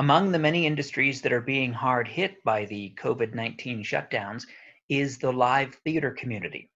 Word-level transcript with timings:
Among 0.00 0.32
the 0.32 0.38
many 0.38 0.64
industries 0.64 1.20
that 1.20 1.32
are 1.34 1.42
being 1.42 1.74
hard 1.74 2.08
hit 2.08 2.42
by 2.42 2.64
the 2.64 2.94
COVID 2.96 3.34
19 3.34 3.84
shutdowns 3.84 4.46
is 4.88 5.18
the 5.18 5.30
live 5.30 5.74
theater 5.84 6.10
community. 6.12 6.70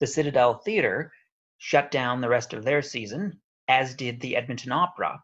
The 0.00 0.08
Citadel 0.08 0.54
Theater 0.54 1.12
shut 1.58 1.92
down 1.92 2.20
the 2.20 2.28
rest 2.28 2.52
of 2.52 2.64
their 2.64 2.82
season, 2.82 3.40
as 3.68 3.94
did 3.94 4.20
the 4.20 4.34
Edmonton 4.34 4.72
Opera. 4.72 5.22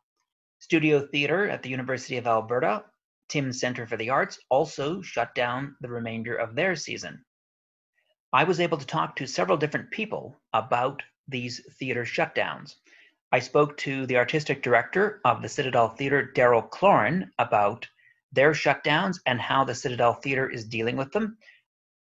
Studio 0.60 1.04
Theater 1.08 1.48
at 1.48 1.64
the 1.64 1.70
University 1.70 2.18
of 2.18 2.28
Alberta, 2.28 2.84
Timms 3.28 3.58
Centre 3.58 3.88
for 3.88 3.96
the 3.96 4.10
Arts, 4.10 4.38
also 4.48 5.02
shut 5.02 5.34
down 5.34 5.74
the 5.80 5.90
remainder 5.90 6.36
of 6.36 6.54
their 6.54 6.76
season. 6.76 7.24
I 8.32 8.44
was 8.44 8.60
able 8.60 8.78
to 8.78 8.86
talk 8.86 9.16
to 9.16 9.26
several 9.26 9.58
different 9.58 9.90
people 9.90 10.40
about 10.52 11.02
these 11.26 11.60
theater 11.80 12.04
shutdowns. 12.04 12.76
I 13.32 13.38
spoke 13.38 13.76
to 13.78 14.06
the 14.06 14.16
artistic 14.16 14.60
director 14.60 15.20
of 15.24 15.40
the 15.40 15.48
Citadel 15.48 15.90
Theatre, 15.90 16.32
Daryl 16.34 16.68
Cloran, 16.68 17.30
about 17.38 17.88
their 18.32 18.52
shutdowns 18.52 19.20
and 19.24 19.40
how 19.40 19.62
the 19.64 19.74
Citadel 19.74 20.14
Theatre 20.14 20.50
is 20.50 20.66
dealing 20.66 20.96
with 20.96 21.12
them. 21.12 21.38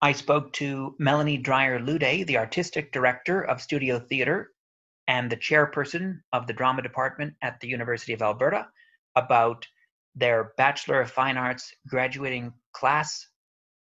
I 0.01 0.13
spoke 0.13 0.55
to 0.55 0.97
Melanie 0.99 1.37
Dreyer 1.37 1.79
Lude, 1.79 2.27
the 2.27 2.39
artistic 2.39 2.91
director 2.91 3.43
of 3.43 3.61
Studio 3.61 3.99
Theatre 3.99 4.53
and 5.07 5.31
the 5.31 5.37
chairperson 5.37 6.21
of 6.33 6.47
the 6.47 6.55
drama 6.55 6.81
department 6.81 7.35
at 7.43 7.61
the 7.61 7.69
University 7.69 8.15
of 8.15 8.23
Alberta, 8.23 8.69
about 9.15 9.67
their 10.15 10.53
Bachelor 10.57 11.03
of 11.03 11.11
Fine 11.11 11.37
Arts 11.37 11.75
graduating 11.87 12.55
class 12.73 13.29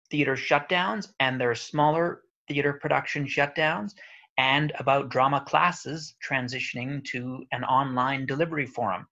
theater 0.09 0.35
shutdowns 0.35 1.11
and 1.19 1.39
their 1.39 1.53
smaller 1.53 2.21
theater 2.47 2.73
production 2.73 3.27
shutdowns, 3.27 3.93
and 4.39 4.71
about 4.79 5.09
drama 5.09 5.41
classes 5.41 6.15
transitioning 6.25 7.03
to 7.03 7.45
an 7.51 7.65
online 7.65 8.25
delivery 8.25 8.65
forum. 8.65 9.05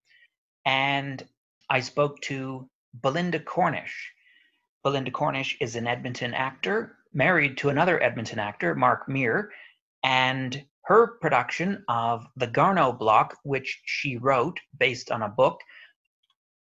And 0.65 1.21
I 1.69 1.81
spoke 1.81 2.21
to 2.21 2.69
Belinda 2.93 3.41
Cornish. 3.41 4.13
Belinda 4.85 5.11
Cornish 5.11 5.57
is 5.59 5.75
an 5.75 5.85
Edmonton 5.85 6.33
actor, 6.33 6.95
married 7.13 7.57
to 7.57 7.67
another 7.67 8.01
Edmonton 8.01 8.39
actor, 8.39 8.73
Mark 8.73 9.09
Meer, 9.09 9.51
and 10.01 10.63
her 10.85 11.17
production 11.19 11.83
of 11.89 12.25
The 12.37 12.47
Garneau 12.47 12.93
Block, 12.93 13.35
which 13.43 13.81
she 13.85 14.15
wrote 14.15 14.57
based 14.79 15.11
on 15.11 15.23
a 15.23 15.29
book, 15.29 15.59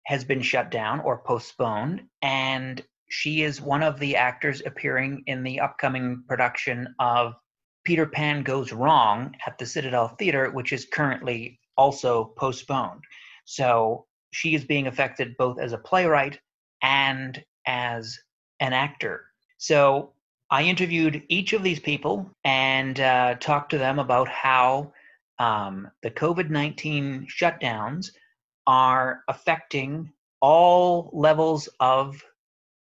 has 0.06 0.24
been 0.24 0.42
shut 0.42 0.72
down 0.72 1.02
or 1.02 1.22
postponed. 1.26 2.04
And 2.22 2.82
she 3.10 3.44
is 3.44 3.60
one 3.60 3.84
of 3.84 4.00
the 4.00 4.16
actors 4.16 4.62
appearing 4.66 5.24
in 5.28 5.44
the 5.44 5.60
upcoming 5.60 6.24
production 6.30 6.96
of 7.00 7.34
Peter 7.84 8.06
Pan 8.06 8.44
Goes 8.44 8.72
Wrong 8.72 9.36
at 9.46 9.58
the 9.58 9.66
Citadel 9.66 10.10
Theater, 10.10 10.50
which 10.52 10.74
is 10.74 10.86
currently 10.86 11.60
also 11.78 12.26
postponed. 12.38 13.04
So 13.46 14.06
she 14.32 14.56
is 14.56 14.64
being 14.64 14.88
affected 14.88 15.38
both 15.38 15.60
as 15.60 15.74
a 15.74 15.78
playwright 15.78 16.40
and 16.82 17.44
as 17.66 18.20
an 18.60 18.74
actor. 18.74 19.26
So 19.58 20.14
I 20.50 20.64
interviewed 20.64 21.24
each 21.30 21.54
of 21.54 21.64
these 21.64 21.80
people 21.80 22.30
and 22.44 23.00
uh, 23.00 23.36
talked 23.40 23.72
to 23.72 23.78
them 23.78 24.00
about 24.00 24.28
how 24.28 24.94
um, 25.40 25.90
the 26.02 26.12
COVID 26.12 26.50
19 26.50 27.28
shutdowns 27.28 28.12
are 28.68 29.24
affecting 29.28 30.12
all 30.42 31.10
levels 31.14 31.70
of 31.80 32.24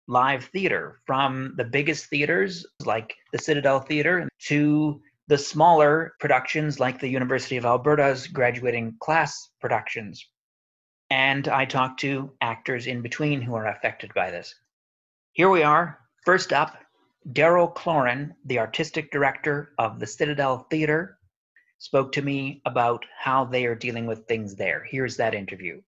live 0.07 0.45
theater 0.45 0.99
from 1.05 1.53
the 1.57 1.63
biggest 1.63 2.05
theaters 2.07 2.65
like 2.85 3.15
the 3.31 3.39
Citadel 3.39 3.79
Theater 3.79 4.27
to 4.47 5.01
the 5.27 5.37
smaller 5.37 6.13
productions 6.19 6.79
like 6.79 6.99
the 6.99 7.07
University 7.07 7.57
of 7.57 7.65
Alberta's 7.65 8.27
graduating 8.27 8.95
class 8.99 9.49
productions. 9.61 10.27
And 11.09 11.47
I 11.47 11.65
talked 11.65 12.01
to 12.01 12.33
actors 12.41 12.87
in 12.87 13.01
between 13.01 13.41
who 13.41 13.55
are 13.55 13.67
affected 13.67 14.13
by 14.13 14.31
this. 14.31 14.53
Here 15.31 15.49
we 15.49 15.63
are. 15.63 15.99
First 16.25 16.51
up, 16.51 16.77
Daryl 17.31 17.73
Cloran, 17.73 18.33
the 18.45 18.59
artistic 18.59 19.11
director 19.11 19.73
of 19.77 19.99
the 19.99 20.07
Citadel 20.07 20.67
Theater, 20.69 21.17
spoke 21.77 22.11
to 22.13 22.21
me 22.21 22.61
about 22.65 23.05
how 23.17 23.45
they 23.45 23.65
are 23.65 23.75
dealing 23.75 24.05
with 24.05 24.25
things 24.27 24.55
there. 24.55 24.85
Here's 24.89 25.17
that 25.17 25.33
interview. 25.33 25.81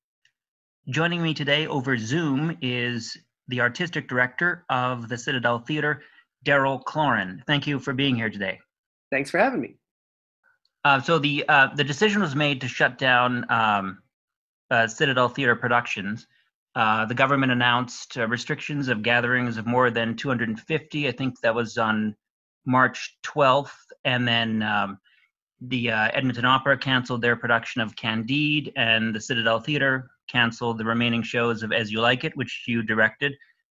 Joining 0.90 1.22
me 1.22 1.34
today 1.34 1.68
over 1.68 1.98
Zoom 1.98 2.58
is 2.62 3.18
the 3.48 3.62
artistic 3.62 4.08
director 4.08 4.66
of 4.70 5.08
the 5.10 5.18
Citadel 5.18 5.60
Theater, 5.60 6.02
Daryl 6.46 6.84
Cloran. 6.84 7.42
Thank 7.46 7.68
you 7.68 7.80
for 7.80 7.94
being 7.94 8.16
here 8.16 8.30
today. 8.30 8.60
Thanks 9.12 9.30
for 9.30 9.40
having 9.40 9.62
me. 9.62 9.76
Uh, 10.84 11.02
so 11.02 11.18
the 11.18 11.44
uh, 11.50 11.74
the 11.76 11.84
decision 11.84 12.22
was 12.22 12.36
made 12.36 12.62
to 12.62 12.68
shut 12.68 12.98
down 12.98 13.46
um, 13.50 14.00
uh, 14.70 14.88
Citadel 14.88 15.30
Theater 15.30 15.56
Productions. 15.56 16.28
Uh, 16.76 17.06
the 17.06 17.16
government 17.16 17.52
announced 17.52 18.18
uh, 18.18 18.28
restrictions 18.28 18.90
of 18.90 19.02
gatherings 19.02 19.58
of 19.58 19.66
more 19.66 19.90
than 19.90 20.16
250. 20.16 21.08
I 21.08 21.12
think 21.12 21.40
that 21.42 21.56
was 21.56 21.78
on 21.78 22.16
March 22.66 23.18
12th, 23.24 23.72
and 24.04 24.28
then 24.28 24.62
um, 24.62 25.00
the 25.62 25.92
uh, 25.92 26.10
Edmonton 26.14 26.46
Opera 26.46 26.78
canceled 26.78 27.22
their 27.22 27.36
production 27.36 27.82
of 27.82 27.96
Candide, 27.96 28.72
and 28.76 29.16
the 29.16 29.22
Citadel 29.22 29.60
Theater 29.60 30.12
canceled 30.30 30.78
the 30.78 30.86
remaining 30.86 31.24
shows 31.24 31.64
of 31.64 31.72
As 31.72 31.92
You 31.92 32.02
Like 32.02 32.24
It, 32.24 32.36
which 32.36 32.64
you 32.68 32.84
directed, 32.84 33.34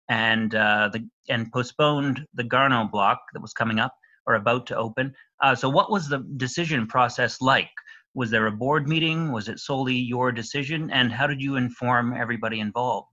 and 0.09 0.55
uh, 0.55 0.89
the 0.91 1.07
and 1.29 1.51
postponed 1.51 2.25
the 2.33 2.43
Garneau 2.43 2.89
block 2.91 3.19
that 3.33 3.41
was 3.41 3.53
coming 3.53 3.79
up 3.79 3.93
or 4.25 4.35
about 4.35 4.65
to 4.67 4.77
open. 4.77 5.13
Uh, 5.41 5.55
so, 5.55 5.69
what 5.69 5.91
was 5.91 6.07
the 6.07 6.19
decision 6.37 6.87
process 6.87 7.41
like? 7.41 7.69
Was 8.13 8.31
there 8.31 8.47
a 8.47 8.51
board 8.51 8.87
meeting? 8.87 9.31
Was 9.31 9.47
it 9.47 9.59
solely 9.59 9.95
your 9.95 10.31
decision? 10.31 10.89
And 10.91 11.11
how 11.11 11.27
did 11.27 11.41
you 11.41 11.55
inform 11.55 12.13
everybody 12.13 12.59
involved? 12.59 13.07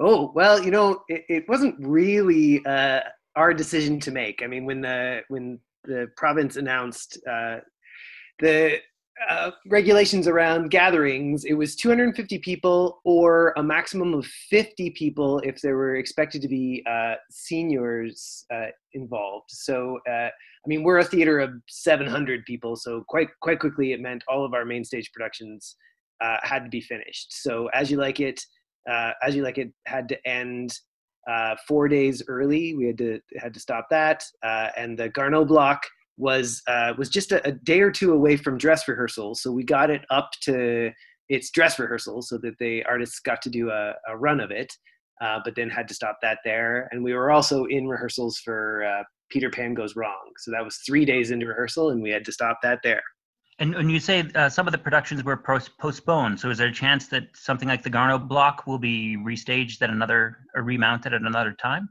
Oh 0.00 0.32
well, 0.34 0.62
you 0.62 0.70
know, 0.70 1.02
it, 1.08 1.24
it 1.28 1.48
wasn't 1.48 1.76
really 1.78 2.64
uh, 2.64 3.00
our 3.36 3.52
decision 3.54 4.00
to 4.00 4.10
make. 4.10 4.42
I 4.42 4.46
mean, 4.46 4.64
when 4.64 4.80
the 4.80 5.20
when 5.28 5.60
the 5.84 6.08
province 6.16 6.56
announced 6.56 7.18
uh, 7.30 7.58
the 8.40 8.78
uh, 9.28 9.50
regulations 9.66 10.26
around 10.26 10.70
gatherings, 10.70 11.44
it 11.44 11.52
was 11.52 11.76
250 11.76 12.38
people 12.38 13.00
or 13.04 13.52
a 13.56 13.62
maximum 13.62 14.14
of 14.14 14.24
50 14.24 14.90
people 14.90 15.40
if 15.40 15.60
there 15.60 15.76
were 15.76 15.96
expected 15.96 16.40
to 16.42 16.48
be 16.48 16.84
uh, 16.88 17.14
seniors 17.30 18.46
uh, 18.52 18.66
involved. 18.94 19.50
So, 19.50 19.98
uh, 20.08 20.28
I 20.30 20.66
mean, 20.66 20.82
we're 20.82 20.98
a 20.98 21.04
theater 21.04 21.38
of 21.38 21.50
700 21.68 22.44
people, 22.44 22.76
so 22.76 23.04
quite 23.08 23.28
quite 23.40 23.60
quickly 23.60 23.92
it 23.92 24.00
meant 24.00 24.24
all 24.28 24.44
of 24.44 24.54
our 24.54 24.64
main 24.64 24.84
stage 24.84 25.10
productions 25.12 25.76
uh, 26.22 26.36
had 26.42 26.64
to 26.64 26.70
be 26.70 26.80
finished. 26.80 27.42
So, 27.42 27.66
as 27.68 27.90
you 27.90 27.98
like 27.98 28.20
it, 28.20 28.40
as 29.22 29.34
you 29.34 29.42
like 29.42 29.58
it 29.58 29.70
had 29.86 30.08
to 30.08 30.28
end 30.28 30.72
four 31.68 31.88
days 31.88 32.22
early. 32.28 32.74
We 32.74 32.86
had 32.86 32.98
to 32.98 33.20
had 33.38 33.54
to 33.54 33.60
stop 33.60 33.86
that, 33.90 34.24
and 34.42 34.98
the 34.98 35.08
Garneau 35.10 35.44
block 35.44 35.82
was 36.16 36.62
uh, 36.66 36.92
was 36.98 37.08
just 37.08 37.32
a, 37.32 37.46
a, 37.46 37.52
day 37.52 37.80
or 37.80 37.90
two 37.90 38.12
away 38.12 38.36
from 38.36 38.58
dress 38.58 38.86
rehearsal. 38.86 39.34
So 39.34 39.50
we 39.50 39.64
got 39.64 39.90
it 39.90 40.02
up 40.10 40.30
to 40.42 40.90
its 41.28 41.50
dress 41.50 41.78
rehearsal 41.78 42.22
so 42.22 42.38
that 42.38 42.58
the 42.58 42.84
artists 42.84 43.20
got 43.20 43.40
to 43.42 43.50
do 43.50 43.70
a, 43.70 43.94
a 44.08 44.16
run 44.16 44.40
of 44.40 44.50
it, 44.50 44.72
uh, 45.20 45.38
but 45.44 45.54
then 45.54 45.70
had 45.70 45.88
to 45.88 45.94
stop 45.94 46.18
that 46.22 46.38
there. 46.44 46.88
And 46.90 47.02
we 47.02 47.14
were 47.14 47.30
also 47.30 47.64
in 47.66 47.86
rehearsals 47.86 48.38
for 48.38 48.84
uh, 48.84 49.04
Peter 49.30 49.48
Pan 49.48 49.74
Goes 49.74 49.96
Wrong. 49.96 50.32
So 50.38 50.50
that 50.50 50.64
was 50.64 50.76
three 50.86 51.04
days 51.04 51.30
into 51.30 51.46
rehearsal, 51.46 51.90
and 51.90 52.02
we 52.02 52.10
had 52.10 52.24
to 52.24 52.32
stop 52.32 52.58
that 52.62 52.80
there. 52.82 53.02
And 53.60 53.74
when 53.74 53.90
you 53.90 54.00
say 54.00 54.26
uh, 54.34 54.48
some 54.48 54.66
of 54.66 54.72
the 54.72 54.78
productions 54.78 55.22
were 55.22 55.36
postponed, 55.36 56.40
so 56.40 56.48
is 56.48 56.58
there 56.58 56.68
a 56.68 56.72
chance 56.72 57.08
that 57.08 57.24
something 57.34 57.68
like 57.68 57.82
the 57.82 57.90
Garneau 57.90 58.18
block 58.18 58.66
will 58.66 58.78
be 58.78 59.18
restaged 59.18 59.82
at 59.82 59.90
another 59.90 60.38
or 60.54 60.62
remounted 60.62 61.12
at 61.12 61.20
another 61.20 61.52
time? 61.52 61.90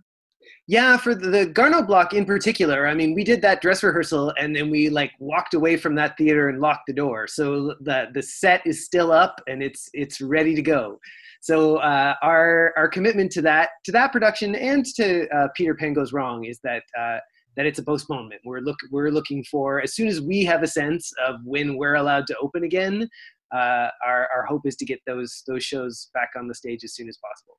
Yeah, 0.69 0.97
for 0.97 1.15
the, 1.15 1.47
Garneau 1.47 1.81
block 1.81 2.13
in 2.13 2.25
particular, 2.25 2.85
I 2.85 2.93
mean, 2.93 3.15
we 3.15 3.23
did 3.23 3.41
that 3.41 3.59
dress 3.59 3.81
rehearsal 3.81 4.35
and 4.37 4.55
then 4.55 4.69
we 4.69 4.87
like 4.87 5.11
walked 5.17 5.55
away 5.55 5.77
from 5.77 5.95
that 5.95 6.15
theater 6.15 6.47
and 6.47 6.61
locked 6.61 6.83
the 6.85 6.93
door. 6.93 7.25
So 7.25 7.73
the 7.81 8.09
the 8.13 8.21
set 8.21 8.61
is 8.67 8.85
still 8.85 9.11
up 9.11 9.41
and 9.47 9.63
it's 9.63 9.89
it's 9.93 10.21
ready 10.21 10.53
to 10.53 10.61
go. 10.61 10.99
So 11.41 11.77
uh, 11.77 12.13
our 12.21 12.71
our 12.77 12.87
commitment 12.87 13.31
to 13.31 13.41
that 13.41 13.69
to 13.85 13.91
that 13.93 14.11
production 14.11 14.53
and 14.53 14.85
to 14.97 15.27
uh, 15.35 15.47
Peter 15.55 15.73
Pan 15.73 15.93
Goes 15.93 16.13
Wrong 16.13 16.45
is 16.45 16.59
that 16.63 16.83
uh, 16.95 17.17
that 17.57 17.65
it's 17.65 17.79
a 17.79 17.83
postponement. 17.83 18.41
We're 18.45 18.59
look 18.59 18.77
we're 18.91 19.09
looking 19.09 19.43
for 19.45 19.81
as 19.81 19.95
soon 19.95 20.07
as 20.07 20.21
we 20.21 20.45
have 20.45 20.61
a 20.61 20.67
sense 20.67 21.11
of 21.27 21.37
when 21.45 21.77
we're 21.77 21.95
allowed 21.95 22.27
to 22.27 22.37
open 22.37 22.63
again. 22.63 23.09
Uh, 23.51 23.89
our 24.05 24.29
our 24.35 24.45
hope 24.47 24.67
is 24.67 24.75
to 24.75 24.85
get 24.85 24.99
those 25.07 25.41
those 25.47 25.63
shows 25.63 26.11
back 26.13 26.29
on 26.37 26.47
the 26.47 26.53
stage 26.53 26.83
as 26.83 26.93
soon 26.93 27.09
as 27.09 27.17
possible. 27.17 27.57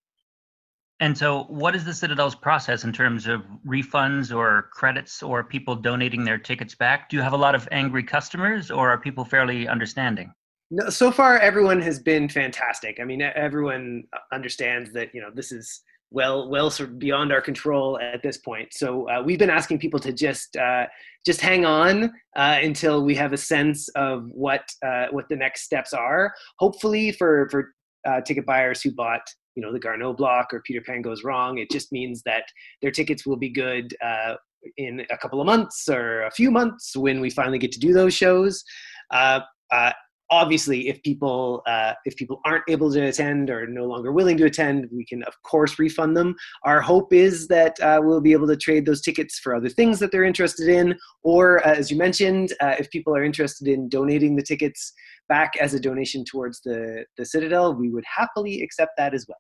And 1.01 1.17
so, 1.17 1.45
what 1.45 1.75
is 1.75 1.85
the 1.85 1.95
Citadel's 1.95 2.35
process 2.35 2.85
in 2.85 2.93
terms 2.93 3.27
of 3.27 3.43
refunds 3.67 4.37
or 4.37 4.69
credits 4.71 5.23
or 5.23 5.43
people 5.43 5.75
donating 5.75 6.25
their 6.25 6.37
tickets 6.39 6.75
back? 6.75 7.09
Do 7.09 7.17
you 7.17 7.23
have 7.23 7.33
a 7.33 7.39
lot 7.39 7.55
of 7.55 7.67
angry 7.73 8.03
customers 8.03 8.71
or 8.71 8.91
are 8.91 8.99
people 8.99 9.25
fairly 9.25 9.67
understanding? 9.67 10.33
No, 10.71 10.91
so 10.91 11.11
far, 11.11 11.39
everyone 11.39 11.81
has 11.81 11.99
been 11.99 12.29
fantastic. 12.29 12.99
I 13.01 13.05
mean, 13.05 13.23
everyone 13.23 14.05
understands 14.31 14.93
that, 14.93 15.15
you 15.15 15.23
know, 15.23 15.31
this 15.35 15.53
is 15.53 15.83
well 16.11 16.49
well 16.49 16.71
sort 16.71 16.91
of 16.91 16.99
beyond 16.99 17.33
our 17.33 17.41
control 17.41 17.99
at 18.01 18.23
this 18.23 18.37
point 18.37 18.73
so 18.73 19.09
uh, 19.09 19.23
we've 19.25 19.39
been 19.39 19.51
asking 19.51 19.79
people 19.79 20.01
to 20.01 20.13
just 20.13 20.57
uh, 20.57 20.87
just 21.25 21.41
hang 21.41 21.65
on 21.65 22.05
uh, 22.37 22.59
until 22.63 23.05
we 23.05 23.15
have 23.15 23.33
a 23.33 23.37
sense 23.37 23.89
of 23.91 24.29
what 24.33 24.63
uh, 24.85 25.07
what 25.13 25.29
the 25.29 25.37
next 25.37 25.63
steps 25.63 25.93
are 25.93 26.35
hopefully 26.59 27.13
for 27.13 27.49
for 27.51 27.75
uh, 28.09 28.21
ticket 28.23 28.45
buyers 28.45 28.83
who 28.83 28.91
bought 28.91 29.23
you 29.55 29.63
know 29.63 29.73
the 29.73 29.81
Garneau 29.81 30.13
block 30.13 30.49
or 30.53 30.63
Peter 30.63 30.81
Pan 30.81 31.03
Goes 31.03 31.25
Wrong. 31.25 31.59
It 31.59 31.71
just 31.71 31.93
means 31.93 32.23
that 32.25 32.45
their 32.83 32.91
tickets 32.91 33.27
will 33.27 33.37
be 33.37 33.51
good 33.51 33.95
uh, 34.05 34.35
in 34.77 35.05
a 35.11 35.19
couple 35.19 35.41
of 35.41 35.47
months 35.47 35.89
or 35.89 36.23
a 36.23 36.31
few 36.31 36.51
months 36.51 36.97
when 36.97 37.21
we 37.21 37.31
finally 37.31 37.59
get 37.59 37.73
to 37.73 37.81
do 37.81 37.93
those 37.93 38.15
shows. 38.15 38.63
Uh, 39.11 39.41
uh, 39.73 39.93
obviously, 40.31 40.89
if 40.89 41.03
people 41.03 41.63
uh, 41.67 41.95
if 42.05 42.15
people 42.17 42.41
aren't 42.45 42.65
able 42.69 42.93
to 42.93 43.01
attend 43.01 43.51
or 43.51 43.67
no 43.67 43.85
longer 43.85 44.13
willing 44.13 44.37
to 44.37 44.45
attend, 44.45 44.87
we 44.93 45.05
can 45.05 45.23
of 45.25 45.35
course 45.43 45.79
refund 45.79 46.17
them. 46.17 46.35
Our 46.65 46.81
hope 46.81 47.13
is 47.13 47.49
that 47.49 47.79
uh, 47.81 48.01
we'll 48.03 48.21
be 48.21 48.33
able 48.33 48.49
to 48.49 48.57
trade 48.57 48.87
those 48.87 49.03
tickets 49.03 49.39
for 49.39 49.55
other 49.55 49.69
things 49.69 49.99
that 49.99 50.13
they're 50.13 50.25
interested 50.25 50.69
in, 50.69 50.97
or 51.23 51.67
uh, 51.67 51.75
as 51.75 51.91
you 51.91 51.97
mentioned, 51.97 52.53
if 52.61 52.91
people 52.91 53.15
are 53.17 53.25
interested 53.25 53.69
in 53.69 53.89
donating 53.89 54.37
the 54.37 54.43
tickets 54.43 54.93
back 55.31 55.53
as 55.59 55.73
a 55.73 55.81
donation 55.81 56.25
towards 56.27 56.61
the 56.61 57.07
the 57.17 57.25
Citadel, 57.25 57.75
we 57.75 57.89
would 57.89 58.05
happily 58.05 58.61
accept 58.63 58.93
that 58.99 59.15
as 59.15 59.25
well. 59.27 59.39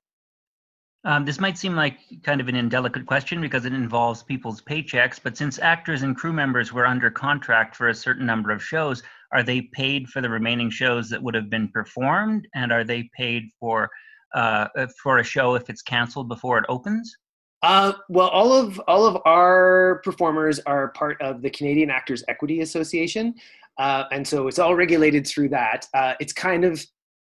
Um, 1.04 1.24
this 1.24 1.40
might 1.40 1.56
seem 1.56 1.74
like 1.74 1.98
kind 2.22 2.40
of 2.42 2.48
an 2.48 2.54
indelicate 2.54 3.06
question 3.06 3.40
because 3.40 3.64
it 3.64 3.72
involves 3.72 4.22
people's 4.22 4.60
paychecks, 4.60 5.18
but 5.22 5.36
since 5.36 5.58
actors 5.58 6.02
and 6.02 6.14
crew 6.14 6.32
members 6.32 6.74
were 6.74 6.86
under 6.86 7.10
contract 7.10 7.74
for 7.74 7.88
a 7.88 7.94
certain 7.94 8.26
number 8.26 8.50
of 8.50 8.62
shows, 8.62 9.02
are 9.32 9.42
they 9.42 9.62
paid 9.72 10.08
for 10.08 10.20
the 10.20 10.28
remaining 10.28 10.70
shows 10.70 11.08
that 11.08 11.22
would 11.22 11.34
have 11.34 11.48
been 11.48 11.68
performed, 11.68 12.46
and 12.54 12.70
are 12.70 12.84
they 12.84 13.10
paid 13.16 13.44
for 13.58 13.88
uh, 14.34 14.68
for 15.02 15.18
a 15.18 15.24
show 15.24 15.54
if 15.54 15.68
it's 15.70 15.82
canceled 15.82 16.28
before 16.28 16.58
it 16.58 16.64
opens? 16.68 17.16
Uh, 17.62 17.92
well, 18.08 18.28
all 18.28 18.52
of 18.52 18.80
all 18.88 19.04
of 19.04 19.20
our 19.26 20.00
performers 20.02 20.60
are 20.60 20.88
part 20.92 21.20
of 21.20 21.42
the 21.42 21.50
Canadian 21.50 21.90
Actors 21.90 22.24
Equity 22.28 22.60
Association, 22.60 23.34
uh, 23.80 24.04
and 24.12 24.26
so 24.26 24.46
it's 24.46 24.58
all 24.58 24.74
regulated 24.74 25.26
through 25.26 25.48
that. 25.48 25.86
Uh, 25.94 26.12
it's 26.20 26.34
kind 26.34 26.64
of 26.64 26.84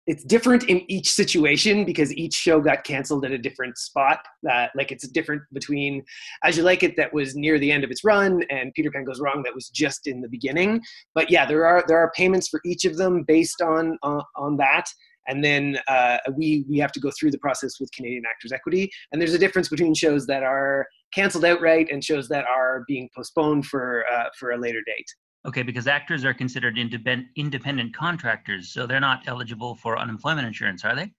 it's 0.07 0.23
different 0.23 0.63
in 0.63 0.81
each 0.91 1.11
situation 1.11 1.85
because 1.85 2.11
each 2.15 2.33
show 2.33 2.59
got 2.59 2.83
canceled 2.83 3.23
at 3.25 3.31
a 3.31 3.37
different 3.37 3.77
spot. 3.77 4.25
Uh, 4.51 4.65
like 4.75 4.91
it's 4.91 5.07
different 5.09 5.43
between 5.53 6.03
As 6.43 6.57
You 6.57 6.63
Like 6.63 6.81
It 6.81 6.97
that 6.97 7.13
was 7.13 7.35
near 7.35 7.59
the 7.59 7.71
end 7.71 7.83
of 7.83 7.91
its 7.91 8.03
run 8.03 8.41
and 8.49 8.73
Peter 8.73 8.89
Pan 8.89 9.03
Goes 9.03 9.21
Wrong 9.21 9.43
that 9.43 9.53
was 9.53 9.69
just 9.69 10.07
in 10.07 10.19
the 10.21 10.27
beginning. 10.27 10.81
But 11.13 11.29
yeah, 11.29 11.45
there 11.45 11.67
are 11.67 11.83
there 11.87 11.99
are 11.99 12.11
payments 12.15 12.47
for 12.47 12.59
each 12.65 12.85
of 12.85 12.97
them 12.97 13.23
based 13.27 13.61
on 13.61 13.99
uh, 14.01 14.23
on 14.35 14.57
that. 14.57 14.85
And 15.27 15.43
then 15.43 15.77
uh, 15.87 16.17
we 16.35 16.65
we 16.67 16.79
have 16.79 16.91
to 16.93 16.99
go 16.99 17.11
through 17.11 17.29
the 17.29 17.37
process 17.37 17.79
with 17.79 17.91
Canadian 17.91 18.23
Actors 18.27 18.51
Equity. 18.51 18.89
And 19.11 19.21
there's 19.21 19.35
a 19.35 19.39
difference 19.39 19.69
between 19.69 19.93
shows 19.93 20.25
that 20.25 20.41
are 20.41 20.87
canceled 21.13 21.45
outright 21.45 21.89
and 21.91 22.03
shows 22.03 22.27
that 22.29 22.45
are 22.45 22.83
being 22.87 23.07
postponed 23.15 23.67
for 23.67 24.05
uh, 24.11 24.29
for 24.39 24.53
a 24.53 24.57
later 24.57 24.81
date. 24.87 25.05
Okay, 25.49 25.63
because 25.63 25.87
actors 25.87 26.23
are 26.25 26.33
considered 26.33 26.77
independent 26.77 27.29
independent 27.35 27.91
contractors, 27.95 28.69
so 28.69 28.85
they're 28.85 28.99
not 28.99 29.23
eligible 29.25 29.73
for 29.73 29.97
unemployment 29.97 30.45
insurance, 30.45 30.85
are 30.85 30.95
they? 30.95 31.11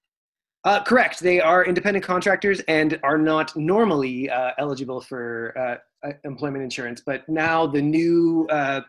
Uh, 0.63 0.85
correct. 0.85 1.19
They 1.19 1.41
are 1.41 1.65
independent 1.65 2.05
contractors 2.05 2.61
and 2.69 3.01
are 3.03 3.19
not 3.19 3.57
normally 3.57 4.31
uh, 4.31 4.53
eligible 4.57 5.01
for 5.01 5.53
uh, 5.59 6.09
uh 6.09 6.13
employment 6.23 6.63
insurance. 6.63 7.03
But 7.05 7.29
now 7.29 7.67
the 7.67 7.83
new 7.83 8.47
uh, 8.51 8.83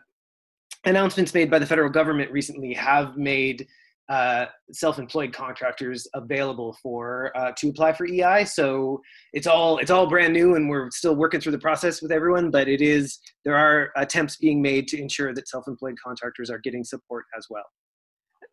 announcements 0.84 1.34
made 1.34 1.50
by 1.50 1.58
the 1.58 1.66
federal 1.66 1.90
government 1.90 2.30
recently 2.30 2.72
have 2.74 3.16
made 3.16 3.66
uh, 4.08 4.46
self-employed 4.72 5.32
contractors 5.32 6.06
available 6.14 6.76
for 6.82 7.32
uh, 7.36 7.52
to 7.56 7.68
apply 7.68 7.92
for 7.92 8.06
EI. 8.06 8.44
So 8.44 9.00
it's 9.32 9.46
all 9.46 9.78
it's 9.78 9.90
all 9.90 10.06
brand 10.06 10.32
new, 10.32 10.56
and 10.56 10.68
we're 10.68 10.90
still 10.90 11.16
working 11.16 11.40
through 11.40 11.52
the 11.52 11.58
process 11.58 12.02
with 12.02 12.12
everyone. 12.12 12.50
But 12.50 12.68
it 12.68 12.80
is 12.80 13.18
there 13.44 13.56
are 13.56 13.90
attempts 13.96 14.36
being 14.36 14.60
made 14.60 14.88
to 14.88 15.00
ensure 15.00 15.34
that 15.34 15.48
self-employed 15.48 15.96
contractors 16.04 16.50
are 16.50 16.58
getting 16.58 16.84
support 16.84 17.24
as 17.36 17.46
well. 17.48 17.64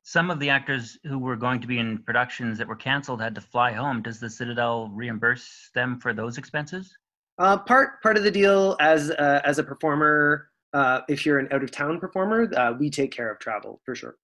Some 0.03 0.31
of 0.31 0.39
the 0.39 0.49
actors 0.49 0.97
who 1.03 1.19
were 1.19 1.35
going 1.35 1.59
to 1.61 1.67
be 1.67 1.79
in 1.79 1.99
productions 2.03 2.57
that 2.57 2.67
were 2.67 2.75
canceled 2.75 3.21
had 3.21 3.35
to 3.35 3.41
fly 3.41 3.73
home. 3.73 4.01
Does 4.01 4.19
the 4.19 4.29
Citadel 4.29 4.89
reimburse 4.93 5.69
them 5.75 5.99
for 5.99 6.13
those 6.13 6.37
expenses? 6.37 6.95
Uh, 7.37 7.57
part 7.57 8.01
part 8.01 8.17
of 8.17 8.23
the 8.23 8.31
deal 8.31 8.75
as 8.79 9.11
uh, 9.11 9.41
as 9.45 9.59
a 9.59 9.63
performer, 9.63 10.49
uh, 10.73 11.01
if 11.09 11.25
you're 11.25 11.39
an 11.39 11.47
out 11.51 11.63
of 11.63 11.71
town 11.71 11.99
performer, 11.99 12.51
uh, 12.55 12.73
we 12.79 12.89
take 12.89 13.11
care 13.11 13.31
of 13.31 13.39
travel 13.39 13.81
for 13.85 13.95
sure. 13.95 14.15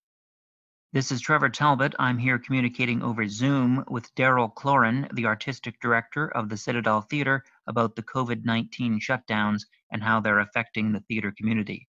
This 0.96 1.12
is 1.12 1.20
Trevor 1.20 1.50
Talbot. 1.50 1.94
I'm 2.00 2.18
here 2.18 2.40
communicating 2.40 3.04
over 3.04 3.28
Zoom 3.28 3.84
with 3.90 4.16
Daryl 4.16 4.54
Cloran, 4.54 5.14
the 5.14 5.26
artistic 5.26 5.78
director 5.82 6.30
of 6.30 6.48
the 6.48 6.56
Citadel 6.56 7.02
Theatre, 7.02 7.44
about 7.68 7.98
the 7.98 8.02
COVID 8.02 8.46
19 8.46 9.02
shutdowns 9.02 9.64
and 9.92 10.02
how 10.02 10.22
they're 10.22 10.40
affecting 10.40 10.94
the 10.94 11.02
theatre 11.02 11.34
community. 11.38 11.90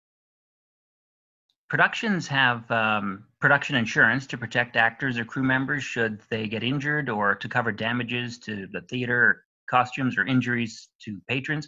Productions 1.69 2.27
have 2.29 2.71
um, 2.71 3.25
production 3.39 3.75
insurance 3.75 4.25
to 4.25 4.39
protect 4.39 4.75
actors 4.75 5.19
or 5.19 5.23
crew 5.23 5.43
members 5.43 5.83
should 5.83 6.19
they 6.31 6.47
get 6.47 6.63
injured 6.63 7.07
or 7.07 7.35
to 7.35 7.47
cover 7.47 7.71
damages 7.71 8.39
to 8.39 8.65
the 8.71 8.81
theater, 8.89 9.43
costumes, 9.69 10.17
or 10.17 10.25
injuries 10.25 10.89
to 11.01 11.21
patrons. 11.27 11.67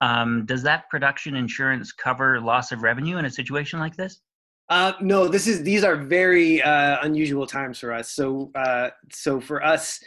Um, 0.00 0.46
does 0.46 0.64
that 0.64 0.90
production 0.90 1.36
insurance 1.36 1.92
cover 1.92 2.40
loss 2.40 2.72
of 2.72 2.82
revenue 2.82 3.18
in 3.18 3.24
a 3.24 3.30
situation 3.30 3.78
like 3.78 3.94
this? 3.94 4.20
Uh, 4.68 4.92
no, 5.00 5.28
this 5.28 5.46
is 5.46 5.62
these 5.62 5.84
are 5.84 5.96
very 5.96 6.62
uh, 6.62 6.98
unusual 7.02 7.46
times 7.46 7.78
for 7.78 7.92
us. 7.92 8.12
So, 8.12 8.50
uh, 8.54 8.90
so 9.10 9.40
for 9.40 9.62
us 9.62 10.00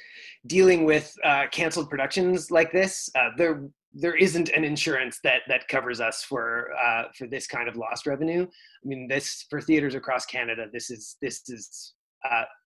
dealing 0.47 0.85
with 0.85 1.13
uh, 1.23 1.45
canceled 1.51 1.89
productions 1.89 2.51
like 2.51 2.71
this, 2.71 3.09
uh, 3.15 3.29
there 3.37 3.67
there 3.93 4.15
isn't 4.15 4.49
an 4.49 4.63
insurance 4.63 5.19
that 5.23 5.41
that 5.47 5.67
covers 5.67 6.01
us 6.01 6.23
for 6.23 6.69
uh, 6.83 7.03
for 7.17 7.27
this 7.27 7.47
kind 7.47 7.69
of 7.69 7.75
lost 7.75 8.07
revenue. 8.07 8.43
I 8.43 8.87
mean, 8.87 9.07
this 9.07 9.45
for 9.49 9.61
theaters 9.61 9.95
across 9.95 10.25
Canada, 10.25 10.65
this 10.71 10.89
is 10.89 11.17
this 11.21 11.47
is 11.49 11.93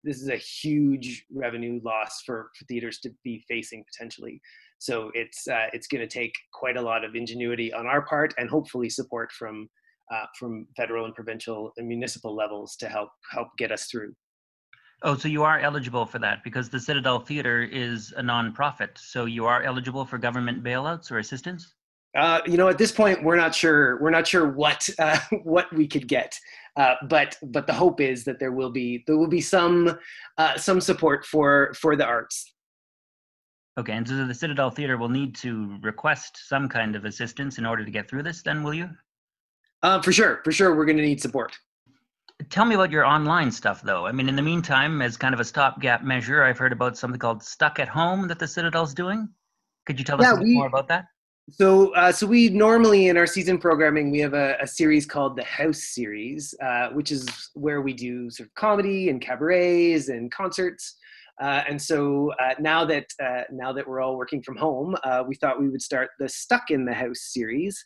this 0.04 0.22
is 0.22 0.30
a 0.30 0.38
huge 0.38 1.26
revenue 1.34 1.82
loss 1.84 2.22
for, 2.24 2.52
for 2.58 2.66
theaters 2.66 3.00
to 3.00 3.10
be 3.24 3.44
facing 3.48 3.84
potentially. 3.92 4.40
So 4.78 5.10
it's 5.16 5.48
it's 5.74 5.88
going 5.88 6.08
to 6.08 6.08
take 6.08 6.34
quite 6.54 6.78
a 6.78 6.82
lot 6.82 7.04
of 7.04 7.16
ingenuity 7.16 7.74
on 7.74 7.88
our 7.88 8.04
part 8.04 8.36
and 8.38 8.48
hopefully 8.48 8.90
support 8.90 9.32
from 9.32 9.68
uh, 10.14 10.26
from 10.38 10.68
federal 10.76 11.06
and 11.06 11.16
provincial 11.16 11.72
and 11.78 11.88
municipal 11.88 12.36
levels 12.36 12.76
to 12.78 12.88
help 12.88 13.10
help 13.32 13.50
get 13.58 13.72
us 13.72 13.86
through. 13.86 14.14
Oh, 15.04 15.16
so 15.16 15.28
you 15.28 15.44
are 15.44 15.60
eligible 15.60 16.06
for 16.06 16.18
that 16.20 16.44
because 16.44 16.70
the 16.70 16.80
Citadel 16.80 17.20
Theatre 17.20 17.62
is 17.64 18.14
a 18.18 18.22
nonprofit. 18.22 18.98
So 18.98 19.26
you 19.26 19.46
are 19.46 19.62
eligible 19.62 20.06
for 20.06 20.18
government 20.18 20.64
bailouts 20.64 21.12
or 21.12 21.20
assistance. 21.20 21.76
Uh, 22.16 22.42
you 22.48 22.58
know, 22.58 22.68
at 22.68 22.80
this 22.80 22.92
point, 22.92 23.24
we're 23.24 23.36
not 23.36 23.54
sure. 23.54 24.02
We're 24.02 24.10
not 24.10 24.26
sure 24.26 24.52
what 24.52 24.90
uh, 25.00 25.20
what 25.44 25.72
we 25.74 25.88
could 25.88 26.08
get, 26.08 26.38
uh, 26.76 26.96
but 27.10 27.38
but 27.44 27.68
the 27.68 27.74
hope 27.74 28.02
is 28.02 28.24
that 28.24 28.40
there 28.40 28.52
will 28.52 28.72
be 28.72 29.04
there 29.06 29.18
will 29.18 29.28
be 29.28 29.42
some 29.42 29.98
uh, 30.38 30.58
some 30.58 30.82
support 30.82 31.26
for 31.26 31.74
for 31.76 31.96
the 31.96 32.06
arts. 32.06 32.54
Okay, 33.78 33.94
and 33.94 34.08
so 34.08 34.26
the 34.26 34.34
Citadel 34.34 34.72
Theatre 34.72 34.98
will 34.98 35.10
need 35.10 35.36
to 35.36 35.78
request 35.84 36.40
some 36.48 36.68
kind 36.68 36.96
of 36.96 37.06
assistance 37.06 37.60
in 37.60 37.66
order 37.68 37.86
to 37.86 37.92
get 37.92 38.10
through 38.10 38.24
this. 38.24 38.42
Then, 38.42 38.64
will 38.64 38.74
you? 38.74 38.90
Uh, 39.84 40.02
for 40.02 40.12
sure, 40.12 40.42
for 40.44 40.52
sure, 40.52 40.76
we're 40.76 40.86
going 40.86 40.98
to 40.98 41.04
need 41.04 41.22
support. 41.22 41.58
Tell 42.50 42.66
me 42.66 42.76
about 42.76 42.92
your 42.92 43.06
online 43.06 43.52
stuff, 43.52 43.82
though. 43.82 44.06
I 44.06 44.12
mean, 44.12 44.30
in 44.30 44.36
the 44.36 44.42
meantime, 44.42 45.02
as 45.02 45.18
kind 45.18 45.34
of 45.34 45.40
a 45.40 45.44
stopgap 45.44 46.04
measure, 46.04 46.44
I've 46.44 46.58
heard 46.58 46.72
about 46.72 46.98
something 46.98 47.20
called 47.20 47.44
Stuck 47.44 47.80
at 47.80 47.88
Home 47.88 48.28
that 48.28 48.40
the 48.40 48.48
Citadel's 48.48 48.94
doing. 48.94 49.28
Could 49.86 49.98
you 50.00 50.06
tell 50.06 50.22
us 50.22 50.34
a 50.34 50.38
bit 50.38 50.48
more 50.48 50.68
about 50.68 50.88
that? 50.90 51.06
So, 51.50 51.94
uh, 51.96 52.12
so 52.12 52.28
we 52.28 52.50
normally 52.50 53.08
in 53.08 53.16
our 53.16 53.26
season 53.26 53.58
programming 53.58 54.12
we 54.12 54.20
have 54.20 54.34
a, 54.34 54.58
a 54.62 54.68
series 54.68 55.06
called 55.06 55.38
the 55.38 55.46
House 55.46 55.82
Series, 55.96 56.54
uh, 56.62 56.90
which 56.90 57.10
is 57.10 57.26
where 57.54 57.82
we 57.82 57.94
do 57.94 58.30
sort 58.30 58.50
of 58.50 58.56
comedy 58.56 59.10
and 59.10 59.22
cabarets 59.22 60.10
and 60.10 60.30
concerts. 60.30 60.98
Uh, 61.42 61.64
and 61.70 61.82
so 61.82 62.34
uh, 62.42 62.56
now 62.60 62.84
that 62.84 63.06
uh, 63.24 63.44
now 63.52 63.72
that 63.72 63.88
we're 63.88 64.02
all 64.02 64.18
working 64.18 64.42
from 64.42 64.58
home, 64.58 64.96
uh, 65.04 65.24
we 65.26 65.36
thought 65.36 65.60
we 65.60 65.70
would 65.70 65.82
start 65.82 66.10
the 66.20 66.28
Stuck 66.28 66.70
in 66.70 66.84
the 66.84 66.94
House 66.94 67.22
series, 67.32 67.82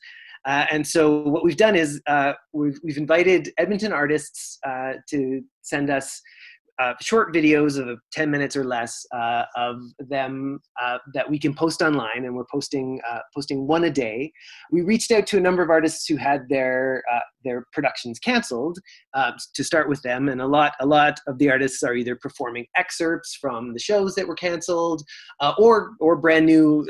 uh, 0.45 0.65
and 0.71 0.85
so 0.85 1.21
what 1.21 1.43
we've 1.43 1.57
done 1.57 1.75
is 1.75 2.01
uh, 2.07 2.33
we've, 2.53 2.79
we've 2.83 2.97
invited 2.97 3.51
Edmonton 3.57 3.93
artists 3.93 4.57
uh, 4.65 4.93
to 5.09 5.41
send 5.61 5.89
us 5.89 6.21
uh, 6.79 6.93
short 6.99 7.31
videos 7.31 7.77
of 7.77 7.99
10 8.11 8.31
minutes 8.31 8.55
or 8.55 8.63
less 8.63 9.05
uh, 9.13 9.43
of 9.55 9.79
them 9.99 10.59
uh, 10.81 10.97
that 11.13 11.29
we 11.29 11.37
can 11.37 11.53
post 11.53 11.83
online 11.83 12.25
and 12.25 12.33
we're 12.33 12.45
posting 12.51 12.99
posting 13.35 13.67
one 13.67 13.83
a 13.83 13.89
day. 13.91 14.31
We 14.71 14.81
reached 14.81 15.11
out 15.11 15.27
to 15.27 15.37
a 15.37 15.41
number 15.41 15.61
of 15.61 15.69
artists 15.69 16.07
who 16.07 16.15
had 16.15 16.49
their 16.49 17.03
their 17.43 17.67
productions 17.71 18.17
canceled 18.17 18.79
to 19.13 19.63
start 19.63 19.89
with 19.89 20.01
them 20.01 20.29
and 20.29 20.41
a 20.41 20.47
lot 20.47 20.73
a 20.79 20.85
lot 20.85 21.19
of 21.27 21.37
the 21.37 21.51
artists 21.51 21.83
are 21.83 21.93
either 21.93 22.15
performing 22.15 22.65
excerpts 22.75 23.37
from 23.39 23.73
the 23.73 23.79
shows 23.79 24.15
that 24.15 24.27
were 24.27 24.33
canceled 24.33 25.03
or 25.59 25.91
or 25.99 26.15
brand 26.15 26.47
new 26.47 26.87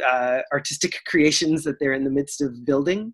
artistic 0.53 1.01
creations 1.05 1.65
that 1.65 1.79
they're 1.81 1.93
in 1.93 2.05
the 2.05 2.10
midst 2.10 2.39
of 2.39 2.63
building 2.63 3.12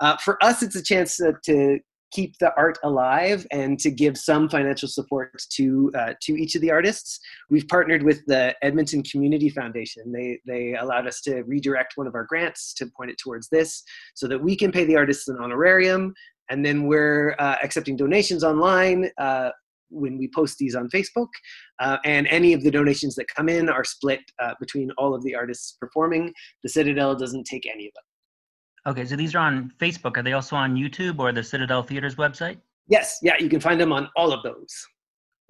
uh, 0.00 0.16
for 0.18 0.42
us, 0.44 0.62
it's 0.62 0.76
a 0.76 0.82
chance 0.82 1.16
to, 1.16 1.34
to, 1.44 1.78
keep 2.10 2.38
the 2.38 2.50
art 2.56 2.78
alive 2.84 3.46
and 3.52 3.78
to 3.78 3.90
give 3.90 4.16
some 4.16 4.48
financial 4.48 4.88
support 4.88 5.30
to 5.50 5.92
uh, 5.94 6.14
to 6.22 6.32
each 6.32 6.54
of 6.54 6.62
the 6.62 6.70
artists. 6.70 7.20
We've 7.50 7.68
partnered 7.68 8.02
with 8.02 8.24
the 8.26 8.54
Edmonton 8.62 9.02
Community 9.02 9.50
Foundation. 9.50 10.10
They 10.12 10.40
they 10.46 10.74
allowed 10.74 11.06
us 11.06 11.20
to 11.22 11.42
redirect 11.42 11.92
one 11.96 12.06
of 12.06 12.14
our 12.14 12.24
grants 12.24 12.72
to 12.74 12.86
point 12.96 13.10
it 13.10 13.18
towards 13.18 13.48
this, 13.50 13.82
so 14.14 14.26
that 14.28 14.42
we 14.42 14.56
can 14.56 14.72
pay 14.72 14.84
the 14.84 14.96
artists 14.96 15.28
an 15.28 15.36
honorarium, 15.38 16.14
and 16.48 16.64
then 16.64 16.86
we're 16.86 17.36
uh, 17.38 17.56
accepting 17.62 17.96
donations 17.96 18.42
online. 18.42 19.10
Uh, 19.18 19.50
when 19.90 20.18
we 20.18 20.28
post 20.34 20.58
these 20.58 20.74
on 20.74 20.86
Facebook. 20.90 21.28
Uh, 21.80 21.96
and 22.04 22.26
any 22.26 22.52
of 22.52 22.62
the 22.62 22.70
donations 22.70 23.14
that 23.14 23.26
come 23.34 23.48
in 23.48 23.70
are 23.70 23.84
split 23.84 24.20
uh, 24.38 24.52
between 24.60 24.90
all 24.98 25.14
of 25.14 25.22
the 25.22 25.34
artists 25.34 25.78
performing. 25.80 26.30
The 26.62 26.68
Citadel 26.68 27.16
doesn't 27.16 27.44
take 27.44 27.66
any 27.66 27.86
of 27.86 27.94
them. 27.94 28.04
Okay, 28.88 29.04
so 29.04 29.16
these 29.16 29.34
are 29.34 29.40
on 29.40 29.70
Facebook. 29.78 30.16
Are 30.16 30.22
they 30.22 30.32
also 30.32 30.56
on 30.56 30.74
YouTube 30.74 31.18
or 31.18 31.30
the 31.30 31.44
Citadel 31.44 31.82
Theater's 31.82 32.14
website? 32.16 32.56
Yes, 32.88 33.18
yeah, 33.22 33.34
you 33.38 33.50
can 33.50 33.60
find 33.60 33.78
them 33.78 33.92
on 33.92 34.08
all 34.16 34.32
of 34.32 34.42
those. 34.42 34.74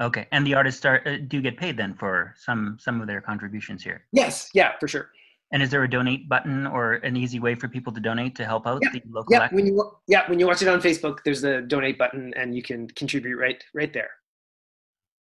Okay, 0.01 0.27
and 0.33 0.45
the 0.45 0.55
artists 0.55 0.85
are 0.85 1.03
uh, 1.07 1.19
do 1.29 1.41
get 1.41 1.57
paid 1.57 1.77
then 1.77 1.95
for 1.95 2.35
some 2.37 2.77
some 2.81 3.01
of 3.01 3.07
their 3.07 3.21
contributions 3.21 3.83
here. 3.83 4.05
Yes, 4.13 4.51
yeah, 4.55 4.73
for 4.81 4.89
sure. 4.89 5.11
And 5.53 5.63
is 5.63 5.71
there 5.71 5.85
a 5.85 5.89
donate 5.89 6.29
button 6.29 6.67
or 6.67 6.95
an 6.95 7.17
easy 7.17 7.39
way 7.39 7.55
for 7.55 7.69
people 7.69 7.93
to 7.93 8.01
donate 8.01 8.35
to 8.37 8.45
help 8.45 8.67
out 8.67 8.81
yeah. 8.83 8.91
the 8.93 9.03
local? 9.09 9.33
Yeah, 9.33 9.49
when 9.53 9.67
you 9.67 9.93
yeah 10.09 10.29
when 10.29 10.41
you 10.41 10.47
watch 10.49 10.61
it 10.63 10.69
on 10.69 10.81
Facebook, 10.81 11.19
there's 11.25 11.41
the 11.41 11.63
donate 11.63 11.97
button, 11.97 12.35
and 12.37 12.57
you 12.57 12.63
can 12.63 12.89
contribute 12.89 13.39
right 13.39 13.63
right 13.73 13.93
there. 13.93 14.11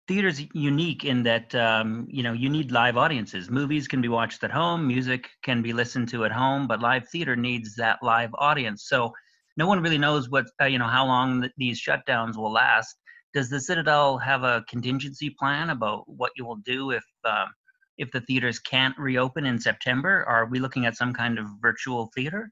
Theater's 0.08 0.40
unique 0.54 1.04
in 1.04 1.22
that 1.24 1.54
um, 1.54 2.06
you 2.08 2.22
know 2.22 2.32
you 2.32 2.48
need 2.48 2.70
live 2.70 2.96
audiences. 2.96 3.50
Movies 3.50 3.88
can 3.88 4.00
be 4.00 4.08
watched 4.08 4.44
at 4.44 4.50
home, 4.50 4.86
music 4.86 5.28
can 5.42 5.62
be 5.62 5.72
listened 5.72 6.08
to 6.10 6.24
at 6.24 6.32
home, 6.32 6.66
but 6.68 6.80
live 6.80 7.08
theater 7.08 7.34
needs 7.34 7.74
that 7.76 7.98
live 8.02 8.30
audience. 8.38 8.84
So 8.88 9.12
no 9.56 9.66
one 9.66 9.82
really 9.82 9.98
knows 9.98 10.28
what 10.28 10.46
uh, 10.60 10.66
you 10.66 10.78
know 10.78 10.86
how 10.86 11.06
long 11.06 11.42
th- 11.42 11.52
these 11.56 11.82
shutdowns 11.82 12.36
will 12.36 12.52
last. 12.52 12.96
Does 13.34 13.50
the 13.50 13.60
Citadel 13.60 14.16
have 14.18 14.44
a 14.44 14.64
contingency 14.68 15.30
plan 15.30 15.70
about 15.70 16.04
what 16.06 16.32
you 16.36 16.46
will 16.46 16.60
do 16.64 16.92
if 16.92 17.04
um, 17.24 17.48
if 17.98 18.10
the 18.12 18.20
theaters 18.22 18.58
can't 18.58 18.96
reopen 18.98 19.44
in 19.44 19.58
September? 19.58 20.24
Are 20.28 20.46
we 20.46 20.60
looking 20.60 20.86
at 20.86 20.96
some 20.96 21.12
kind 21.12 21.38
of 21.38 21.46
virtual 21.60 22.10
theater? 22.14 22.50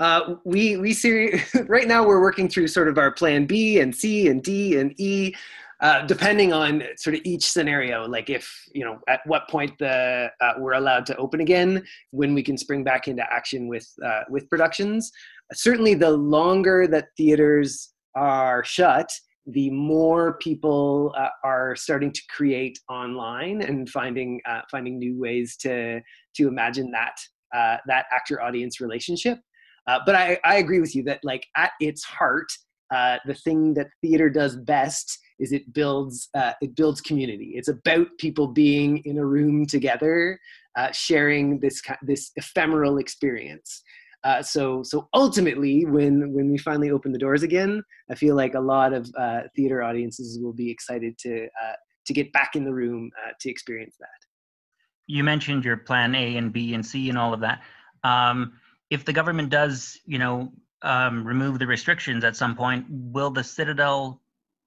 Uh, 0.00 0.34
we 0.44 0.76
we 0.76 0.92
see 0.92 1.40
right 1.68 1.86
now 1.86 2.04
we're 2.04 2.20
working 2.20 2.48
through 2.48 2.68
sort 2.68 2.88
of 2.88 2.98
our 2.98 3.12
plan 3.12 3.46
B 3.46 3.78
and 3.78 3.94
C 3.94 4.28
and 4.28 4.42
D 4.42 4.78
and 4.78 4.92
E, 4.98 5.34
uh, 5.84 6.00
depending 6.06 6.50
on 6.50 6.82
sort 6.96 7.14
of 7.14 7.20
each 7.24 7.44
scenario. 7.44 8.08
Like 8.08 8.30
if 8.30 8.50
you 8.72 8.86
know 8.86 9.00
at 9.06 9.20
what 9.26 9.50
point 9.50 9.72
the 9.78 10.30
uh, 10.40 10.54
we're 10.56 10.72
allowed 10.72 11.04
to 11.06 11.16
open 11.16 11.42
again, 11.42 11.84
when 12.10 12.32
we 12.32 12.42
can 12.42 12.56
spring 12.56 12.82
back 12.82 13.06
into 13.06 13.22
action 13.30 13.68
with 13.68 13.86
uh, 14.02 14.22
with 14.30 14.48
productions. 14.48 15.12
Certainly, 15.52 15.96
the 15.96 16.10
longer 16.10 16.86
that 16.86 17.08
theaters 17.18 17.92
are 18.14 18.64
shut, 18.64 19.12
the 19.46 19.68
more 19.68 20.38
people 20.38 21.14
uh, 21.18 21.28
are 21.44 21.76
starting 21.76 22.12
to 22.12 22.22
create 22.34 22.78
online 22.88 23.60
and 23.60 23.86
finding 23.90 24.40
uh, 24.48 24.62
finding 24.70 24.98
new 24.98 25.20
ways 25.20 25.54
to 25.58 26.00
to 26.36 26.48
imagine 26.48 26.90
that 26.92 27.16
that 27.86 28.06
actor 28.10 28.40
audience 28.40 28.80
relationship. 28.80 29.38
But 29.86 30.14
I, 30.14 30.38
I 30.46 30.56
agree 30.56 30.80
with 30.80 30.96
you 30.96 31.02
that 31.04 31.20
like 31.22 31.46
at 31.58 31.72
its 31.78 32.02
heart, 32.04 32.50
the 32.90 33.36
thing 33.44 33.74
that 33.74 33.88
theater 34.00 34.30
does 34.30 34.56
best 34.56 35.18
is 35.38 35.52
it 35.52 35.72
builds 35.72 36.28
uh, 36.34 36.52
it 36.60 36.74
builds 36.76 37.00
community. 37.00 37.52
It's 37.56 37.68
about 37.68 38.06
people 38.18 38.48
being 38.48 38.98
in 39.04 39.18
a 39.18 39.26
room 39.26 39.66
together, 39.66 40.38
sharing 40.92 41.60
this 41.60 41.82
this 42.02 42.30
ephemeral 42.36 42.98
experience. 42.98 43.82
Uh, 44.24 44.42
so 44.42 44.82
so 44.82 45.06
ultimately, 45.12 45.84
when 45.84 46.32
when 46.32 46.50
we 46.50 46.56
finally 46.56 46.90
open 46.90 47.12
the 47.12 47.18
doors 47.18 47.42
again, 47.42 47.82
I 48.10 48.14
feel 48.14 48.34
like 48.34 48.54
a 48.54 48.60
lot 48.60 48.94
of 48.94 49.08
uh, 49.18 49.42
theater 49.54 49.82
audiences 49.82 50.38
will 50.40 50.54
be 50.54 50.70
excited 50.70 51.18
to 51.18 51.44
uh, 51.44 51.74
to 52.06 52.12
get 52.12 52.32
back 52.32 52.56
in 52.56 52.64
the 52.64 52.72
room 52.72 53.10
uh, 53.22 53.32
to 53.40 53.50
experience 53.50 53.96
that. 54.00 54.08
You 55.06 55.22
mentioned 55.24 55.64
your 55.64 55.76
plan 55.76 56.14
A 56.14 56.38
and 56.38 56.52
B 56.52 56.72
and 56.72 56.84
C 56.84 57.10
and 57.10 57.18
all 57.18 57.34
of 57.34 57.40
that. 57.40 57.62
Um, 58.02 58.54
if 58.88 59.04
the 59.04 59.12
government 59.12 59.50
does, 59.50 60.00
you 60.06 60.18
know, 60.18 60.52
um, 60.80 61.26
remove 61.26 61.58
the 61.58 61.66
restrictions 61.66 62.24
at 62.24 62.34
some 62.34 62.56
point, 62.56 62.86
will 62.88 63.30
the 63.30 63.44
Citadel 63.44 64.22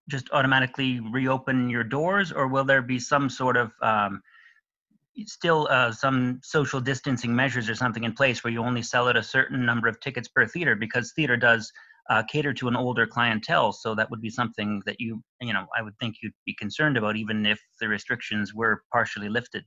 just 0.09 0.29
automatically 0.31 0.99
reopen 0.99 1.69
your 1.69 1.83
doors, 1.83 2.31
or 2.31 2.47
will 2.47 2.63
there 2.65 2.81
be 2.81 2.99
some 2.99 3.29
sort 3.29 3.57
of 3.57 3.71
um, 3.81 4.21
still 5.25 5.67
uh, 5.69 5.91
some 5.91 6.39
social 6.43 6.79
distancing 6.79 7.35
measures 7.35 7.69
or 7.69 7.75
something 7.75 8.03
in 8.03 8.13
place 8.13 8.43
where 8.43 8.53
you 8.53 8.63
only 8.63 8.83
sell 8.83 9.09
at 9.09 9.17
a 9.17 9.23
certain 9.23 9.65
number 9.65 9.87
of 9.87 9.99
tickets 9.99 10.27
per 10.27 10.45
theater? 10.45 10.75
Because 10.75 11.11
theater 11.13 11.37
does 11.37 11.71
uh, 12.09 12.23
cater 12.23 12.53
to 12.53 12.67
an 12.67 12.75
older 12.75 13.05
clientele 13.05 13.71
so 13.71 13.93
that 13.95 14.09
would 14.09 14.21
be 14.21 14.29
something 14.29 14.81
that 14.85 14.99
you 14.99 15.21
you 15.41 15.53
know 15.53 15.65
i 15.77 15.81
would 15.81 15.97
think 15.99 16.15
you'd 16.21 16.33
be 16.45 16.55
concerned 16.55 16.97
about 16.97 17.17
even 17.17 17.45
if 17.45 17.59
the 17.79 17.87
restrictions 17.87 18.53
were 18.53 18.83
partially 18.91 19.29
lifted. 19.29 19.63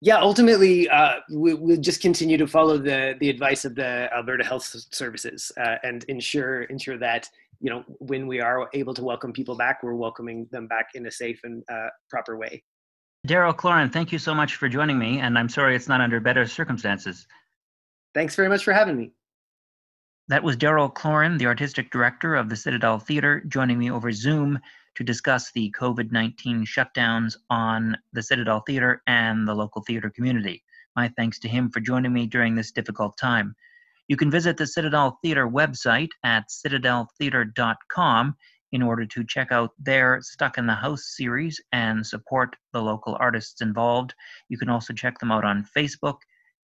Yeah 0.00 0.20
ultimately 0.20 0.88
uh, 0.88 1.16
we, 1.32 1.54
will 1.54 1.76
just 1.76 2.00
continue 2.00 2.38
to 2.38 2.46
follow 2.46 2.78
the 2.78 3.16
the 3.20 3.28
advice 3.28 3.64
of 3.64 3.74
the 3.74 4.08
alberta 4.14 4.44
health 4.44 4.64
services 4.92 5.52
uh, 5.60 5.76
and 5.82 6.04
ensure 6.04 6.62
ensure 6.64 6.98
that 6.98 7.28
you 7.60 7.70
know 7.70 7.84
when 7.98 8.26
we 8.26 8.40
are 8.40 8.68
able 8.74 8.94
to 8.94 9.04
welcome 9.04 9.32
people 9.32 9.56
back 9.56 9.82
we're 9.82 9.94
welcoming 9.94 10.46
them 10.50 10.66
back 10.66 10.88
in 10.94 11.06
a 11.06 11.10
safe 11.10 11.40
and 11.44 11.62
uh, 11.70 11.88
proper 12.08 12.36
way 12.36 12.62
Daryl 13.28 13.54
Cloran, 13.54 13.92
thank 13.92 14.12
you 14.12 14.18
so 14.18 14.34
much 14.34 14.56
for 14.56 14.66
joining 14.66 14.98
me, 14.98 15.20
and 15.20 15.38
I'm 15.38 15.50
sorry 15.50 15.76
it's 15.76 15.88
not 15.88 16.00
under 16.00 16.20
better 16.20 16.46
circumstances. 16.46 17.26
Thanks 18.14 18.34
very 18.34 18.48
much 18.48 18.64
for 18.64 18.72
having 18.72 18.96
me. 18.96 19.12
That 20.28 20.42
was 20.42 20.56
Daryl 20.56 20.92
Cloran, 20.92 21.38
the 21.38 21.46
artistic 21.46 21.90
director 21.90 22.34
of 22.34 22.48
the 22.48 22.56
Citadel 22.56 22.98
Theater, 22.98 23.42
joining 23.46 23.78
me 23.78 23.90
over 23.90 24.10
Zoom 24.10 24.58
to 24.94 25.04
discuss 25.04 25.52
the 25.52 25.74
COVID 25.78 26.12
19 26.12 26.64
shutdowns 26.64 27.36
on 27.50 27.96
the 28.12 28.22
Citadel 28.22 28.60
Theater 28.60 29.02
and 29.06 29.46
the 29.46 29.54
local 29.54 29.82
theater 29.82 30.08
community. 30.08 30.62
My 30.96 31.08
thanks 31.08 31.38
to 31.40 31.48
him 31.48 31.70
for 31.70 31.80
joining 31.80 32.12
me 32.12 32.26
during 32.26 32.54
this 32.54 32.72
difficult 32.72 33.18
time. 33.18 33.54
You 34.10 34.16
can 34.16 34.28
visit 34.28 34.56
the 34.56 34.66
Citadel 34.66 35.20
Theater 35.22 35.46
website 35.46 36.08
at 36.24 36.48
citadeltheater.com 36.48 38.34
in 38.72 38.82
order 38.82 39.06
to 39.06 39.24
check 39.24 39.52
out 39.52 39.70
their 39.78 40.18
Stuck 40.20 40.58
in 40.58 40.66
the 40.66 40.74
House 40.74 41.14
series 41.16 41.60
and 41.70 42.04
support 42.04 42.56
the 42.72 42.82
local 42.82 43.16
artists 43.20 43.60
involved. 43.60 44.12
You 44.48 44.58
can 44.58 44.68
also 44.68 44.92
check 44.92 45.20
them 45.20 45.30
out 45.30 45.44
on 45.44 45.64
Facebook 45.76 46.16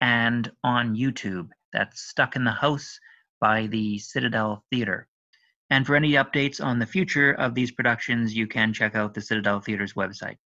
and 0.00 0.50
on 0.64 0.97
YouTube. 0.97 1.50
That's 1.73 2.09
Stuck 2.09 2.35
in 2.35 2.42
the 2.42 2.50
House 2.50 2.99
by 3.40 3.68
the 3.68 4.00
Citadel 4.00 4.64
Theater. 4.73 5.07
And 5.71 5.87
for 5.87 5.95
any 5.95 6.14
updates 6.14 6.61
on 6.61 6.80
the 6.80 6.87
future 6.87 7.35
of 7.35 7.54
these 7.54 7.71
productions, 7.71 8.35
you 8.35 8.49
can 8.49 8.73
check 8.73 8.97
out 8.97 9.14
the 9.14 9.23
Citadel 9.23 9.61
Theater's 9.61 9.95
website. 9.95 10.38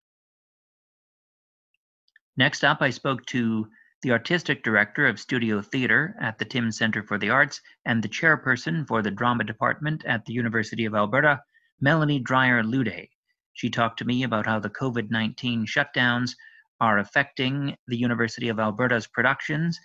Next 2.36 2.64
up, 2.64 2.82
I 2.82 2.90
spoke 2.90 3.24
to 3.28 3.66
the 4.02 4.10
artistic 4.10 4.64
director 4.64 5.06
of 5.06 5.20
studio 5.20 5.62
theater 5.62 6.16
at 6.20 6.38
the 6.38 6.44
Timms 6.44 6.76
Centre 6.76 7.04
for 7.04 7.18
the 7.18 7.30
Arts, 7.30 7.60
and 7.84 8.02
the 8.02 8.08
chairperson 8.08 8.86
for 8.86 9.00
the 9.00 9.10
drama 9.10 9.44
department 9.44 10.04
at 10.04 10.24
the 10.24 10.32
University 10.32 10.84
of 10.84 10.94
Alberta, 10.94 11.40
Melanie 11.80 12.18
Dreyer 12.18 12.64
Lude. 12.64 13.08
She 13.52 13.70
talked 13.70 13.98
to 14.00 14.04
me 14.04 14.24
about 14.24 14.46
how 14.46 14.58
the 14.58 14.70
COVID 14.70 15.10
19 15.10 15.66
shutdowns 15.66 16.32
are 16.80 16.98
affecting 16.98 17.76
the 17.86 17.96
University 17.96 18.48
of 18.48 18.58
Alberta's 18.58 19.06
productions 19.06 19.78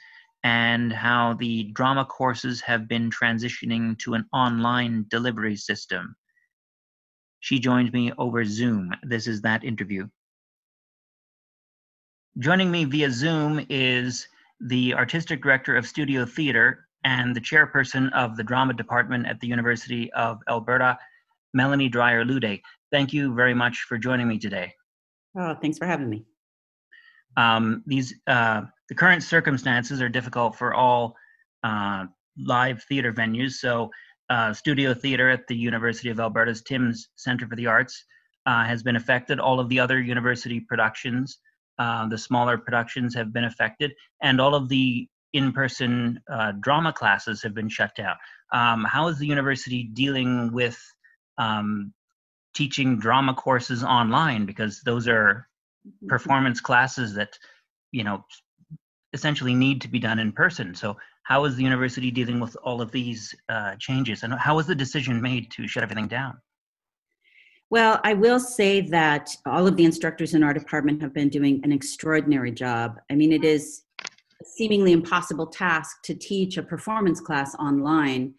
and 0.43 0.91
how 0.91 1.33
the 1.33 1.65
drama 1.73 2.05
courses 2.05 2.61
have 2.61 2.87
been 2.87 3.11
transitioning 3.11 3.97
to 3.99 4.15
an 4.15 4.25
online 4.33 5.05
delivery 5.09 5.55
system. 5.55 6.15
She 7.39 7.59
joined 7.59 7.93
me 7.93 8.11
over 8.17 8.43
Zoom. 8.45 8.91
This 9.03 9.27
is 9.27 9.41
that 9.41 9.63
interview. 9.63 10.07
Joining 12.39 12.69
me 12.69 12.85
via 12.85 13.09
Zoom 13.09 13.65
is 13.67 14.27
the 14.59 14.93
artistic 14.93 15.41
director 15.41 15.75
of 15.75 15.87
studio 15.87 16.23
theater 16.23 16.87
and 17.03 17.35
the 17.35 17.41
chairperson 17.41 18.11
of 18.13 18.37
the 18.37 18.43
drama 18.43 18.73
department 18.73 19.25
at 19.25 19.39
the 19.39 19.47
University 19.47 20.13
of 20.13 20.39
Alberta, 20.47 20.99
Melanie 21.55 21.89
Dreyer 21.89 22.23
Lude. 22.23 22.61
Thank 22.91 23.11
you 23.11 23.33
very 23.33 23.55
much 23.55 23.85
for 23.89 23.97
joining 23.97 24.27
me 24.27 24.37
today. 24.37 24.71
Oh, 25.35 25.55
thanks 25.55 25.79
for 25.79 25.87
having 25.87 26.11
me. 26.11 26.25
Um, 27.37 27.81
these 27.87 28.13
uh, 28.27 28.61
the 28.89 28.95
current 28.95 29.23
circumstances 29.23 29.99
are 29.99 30.09
difficult 30.09 30.55
for 30.55 30.75
all 30.75 31.15
uh, 31.63 32.05
live 32.37 32.83
theater 32.83 33.11
venues. 33.11 33.53
So, 33.53 33.89
uh, 34.29 34.53
studio 34.53 34.93
theater 34.93 35.31
at 35.31 35.47
the 35.47 35.55
University 35.55 36.09
of 36.09 36.19
Alberta's 36.19 36.61
Timms 36.61 37.09
Center 37.15 37.47
for 37.47 37.55
the 37.55 37.65
Arts 37.65 38.05
uh, 38.45 38.63
has 38.63 38.83
been 38.83 38.95
affected. 38.95 39.39
All 39.39 39.59
of 39.59 39.69
the 39.69 39.79
other 39.79 39.99
university 39.99 40.59
productions 40.59 41.39
uh, 41.79 42.07
the 42.07 42.17
smaller 42.17 42.57
productions 42.57 43.13
have 43.15 43.31
been 43.31 43.43
affected, 43.43 43.93
and 44.21 44.41
all 44.41 44.55
of 44.55 44.69
the 44.69 45.07
in-person 45.33 46.19
uh, 46.31 46.53
drama 46.59 46.93
classes 46.93 47.43
have 47.43 47.53
been 47.53 47.69
shut 47.69 47.95
down. 47.95 48.15
Um, 48.51 48.83
how 48.85 49.07
is 49.07 49.19
the 49.19 49.27
university 49.27 49.83
dealing 49.83 50.51
with 50.51 50.79
um, 51.37 51.93
teaching 52.53 52.97
drama 52.97 53.33
courses 53.33 53.83
online? 53.83 54.45
Because 54.45 54.81
those 54.81 55.07
are 55.07 55.47
mm-hmm. 55.85 56.07
performance 56.07 56.61
classes 56.61 57.13
that 57.15 57.37
you 57.91 58.03
know 58.03 58.25
essentially 59.13 59.53
need 59.53 59.81
to 59.81 59.87
be 59.87 59.99
done 59.99 60.19
in 60.19 60.31
person. 60.31 60.75
So 60.75 60.97
how 61.23 61.45
is 61.45 61.55
the 61.55 61.63
university 61.63 62.09
dealing 62.09 62.39
with 62.39 62.55
all 62.63 62.81
of 62.81 62.91
these 62.91 63.35
uh, 63.49 63.75
changes, 63.79 64.23
and 64.23 64.33
how 64.33 64.55
was 64.55 64.67
the 64.67 64.75
decision 64.75 65.21
made 65.21 65.51
to 65.51 65.67
shut 65.67 65.83
everything 65.83 66.07
down? 66.07 66.39
Well, 67.69 67.99
I 68.05 68.13
will 68.13 68.39
say 68.39 68.79
that 68.81 69.35
all 69.45 69.67
of 69.67 69.75
the 69.75 69.83
instructors 69.83 70.33
in 70.33 70.41
our 70.41 70.53
department 70.53 71.01
have 71.01 71.13
been 71.13 71.27
doing 71.27 71.59
an 71.63 71.71
extraordinary 71.73 72.51
job. 72.51 72.97
I 73.11 73.15
mean, 73.15 73.33
it 73.33 73.43
is 73.43 73.83
a 74.01 74.45
seemingly 74.45 74.93
impossible 74.93 75.47
task 75.47 75.97
to 76.03 76.13
teach 76.13 76.57
a 76.57 76.63
performance 76.63 77.19
class 77.19 77.55
online. 77.55 78.33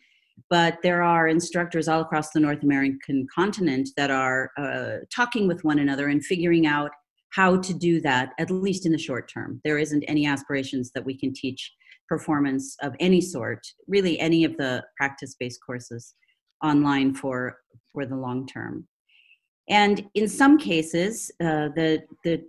but 0.50 0.78
there 0.82 1.02
are 1.02 1.28
instructors 1.28 1.88
all 1.88 2.00
across 2.00 2.30
the 2.30 2.40
North 2.40 2.62
American 2.62 3.26
continent 3.35 3.88
that 3.97 4.11
are 4.11 4.50
uh, 4.56 5.04
talking 5.14 5.49
with 5.49 5.64
one 5.64 5.78
another 5.78 6.08
and 6.08 6.25
figuring 6.25 6.66
out 6.66 6.90
how 7.30 7.56
to 7.61 7.75
do 7.75 8.00
that, 8.00 8.32
at 8.38 8.50
least 8.50 8.87
in 8.87 8.92
the 8.92 8.99
short 8.99 9.28
term. 9.28 9.61
There 9.64 9.78
isn't 9.78 10.04
any 10.04 10.26
aspirations 10.26 10.90
that 10.92 11.04
we 11.04 11.16
can 11.16 11.32
teach 11.35 11.73
performance 12.08 12.76
of 12.80 12.94
any 13.00 13.20
sort, 13.20 13.66
really 13.87 14.18
any 14.18 14.44
of 14.44 14.56
the 14.56 14.85
practice-based 14.97 15.61
courses 15.64 16.14
online 16.64 17.14
for 17.14 17.58
for 17.92 18.06
the 18.06 18.16
long 18.16 18.47
term. 18.47 18.87
And 19.68 20.08
in 20.14 20.28
some 20.28 20.58
cases, 20.58 21.30
uh, 21.40 21.68
the 21.75 22.02
the 22.25 22.42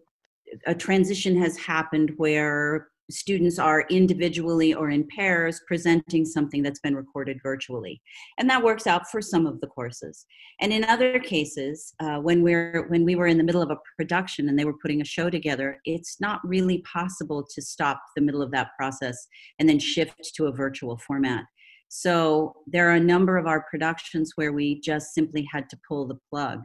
a 0.66 0.74
transition 0.74 1.40
has 1.40 1.58
happened 1.58 2.14
where 2.18 2.88
students 3.12 3.58
are 3.58 3.86
individually 3.90 4.74
or 4.74 4.90
in 4.90 5.08
pairs 5.16 5.62
presenting 5.68 6.26
something 6.26 6.62
that's 6.62 6.80
been 6.80 6.96
recorded 6.96 7.40
virtually. 7.42 8.02
And 8.38 8.50
that 8.50 8.64
works 8.64 8.86
out 8.86 9.10
for 9.10 9.22
some 9.22 9.48
of 9.48 9.60
the 9.62 9.68
courses. 9.68 10.26
And 10.62 10.72
in 10.72 10.84
other 10.84 11.20
cases 11.20 11.94
uh, 12.00 12.18
when 12.18 12.44
we're 12.44 12.86
when 12.90 13.04
we 13.04 13.16
were 13.16 13.28
in 13.28 13.38
the 13.38 13.44
middle 13.44 13.62
of 13.62 13.72
a 13.72 13.78
production 13.98 14.48
and 14.48 14.58
they 14.58 14.66
were 14.66 14.78
putting 14.82 15.02
a 15.02 15.06
show 15.06 15.30
together 15.30 15.80
it's 15.86 16.20
not 16.22 16.40
really 16.48 16.80
possible 16.80 17.46
to 17.56 17.62
stop 17.62 18.02
the 18.16 18.22
middle 18.22 18.42
of 18.42 18.52
that 18.52 18.70
process 18.78 19.28
and 19.58 19.68
then 19.68 19.80
shift 19.80 20.34
to 20.36 20.46
a 20.46 20.52
virtual 20.52 20.98
format. 20.98 21.46
So 21.88 22.54
there 22.68 22.88
are 22.90 22.96
a 22.96 23.00
number 23.00 23.38
of 23.38 23.48
our 23.48 23.66
productions 23.70 24.34
where 24.36 24.54
we 24.54 24.80
just 24.82 25.16
simply 25.16 25.48
had 25.52 25.70
to 25.70 25.80
pull 25.88 26.08
the 26.08 26.20
plug 26.30 26.62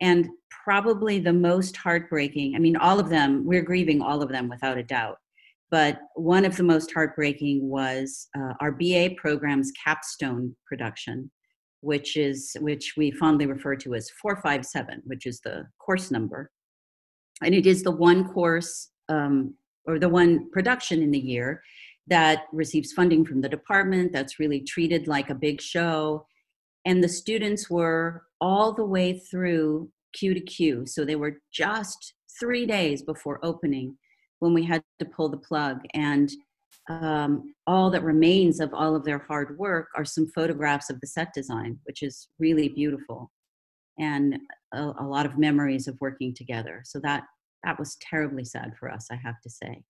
and 0.00 0.28
probably 0.64 1.18
the 1.18 1.32
most 1.32 1.76
heartbreaking 1.76 2.54
i 2.54 2.58
mean 2.58 2.76
all 2.76 3.00
of 3.00 3.08
them 3.08 3.44
we're 3.44 3.62
grieving 3.62 4.00
all 4.00 4.22
of 4.22 4.28
them 4.28 4.48
without 4.48 4.78
a 4.78 4.82
doubt 4.82 5.18
but 5.70 6.00
one 6.14 6.44
of 6.44 6.56
the 6.56 6.64
most 6.64 6.92
heartbreaking 6.92 7.68
was 7.68 8.28
uh, 8.36 8.54
our 8.60 8.72
BA 8.72 9.10
program's 9.16 9.70
capstone 9.72 10.54
production, 10.66 11.30
which 11.80 12.16
is 12.16 12.56
which 12.60 12.94
we 12.96 13.12
fondly 13.12 13.46
refer 13.46 13.76
to 13.76 13.94
as 13.94 14.10
457, 14.20 15.02
which 15.04 15.26
is 15.26 15.40
the 15.40 15.66
course 15.78 16.10
number, 16.10 16.50
and 17.42 17.54
it 17.54 17.66
is 17.66 17.82
the 17.82 17.90
one 17.90 18.32
course 18.32 18.90
um, 19.08 19.54
or 19.86 19.98
the 19.98 20.08
one 20.08 20.50
production 20.50 21.02
in 21.02 21.12
the 21.12 21.18
year 21.18 21.62
that 22.08 22.46
receives 22.52 22.92
funding 22.92 23.24
from 23.24 23.40
the 23.40 23.48
department. 23.48 24.12
That's 24.12 24.40
really 24.40 24.60
treated 24.62 25.06
like 25.06 25.30
a 25.30 25.34
big 25.34 25.60
show, 25.60 26.26
and 26.84 27.02
the 27.02 27.08
students 27.08 27.68
were 27.70 28.24
all 28.40 28.72
the 28.72 28.84
way 28.84 29.18
through 29.18 29.90
cue 30.12 30.34
to 30.34 30.40
cue, 30.40 30.86
so 30.86 31.04
they 31.04 31.16
were 31.16 31.40
just 31.52 32.14
three 32.38 32.66
days 32.66 33.02
before 33.02 33.44
opening 33.44 33.96
when 34.38 34.54
we 34.54 34.64
had 34.64 34.82
to 34.98 35.04
pull 35.04 35.28
the 35.28 35.36
plug. 35.36 35.80
And 35.94 36.30
um, 36.88 37.54
all 37.66 37.90
that 37.90 38.02
remains 38.02 38.60
of 38.60 38.72
all 38.72 38.96
of 38.96 39.04
their 39.04 39.18
hard 39.18 39.58
work 39.58 39.88
are 39.96 40.04
some 40.04 40.26
photographs 40.34 40.90
of 40.90 41.00
the 41.00 41.06
set 41.06 41.32
design, 41.34 41.78
which 41.84 42.02
is 42.02 42.28
really 42.38 42.68
beautiful, 42.68 43.30
and 43.98 44.38
a, 44.72 44.92
a 45.00 45.06
lot 45.06 45.26
of 45.26 45.38
memories 45.38 45.86
of 45.86 45.96
working 46.00 46.34
together. 46.34 46.82
So 46.84 46.98
that 47.00 47.24
that 47.64 47.78
was 47.78 47.96
terribly 48.00 48.44
sad 48.44 48.72
for 48.78 48.90
us, 48.90 49.08
I 49.12 49.16
have 49.16 49.40
to 49.42 49.50
say. 49.50 49.82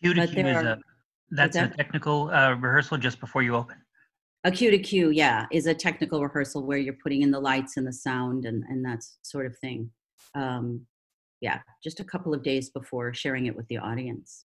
cue 0.00 0.14
to 0.14 0.26
cue 0.26 0.46
is 0.46 0.62
a 0.62 0.78
that's 1.30 1.56
a 1.56 1.68
technical 1.68 2.28
uh, 2.30 2.54
rehearsal 2.54 2.98
just 2.98 3.18
before 3.18 3.42
you 3.42 3.56
open. 3.56 3.76
A 4.44 4.50
cue 4.50 4.70
to 4.72 4.78
cue, 4.78 5.10
yeah, 5.10 5.46
is 5.52 5.66
a 5.66 5.74
technical 5.74 6.20
rehearsal 6.22 6.66
where 6.66 6.78
you're 6.78 6.94
putting 7.02 7.22
in 7.22 7.30
the 7.30 7.38
lights 7.38 7.76
and 7.76 7.86
the 7.86 7.92
sound 7.92 8.44
and 8.44 8.64
and 8.68 8.84
that 8.84 9.04
sort 9.22 9.46
of 9.46 9.56
thing. 9.58 9.90
Um, 10.34 10.86
yeah, 11.40 11.60
just 11.82 12.00
a 12.00 12.04
couple 12.04 12.34
of 12.34 12.42
days 12.42 12.70
before 12.70 13.14
sharing 13.14 13.46
it 13.46 13.56
with 13.56 13.66
the 13.68 13.78
audience. 13.78 14.44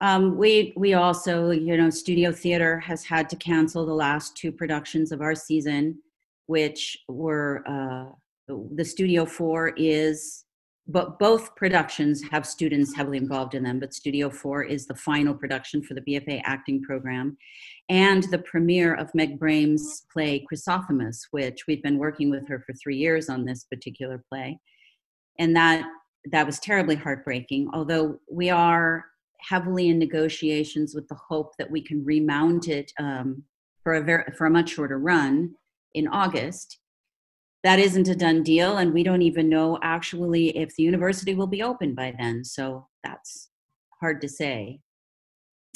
Um, 0.00 0.36
we 0.36 0.74
we 0.76 0.94
also, 0.94 1.50
you 1.50 1.76
know, 1.76 1.88
Studio 1.88 2.32
Theater 2.32 2.78
has 2.80 3.04
had 3.04 3.30
to 3.30 3.36
cancel 3.36 3.86
the 3.86 3.94
last 3.94 4.36
two 4.36 4.52
productions 4.52 5.12
of 5.12 5.22
our 5.22 5.34
season, 5.34 5.98
which 6.46 6.98
were 7.08 7.62
uh, 7.66 8.12
the 8.48 8.84
Studio 8.84 9.24
Four 9.24 9.72
is, 9.76 10.43
but 10.86 11.18
both 11.18 11.56
productions 11.56 12.22
have 12.30 12.46
students 12.46 12.94
heavily 12.94 13.16
involved 13.16 13.54
in 13.54 13.62
them. 13.62 13.80
But 13.80 13.94
Studio 13.94 14.28
Four 14.28 14.64
is 14.64 14.86
the 14.86 14.94
final 14.94 15.34
production 15.34 15.82
for 15.82 15.94
the 15.94 16.02
BFA 16.02 16.42
acting 16.44 16.82
program, 16.82 17.36
and 17.88 18.24
the 18.24 18.38
premiere 18.38 18.94
of 18.94 19.14
Meg 19.14 19.38
Braem's 19.38 20.04
play 20.12 20.44
Chrysothemis, 20.50 21.28
which 21.30 21.66
we've 21.66 21.82
been 21.82 21.98
working 21.98 22.30
with 22.30 22.46
her 22.48 22.62
for 22.66 22.74
three 22.74 22.96
years 22.96 23.28
on 23.28 23.44
this 23.44 23.64
particular 23.64 24.22
play 24.28 24.58
and 25.38 25.54
that 25.56 25.84
that 26.30 26.46
was 26.46 26.58
terribly 26.58 26.94
heartbreaking 26.94 27.68
although 27.72 28.18
we 28.30 28.50
are 28.50 29.04
heavily 29.40 29.88
in 29.88 29.98
negotiations 29.98 30.94
with 30.94 31.06
the 31.08 31.18
hope 31.28 31.52
that 31.58 31.70
we 31.70 31.80
can 31.80 32.04
remount 32.04 32.68
it 32.68 32.90
um, 32.98 33.42
for 33.82 33.94
a 33.94 34.02
very 34.02 34.24
for 34.36 34.46
a 34.46 34.50
much 34.50 34.70
shorter 34.70 34.98
run 34.98 35.52
in 35.94 36.08
august 36.08 36.78
that 37.64 37.78
isn't 37.78 38.08
a 38.08 38.14
done 38.14 38.42
deal 38.42 38.76
and 38.76 38.94
we 38.94 39.02
don't 39.02 39.22
even 39.22 39.48
know 39.48 39.78
actually 39.82 40.56
if 40.56 40.74
the 40.76 40.82
university 40.82 41.34
will 41.34 41.46
be 41.46 41.62
open 41.62 41.94
by 41.94 42.14
then 42.18 42.44
so 42.44 42.86
that's 43.02 43.50
hard 44.00 44.20
to 44.20 44.28
say 44.28 44.78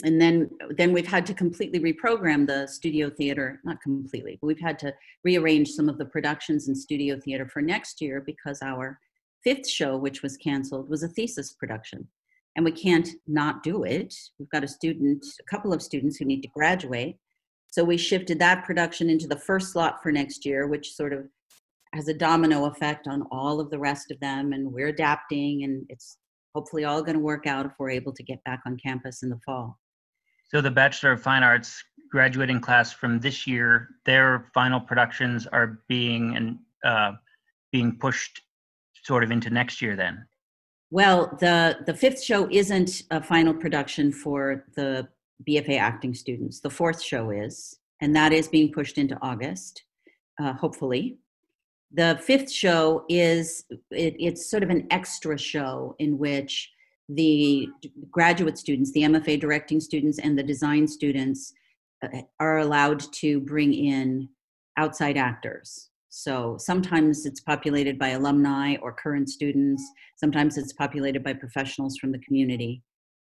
and 0.04 0.20
then 0.20 0.48
then 0.76 0.92
we've 0.92 1.08
had 1.08 1.26
to 1.26 1.34
completely 1.34 1.80
reprogram 1.80 2.46
the 2.46 2.66
studio 2.68 3.10
theater 3.10 3.60
not 3.64 3.80
completely 3.80 4.38
but 4.40 4.46
we've 4.46 4.60
had 4.60 4.78
to 4.78 4.94
rearrange 5.24 5.68
some 5.70 5.88
of 5.88 5.98
the 5.98 6.04
productions 6.04 6.68
in 6.68 6.74
studio 6.74 7.18
theater 7.18 7.48
for 7.48 7.60
next 7.60 8.00
year 8.00 8.22
because 8.24 8.60
our 8.62 8.98
fifth 9.42 9.68
show, 9.68 9.96
which 9.96 10.22
was 10.22 10.36
canceled, 10.36 10.88
was 10.88 11.02
a 11.02 11.08
thesis 11.08 11.52
production. 11.52 12.06
And 12.56 12.64
we 12.64 12.72
can't 12.72 13.08
not 13.26 13.62
do 13.62 13.84
it. 13.84 14.14
We've 14.38 14.50
got 14.50 14.64
a 14.64 14.68
student, 14.68 15.24
a 15.40 15.50
couple 15.50 15.72
of 15.72 15.82
students 15.82 16.16
who 16.16 16.24
need 16.24 16.42
to 16.42 16.48
graduate. 16.48 17.16
So 17.70 17.84
we 17.84 17.96
shifted 17.96 18.38
that 18.40 18.64
production 18.64 19.08
into 19.08 19.28
the 19.28 19.38
first 19.38 19.72
slot 19.72 20.02
for 20.02 20.10
next 20.10 20.44
year, 20.44 20.66
which 20.66 20.92
sort 20.92 21.12
of 21.12 21.28
has 21.94 22.08
a 22.08 22.14
domino 22.14 22.66
effect 22.66 23.06
on 23.08 23.26
all 23.30 23.60
of 23.60 23.70
the 23.70 23.78
rest 23.78 24.10
of 24.10 24.20
them. 24.20 24.52
And 24.52 24.72
we're 24.72 24.88
adapting, 24.88 25.64
and 25.64 25.86
it's 25.88 26.18
hopefully 26.54 26.84
all 26.84 27.02
going 27.02 27.16
to 27.16 27.22
work 27.22 27.46
out 27.46 27.66
if 27.66 27.72
we're 27.78 27.90
able 27.90 28.12
to 28.12 28.22
get 28.22 28.42
back 28.44 28.60
on 28.66 28.76
campus 28.76 29.22
in 29.22 29.28
the 29.28 29.40
fall. 29.44 29.78
So 30.50 30.60
the 30.60 30.70
Bachelor 30.70 31.12
of 31.12 31.22
Fine 31.22 31.42
Arts 31.42 31.82
graduating 32.10 32.60
class 32.60 32.92
from 32.92 33.20
this 33.20 33.46
year, 33.46 33.88
their 34.06 34.50
final 34.54 34.80
productions 34.80 35.46
are 35.46 35.80
being 35.88 36.36
and 36.36 36.58
uh, 36.84 37.12
being 37.72 37.98
pushed 37.98 38.40
sort 39.04 39.24
of 39.24 39.30
into 39.30 39.50
next 39.50 39.80
year 39.82 39.96
then? 39.96 40.26
Well, 40.90 41.36
the 41.40 41.78
the 41.86 41.94
fifth 41.94 42.22
show 42.22 42.48
isn't 42.50 43.02
a 43.10 43.22
final 43.22 43.52
production 43.52 44.10
for 44.10 44.64
the 44.74 45.08
BFA 45.48 45.78
acting 45.78 46.14
students. 46.14 46.60
The 46.60 46.70
fourth 46.70 47.02
show 47.02 47.30
is, 47.30 47.78
and 48.00 48.16
that 48.16 48.32
is 48.32 48.48
being 48.48 48.72
pushed 48.72 48.96
into 48.96 49.18
August, 49.20 49.82
uh, 50.40 50.54
hopefully. 50.54 51.18
The 51.92 52.20
fifth 52.22 52.50
show 52.50 53.04
is 53.08 53.64
it, 53.90 54.14
it's 54.18 54.50
sort 54.50 54.62
of 54.62 54.70
an 54.70 54.86
extra 54.90 55.38
show 55.38 55.96
in 55.98 56.18
which 56.18 56.70
the 57.08 57.68
graduate 58.10 58.58
students, 58.58 58.92
the 58.92 59.02
MFA 59.02 59.40
directing 59.40 59.80
students, 59.80 60.18
and 60.18 60.38
the 60.38 60.42
design 60.42 60.86
students 60.86 61.54
uh, 62.02 62.08
are 62.38 62.58
allowed 62.58 63.00
to 63.14 63.40
bring 63.40 63.72
in 63.72 64.28
outside 64.76 65.16
actors. 65.16 65.88
So 66.10 66.56
sometimes 66.58 67.26
it's 67.26 67.40
populated 67.40 67.98
by 67.98 68.08
alumni 68.08 68.76
or 68.82 68.92
current 68.92 69.28
students. 69.28 69.82
Sometimes 70.16 70.58
it's 70.58 70.72
populated 70.72 71.22
by 71.22 71.32
professionals 71.32 71.96
from 71.98 72.12
the 72.12 72.18
community. 72.18 72.82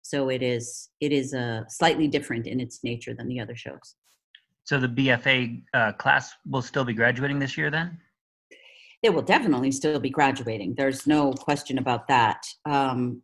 So 0.01 0.29
it 0.29 0.41
is 0.41 0.89
it 1.01 1.11
is 1.11 1.33
a 1.33 1.65
slightly 1.69 2.07
different 2.07 2.47
in 2.47 2.59
its 2.59 2.83
nature 2.83 3.13
than 3.13 3.27
the 3.27 3.39
other 3.39 3.55
shows. 3.55 3.95
So 4.63 4.79
the 4.79 4.87
BFA 4.87 5.63
uh, 5.73 5.91
class 5.93 6.33
will 6.45 6.61
still 6.61 6.85
be 6.85 6.93
graduating 6.93 7.39
this 7.39 7.57
year 7.57 7.69
then? 7.69 7.99
They 9.03 9.09
will 9.09 9.21
definitely 9.21 9.71
still 9.71 9.99
be 9.99 10.09
graduating. 10.09 10.75
There's 10.75 11.05
no 11.05 11.33
question 11.33 11.77
about 11.77 12.07
that. 12.07 12.45
Um, 12.65 13.21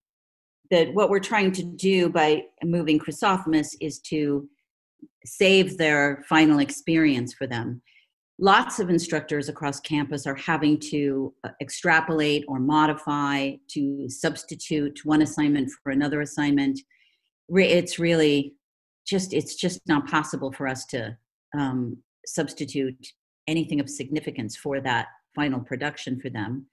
that 0.71 0.93
what 0.93 1.09
we're 1.09 1.19
trying 1.19 1.51
to 1.53 1.63
do 1.63 2.09
by 2.09 2.43
moving 2.63 2.99
Chrysothemis 2.99 3.75
is 3.81 3.99
to 4.01 4.47
save 5.25 5.77
their 5.77 6.23
final 6.27 6.59
experience 6.59 7.33
for 7.33 7.47
them 7.47 7.81
lots 8.39 8.79
of 8.79 8.89
instructors 8.89 9.47
across 9.47 9.79
campus 9.79 10.25
are 10.25 10.36
having 10.36 10.79
to 10.79 11.33
uh, 11.43 11.49
extrapolate 11.62 12.43
or 12.47 12.59
modify 12.59 13.51
to 13.69 14.09
substitute 14.09 14.99
one 15.03 15.21
assignment 15.21 15.69
for 15.83 15.91
another 15.91 16.21
assignment 16.21 16.79
it's 17.49 17.99
really 17.99 18.53
just 19.05 19.33
it's 19.33 19.55
just 19.55 19.81
not 19.88 20.07
possible 20.07 20.51
for 20.51 20.67
us 20.67 20.86
to 20.86 21.15
um, 21.57 21.97
substitute 22.25 22.95
anything 23.47 23.79
of 23.79 23.89
significance 23.89 24.55
for 24.55 24.79
that 24.79 25.07
final 25.36 25.60
production 25.60 26.19
for 26.19 26.30
them 26.30 26.65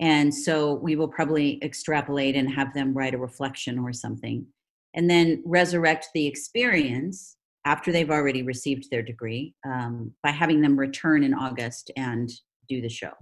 and 0.00 0.34
so 0.34 0.74
we 0.74 0.96
will 0.96 1.08
probably 1.08 1.62
extrapolate 1.62 2.34
and 2.34 2.50
have 2.50 2.72
them 2.72 2.94
write 2.94 3.14
a 3.14 3.18
reflection 3.18 3.78
or 3.78 3.92
something 3.92 4.46
and 4.94 5.08
then 5.08 5.42
resurrect 5.44 6.08
the 6.14 6.26
experience 6.26 7.36
after 7.64 7.92
they've 7.92 8.10
already 8.10 8.42
received 8.42 8.90
their 8.90 9.02
degree 9.02 9.54
um, 9.66 10.12
by 10.22 10.30
having 10.30 10.60
them 10.60 10.78
return 10.78 11.22
in 11.22 11.34
August 11.34 11.90
and 11.96 12.30
do 12.68 12.80
the 12.80 12.88
show. 12.88 13.12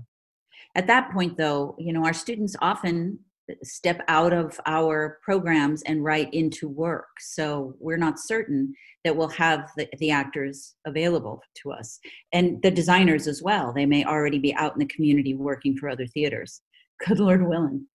At 0.75 0.87
that 0.87 1.11
point, 1.11 1.37
though, 1.37 1.75
you 1.79 1.93
know, 1.93 2.05
our 2.05 2.13
students 2.13 2.55
often 2.61 3.19
step 3.63 4.03
out 4.09 4.33
of 4.33 4.59
our 4.67 5.19
programs 5.23 5.83
and 5.83 6.05
right 6.05 6.33
into 6.33 6.69
work. 6.69 7.09
So 7.21 7.75
we're 7.79 7.97
not 7.97 8.19
certain 8.19 8.75
that 9.05 9.17
we'll 9.17 9.29
have 9.29 9.71
the, 9.77 9.89
the 9.99 10.11
actors 10.11 10.75
available 10.87 11.43
to 11.63 11.73
us. 11.73 11.99
And 12.33 12.61
the 12.63 12.71
designers 12.71 13.27
as 13.27 13.43
well. 13.43 13.73
They 13.73 13.87
may 13.87 14.05
already 14.05 14.39
be 14.39 14.55
out 14.55 14.75
in 14.75 14.81
the 14.81 14.87
community 14.87 15.35
working 15.35 15.77
for 15.77 15.89
other 15.89 16.07
theaters. 16.07 16.61
Good 17.07 17.21
Lord 17.21 17.47
willing, 17.47 17.87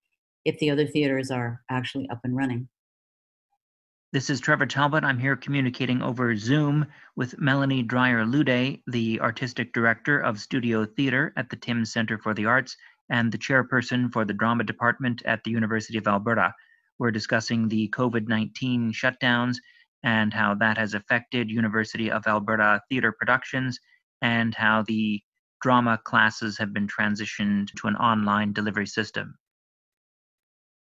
if 0.45 0.57
the 0.59 0.71
other 0.71 0.87
theaters 0.87 1.29
are 1.29 1.61
actually 1.69 2.09
up 2.09 2.21
and 2.23 2.35
running. 2.35 2.67
This 4.13 4.29
is 4.29 4.39
Trevor 4.39 4.67
Talbot. 4.67 5.03
I'm 5.03 5.17
here 5.17 5.35
communicating 5.35 6.03
over 6.03 6.35
Zoom 6.35 6.85
with 7.15 7.39
Melanie 7.39 7.81
Dreyer 7.81 8.23
Lude, 8.23 8.79
the 8.85 9.19
artistic 9.19 9.73
director 9.73 10.19
of 10.19 10.39
Studio 10.39 10.85
Theatre 10.85 11.33
at 11.35 11.49
the 11.49 11.55
Timms 11.55 11.91
Centre 11.91 12.19
for 12.19 12.35
the 12.35 12.45
Arts 12.45 12.77
and 13.09 13.31
the 13.31 13.37
chairperson 13.37 14.11
for 14.11 14.25
the 14.25 14.33
drama 14.33 14.63
department 14.63 15.21
at 15.25 15.43
the 15.43 15.51
University 15.51 15.97
of 15.97 16.07
Alberta. 16.07 16.53
We're 16.99 17.11
discussing 17.11 17.67
the 17.67 17.89
COVID 17.89 18.27
19 18.27 18.93
shutdowns 18.93 19.57
and 20.03 20.33
how 20.33 20.55
that 20.55 20.77
has 20.77 20.93
affected 20.93 21.49
University 21.49 22.11
of 22.11 22.27
Alberta 22.27 22.81
theatre 22.89 23.11
productions 23.11 23.79
and 24.21 24.53
how 24.53 24.83
the 24.83 25.21
drama 25.61 25.99
classes 26.03 26.57
have 26.57 26.73
been 26.73 26.87
transitioned 26.87 27.71
to 27.75 27.87
an 27.87 27.95
online 27.95 28.53
delivery 28.53 28.87
system. 28.87 29.35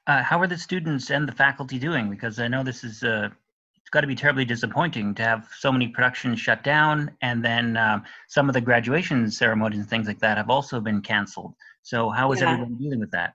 Uh, 0.07 0.22
how 0.22 0.40
are 0.40 0.46
the 0.46 0.57
students 0.57 1.11
and 1.11 1.28
the 1.28 1.33
faculty 1.33 1.78
doing? 1.78 2.09
Because 2.09 2.38
I 2.38 2.48
know 2.48 2.62
this 2.62 2.85
is 2.85 3.02
uh, 3.02 3.28
it's 3.88 3.90
got 3.90 4.02
to 4.02 4.07
be 4.07 4.14
terribly 4.14 4.44
disappointing 4.44 5.14
to 5.14 5.22
have 5.22 5.48
so 5.59 5.72
many 5.72 5.88
productions 5.88 6.40
shut 6.40 6.62
down, 6.62 7.11
and 7.22 7.44
then 7.44 7.76
um, 7.76 8.04
some 8.28 8.48
of 8.48 8.54
the 8.54 8.61
graduation 8.61 9.31
ceremonies 9.31 9.81
and 9.81 9.88
things 9.88 10.07
like 10.07 10.18
that 10.20 10.37
have 10.37 10.50
also 10.50 10.81
been 10.81 11.00
canceled. 11.00 11.54
So 11.88 12.11
how 12.11 12.33
is 12.33 12.42
yeah. 12.42 12.53
everyone 12.53 12.74
dealing 12.77 13.01
with 13.01 13.11
that? 13.12 13.33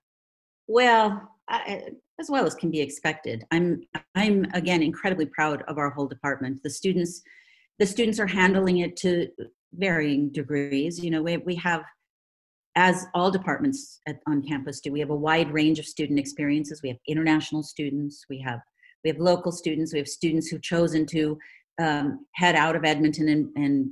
Well, 0.68 1.28
I, 1.50 1.86
as 2.20 2.30
well 2.30 2.46
as 2.46 2.54
can 2.54 2.70
be 2.70 2.82
expected. 2.82 3.44
I'm 3.50 3.82
I'm 4.14 4.46
again 4.54 4.84
incredibly 4.84 5.26
proud 5.26 5.64
of 5.64 5.80
our 5.80 5.90
whole 5.90 6.08
department. 6.08 6.62
The 6.64 6.70
students 6.70 7.24
the 7.80 7.88
students 7.88 8.20
are 8.20 8.28
handling 8.28 8.78
it 8.80 8.96
to 8.98 9.28
varying 9.74 10.32
degrees. 10.32 11.04
You 11.04 11.10
know, 11.10 11.24
we 11.24 11.38
we 11.38 11.56
have 11.56 11.82
as 12.76 13.08
all 13.16 13.32
departments 13.32 14.00
at, 14.08 14.20
on 14.28 14.44
campus 14.44 14.80
do, 14.82 14.92
we 14.92 15.00
have 15.00 15.10
a 15.10 15.16
wide 15.16 15.52
range 15.52 15.80
of 15.80 15.86
student 15.86 16.20
experiences. 16.20 16.82
We 16.84 16.90
have 16.90 16.98
international 17.08 17.64
students, 17.64 18.24
we 18.30 18.40
have 18.42 18.60
we 19.04 19.10
have 19.10 19.18
local 19.18 19.52
students, 19.52 19.94
we 19.94 20.00
have 20.00 20.08
students 20.08 20.48
who've 20.48 20.62
chosen 20.62 21.08
to 21.08 21.40
um, 21.82 22.26
head 22.36 22.56
out 22.56 22.76
of 22.76 22.86
Edmonton 22.86 23.30
and, 23.30 23.50
and 23.56 23.90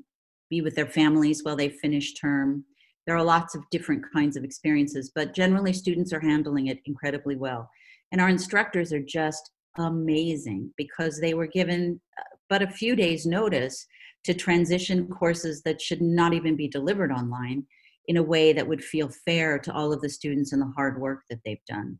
be 0.51 0.61
with 0.61 0.75
their 0.75 0.85
families 0.85 1.43
while 1.43 1.55
they 1.55 1.69
finish 1.69 2.13
term 2.13 2.63
there 3.05 3.15
are 3.17 3.23
lots 3.23 3.55
of 3.55 3.63
different 3.71 4.03
kinds 4.13 4.37
of 4.37 4.43
experiences, 4.43 5.11
but 5.13 5.33
generally 5.33 5.73
students 5.73 6.13
are 6.13 6.19
handling 6.19 6.67
it 6.67 6.79
incredibly 6.85 7.35
well. 7.35 7.69
And 8.11 8.21
our 8.21 8.29
instructors 8.29 8.93
are 8.93 9.01
just 9.01 9.51
amazing 9.77 10.71
because 10.77 11.19
they 11.19 11.33
were 11.33 11.47
given 11.47 11.99
uh, 12.19 12.23
but 12.49 12.61
a 12.61 12.67
few 12.69 12.97
days 12.97 13.25
notice 13.25 13.87
to 14.25 14.33
transition 14.33 15.07
courses 15.07 15.61
that 15.63 15.81
should 15.81 16.01
not 16.01 16.33
even 16.33 16.55
be 16.57 16.67
delivered 16.67 17.11
online 17.11 17.65
in 18.07 18.17
a 18.17 18.23
way 18.23 18.51
that 18.51 18.67
would 18.67 18.83
feel 18.83 19.09
fair 19.25 19.57
to 19.57 19.73
all 19.73 19.93
of 19.93 20.01
the 20.01 20.09
students 20.09 20.51
and 20.51 20.61
the 20.61 20.73
hard 20.75 20.99
work 20.99 21.21
that 21.29 21.39
they've 21.45 21.63
done. 21.65 21.97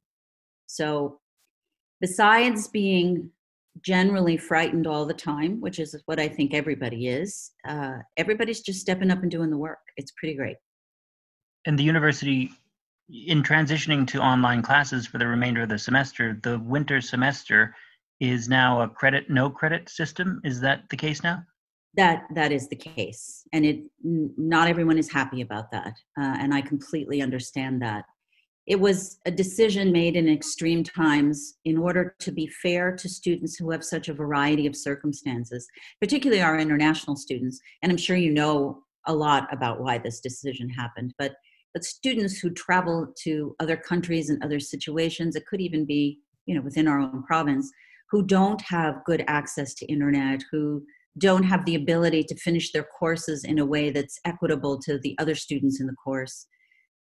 So 0.68 1.20
besides 2.02 2.68
being 2.68 3.30
generally 3.82 4.36
frightened 4.36 4.88
all 4.88 5.06
the 5.06 5.14
time, 5.14 5.62
which 5.62 5.80
is 5.80 5.96
what 6.06 6.20
I 6.20 6.28
think 6.28 6.54
everybody 6.54 7.08
is, 7.08 7.52
uh, 7.66 8.00
everybody's 8.18 8.62
just 8.62 8.82
stepping 8.82 9.10
up 9.10 9.22
and 9.22 9.32
doing 9.32 9.50
the 9.50 9.58
work. 9.58 9.80
It's 9.96 10.12
pretty 10.20 10.36
great 10.36 10.58
and 11.66 11.78
the 11.78 11.84
university 11.84 12.52
in 13.10 13.44
transitioning 13.44 14.08
to 14.08 14.22
online 14.22 14.62
classes 14.62 15.06
for 15.06 15.18
the 15.18 15.28
remainder 15.28 15.64
of 15.64 15.70
the 15.70 15.78
semester 15.78 16.40
the 16.44 16.60
winter 16.60 17.02
semester 17.02 17.76
is 18.22 18.48
now 18.48 18.82
a 18.82 18.88
credit 18.88 19.30
no 19.30 19.50
credit 19.50 19.90
system. 19.90 20.40
Is 20.46 20.62
that 20.62 20.88
the 20.90 20.96
case 20.96 21.24
now? 21.24 21.44
That 21.96 22.24
that 22.36 22.54
is 22.54 22.70
the 22.70 22.76
case. 22.76 23.44
And 23.52 23.66
it 23.66 23.82
not 24.04 24.70
everyone 24.70 24.98
is 24.98 25.12
happy 25.12 25.42
about 25.42 25.72
that 25.72 25.94
uh, 26.18 26.38
and 26.40 26.54
i 26.54 26.62
completely 26.62 27.22
understand 27.22 27.82
that. 27.82 28.06
It 28.68 28.80
was 28.80 29.18
a 29.26 29.32
decision 29.32 29.92
made 29.92 30.16
in 30.16 30.30
extreme 30.30 30.84
times 30.84 31.56
in 31.66 31.78
order 31.78 32.16
to 32.20 32.32
be 32.32 32.48
fair 32.48 32.96
to 32.96 33.10
students 33.10 33.58
who 33.58 33.72
have 33.72 33.84
such 33.84 34.08
a 34.08 34.14
variety 34.14 34.68
of 34.68 34.76
circumstances 34.76 35.68
particularly 36.00 36.44
our 36.44 36.60
international 36.60 37.16
students. 37.16 37.60
And 37.82 37.92
i'm 37.92 37.98
sure 37.98 38.16
you 38.16 38.32
know 38.32 38.84
a 39.08 39.14
lot 39.14 39.52
about 39.52 39.82
why 39.82 39.98
this 39.98 40.20
decision 40.20 40.70
happened 40.70 41.12
but 41.18 41.34
but 41.74 41.84
students 41.84 42.40
who 42.40 42.50
travel 42.50 43.14
to 43.24 43.56
other 43.60 43.78
countries 43.78 44.30
and 44.30 44.44
other 44.44 44.60
situations 44.60 45.36
it 45.36 45.46
could 45.48 45.62
even 45.62 45.86
be 45.86 46.20
you 46.46 46.56
know 46.56 46.62
within 46.62 46.88
our 46.88 47.00
own 47.00 47.24
province 47.24 47.72
who 48.10 48.24
don't 48.24 48.62
have 48.62 49.04
good 49.06 49.24
access 49.28 49.74
to 49.74 49.86
internet 49.86 50.42
who 50.52 50.84
don't 51.18 51.44
have 51.44 51.66
the 51.66 51.76
ability 51.76 52.24
to 52.24 52.36
finish 52.36 52.72
their 52.72 52.84
courses 52.84 53.44
in 53.44 53.60
a 53.60 53.66
way 53.66 53.90
that's 53.90 54.20
equitable 54.26 54.80
to 54.80 54.98
the 55.00 55.16
other 55.20 55.36
students 55.36 55.82
in 55.82 55.88
the 55.88 55.96
course. 55.96 56.48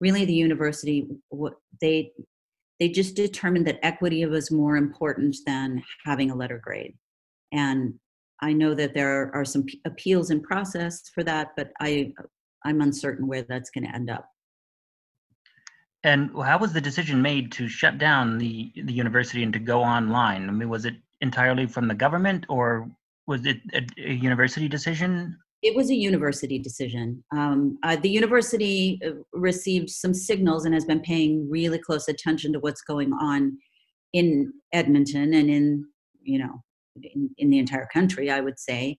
Really 0.02 0.26
the 0.26 0.34
university 0.34 1.08
they 1.82 2.12
they 2.80 2.90
just 2.90 3.16
determined 3.16 3.68
that 3.68 3.80
equity 3.84 4.26
was 4.26 4.52
more 4.52 4.78
important 4.78 5.36
than 5.46 5.84
having 6.06 6.32
a 6.32 6.36
letter 6.36 6.60
grade. 6.64 6.96
And 7.52 7.96
i 8.42 8.54
know 8.54 8.74
that 8.74 8.94
there 8.94 9.32
are 9.36 9.44
some 9.44 9.66
appeals 9.86 10.30
in 10.30 10.42
process 10.42 11.10
for 11.14 11.24
that 11.24 11.50
but 11.58 11.72
i 11.82 12.14
i'm 12.64 12.80
uncertain 12.80 13.28
where 13.28 13.42
that's 13.42 13.70
going 13.70 13.84
to 13.84 13.94
end 13.94 14.10
up 14.10 14.30
and 16.04 16.32
how 16.44 16.58
was 16.58 16.74
the 16.74 16.82
decision 16.82 17.22
made 17.22 17.52
to 17.54 17.68
shut 17.68 17.98
down 17.98 18.38
the 18.38 18.72
the 18.84 18.94
university 18.94 19.44
and 19.44 19.54
to 19.54 19.60
go 19.60 19.82
online? 19.82 20.48
I 20.48 20.52
mean, 20.52 20.70
was 20.70 20.86
it 20.86 20.96
entirely 21.22 21.66
from 21.66 21.88
the 21.88 21.94
government, 21.94 22.46
or 22.48 22.90
was 23.28 23.46
it 23.46 23.58
a, 23.74 23.86
a 23.98 24.14
university 24.14 24.68
decision? 24.68 25.38
It 25.62 25.76
was 25.76 25.90
a 25.90 25.96
university 25.96 26.58
decision. 26.58 27.22
Um, 27.36 27.78
uh, 27.84 27.98
the 27.98 28.10
university 28.10 29.00
uh, 29.06 29.12
received 29.34 29.90
some 29.90 30.14
signals 30.14 30.64
and 30.64 30.74
has 30.74 30.86
been 30.86 31.02
paying 31.02 31.50
really 31.50 31.80
close 31.80 32.08
attention 32.08 32.54
to 32.54 32.60
what's 32.60 32.82
going 32.82 33.12
on 33.14 33.58
in 34.14 34.54
Edmonton 34.72 35.34
and 35.34 35.50
in 35.50 35.86
you 36.22 36.40
know 36.40 36.64
in, 37.04 37.30
in 37.38 37.50
the 37.50 37.60
entire 37.60 37.88
country. 37.92 38.32
I 38.32 38.40
would 38.40 38.60
say. 38.60 38.98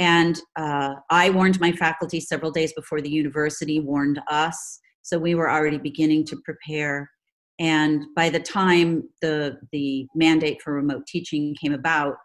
And 0.00 0.40
uh, 0.54 0.94
I 1.10 1.30
warned 1.30 1.58
my 1.58 1.72
faculty 1.72 2.20
several 2.20 2.52
days 2.52 2.72
before 2.72 3.00
the 3.00 3.10
university 3.10 3.80
warned 3.80 4.20
us 4.28 4.78
so 5.08 5.18
we 5.18 5.34
were 5.34 5.50
already 5.50 5.78
beginning 5.78 6.26
to 6.26 6.36
prepare. 6.44 7.10
And 7.58 8.04
by 8.14 8.28
the 8.28 8.40
time 8.40 9.08
the, 9.22 9.56
the 9.72 10.06
mandate 10.14 10.60
for 10.60 10.74
remote 10.74 11.06
teaching 11.06 11.56
came 11.58 11.72
about, 11.72 12.16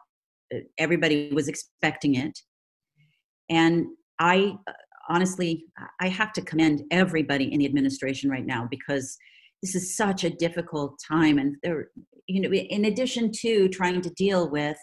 uh, 0.54 0.60
everybody 0.78 1.32
was 1.34 1.48
expecting 1.48 2.16
it. 2.16 2.38
And 3.50 3.86
I 4.20 4.58
honestly, 5.08 5.64
I 6.02 6.10
have 6.10 6.34
to 6.34 6.42
commend 6.42 6.84
everybody 6.92 7.54
in 7.54 7.60
the 7.60 7.66
administration 7.66 8.30
right 8.30 8.46
now 8.46 8.68
because 8.70 9.18
this 9.62 9.76
is 9.76 9.96
such 9.96 10.26
a 10.26 10.30
difficult 10.30 11.00
time. 11.08 11.38
And 11.38 11.56
there, 11.64 11.88
you 12.28 12.42
know, 12.42 12.54
in 12.54 12.86
addition 12.86 13.32
to 13.44 13.70
trying 13.70 14.02
to 14.02 14.10
deal 14.12 14.50
with 14.50 14.78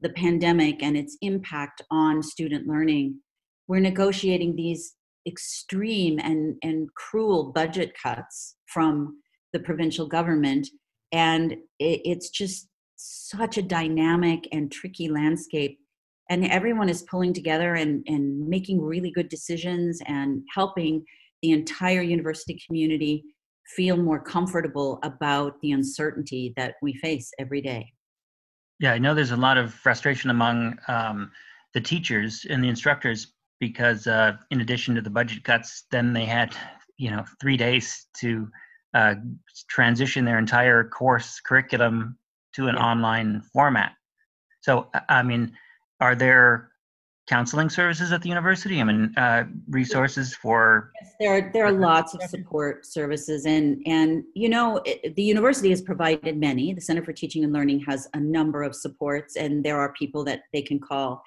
the 0.00 0.10
pandemic 0.10 0.82
and 0.82 0.96
its 0.96 1.16
impact 1.20 1.80
on 1.92 2.24
student 2.24 2.66
learning, 2.66 3.20
we're 3.68 3.78
negotiating 3.78 4.56
these 4.56 4.95
extreme 5.26 6.18
and, 6.18 6.56
and 6.62 6.88
cruel 6.94 7.52
budget 7.52 7.92
cuts 8.00 8.56
from 8.66 9.18
the 9.52 9.60
provincial 9.60 10.06
government. 10.06 10.68
And 11.12 11.52
it, 11.78 12.00
it's 12.04 12.30
just 12.30 12.68
such 12.96 13.58
a 13.58 13.62
dynamic 13.62 14.48
and 14.52 14.70
tricky 14.70 15.08
landscape. 15.08 15.78
And 16.28 16.44
everyone 16.46 16.88
is 16.88 17.02
pulling 17.02 17.32
together 17.32 17.74
and, 17.74 18.02
and 18.06 18.48
making 18.48 18.80
really 18.80 19.10
good 19.10 19.28
decisions 19.28 20.00
and 20.06 20.42
helping 20.54 21.04
the 21.42 21.52
entire 21.52 22.02
university 22.02 22.60
community 22.66 23.22
feel 23.74 23.96
more 23.96 24.20
comfortable 24.20 24.98
about 25.02 25.60
the 25.60 25.72
uncertainty 25.72 26.52
that 26.56 26.74
we 26.82 26.94
face 26.94 27.30
every 27.38 27.60
day. 27.60 27.92
Yeah, 28.78 28.92
I 28.92 28.98
know 28.98 29.14
there's 29.14 29.30
a 29.30 29.36
lot 29.36 29.58
of 29.58 29.72
frustration 29.72 30.30
among 30.30 30.78
um, 30.88 31.30
the 31.74 31.80
teachers 31.80 32.46
and 32.48 32.62
the 32.62 32.68
instructors 32.68 33.32
because 33.60 34.06
uh, 34.06 34.32
in 34.50 34.60
addition 34.60 34.94
to 34.94 35.00
the 35.00 35.10
budget 35.10 35.44
cuts, 35.44 35.84
then 35.90 36.12
they 36.12 36.24
had 36.24 36.54
you 36.96 37.10
know 37.10 37.24
three 37.40 37.56
days 37.56 38.06
to 38.20 38.48
uh, 38.94 39.14
transition 39.68 40.24
their 40.24 40.38
entire 40.38 40.84
course 40.84 41.40
curriculum 41.40 42.18
to 42.54 42.68
an 42.68 42.74
yeah. 42.74 42.84
online 42.84 43.42
format. 43.52 43.92
So 44.60 44.88
I 45.08 45.22
mean, 45.22 45.52
are 46.00 46.14
there 46.14 46.70
counseling 47.28 47.68
services 47.68 48.12
at 48.12 48.22
the 48.22 48.28
university? 48.28 48.80
I 48.80 48.84
mean, 48.84 49.12
uh, 49.16 49.44
resources 49.68 50.34
for. 50.34 50.92
Yes, 51.00 51.12
there 51.20 51.32
are 51.32 51.50
there 51.52 51.66
are 51.66 51.72
lots 51.72 52.14
of 52.14 52.22
support 52.22 52.86
services, 52.86 53.46
and 53.46 53.82
and 53.86 54.24
you 54.34 54.48
know 54.48 54.80
it, 54.84 55.14
the 55.16 55.22
university 55.22 55.70
has 55.70 55.82
provided 55.82 56.38
many. 56.38 56.72
The 56.72 56.80
Center 56.80 57.02
for 57.02 57.12
Teaching 57.12 57.44
and 57.44 57.52
Learning 57.52 57.80
has 57.80 58.08
a 58.14 58.20
number 58.20 58.62
of 58.62 58.74
supports, 58.74 59.36
and 59.36 59.64
there 59.64 59.78
are 59.78 59.92
people 59.92 60.24
that 60.24 60.42
they 60.52 60.62
can 60.62 60.78
call. 60.78 61.22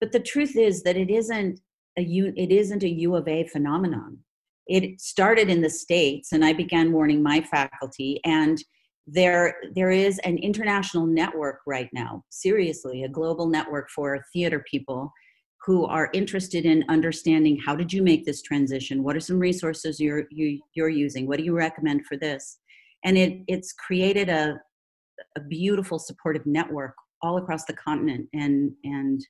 But 0.00 0.12
the 0.12 0.20
truth 0.20 0.56
is 0.56 0.82
that 0.84 0.96
it 0.96 1.10
isn't 1.10 1.60
a 1.98 2.02
U, 2.02 2.32
it 2.36 2.50
isn't 2.50 2.82
a 2.82 2.88
U 2.88 3.16
of 3.16 3.28
A 3.28 3.46
phenomenon. 3.48 4.18
It 4.66 5.00
started 5.00 5.48
in 5.48 5.62
the 5.62 5.70
States, 5.70 6.32
and 6.32 6.44
I 6.44 6.52
began 6.52 6.92
warning 6.92 7.22
my 7.22 7.40
faculty, 7.40 8.20
and 8.24 8.62
there 9.06 9.56
there 9.74 9.90
is 9.90 10.18
an 10.20 10.38
international 10.38 11.06
network 11.06 11.60
right 11.66 11.88
now 11.92 12.22
seriously 12.30 13.02
a 13.02 13.08
global 13.08 13.48
network 13.48 13.88
for 13.90 14.24
theater 14.32 14.64
people 14.70 15.12
who 15.64 15.84
are 15.86 16.10
interested 16.14 16.64
in 16.64 16.84
understanding 16.88 17.58
how 17.64 17.74
did 17.74 17.92
you 17.92 18.02
make 18.02 18.24
this 18.24 18.40
transition? 18.40 19.02
What 19.02 19.16
are 19.16 19.20
some 19.20 19.38
resources 19.38 20.00
you're 20.00 20.24
you, 20.30 20.60
you're 20.74 20.88
using? 20.88 21.26
What 21.26 21.38
do 21.38 21.44
you 21.44 21.56
recommend 21.56 22.06
for 22.06 22.16
this? 22.16 22.58
And 23.04 23.18
it 23.18 23.40
it's 23.48 23.72
created 23.72 24.28
a 24.28 24.60
a 25.36 25.40
beautiful 25.40 25.98
supportive 25.98 26.46
network 26.46 26.94
all 27.22 27.36
across 27.36 27.64
the 27.64 27.74
continent 27.74 28.28
and 28.32 28.72
and 28.84 29.20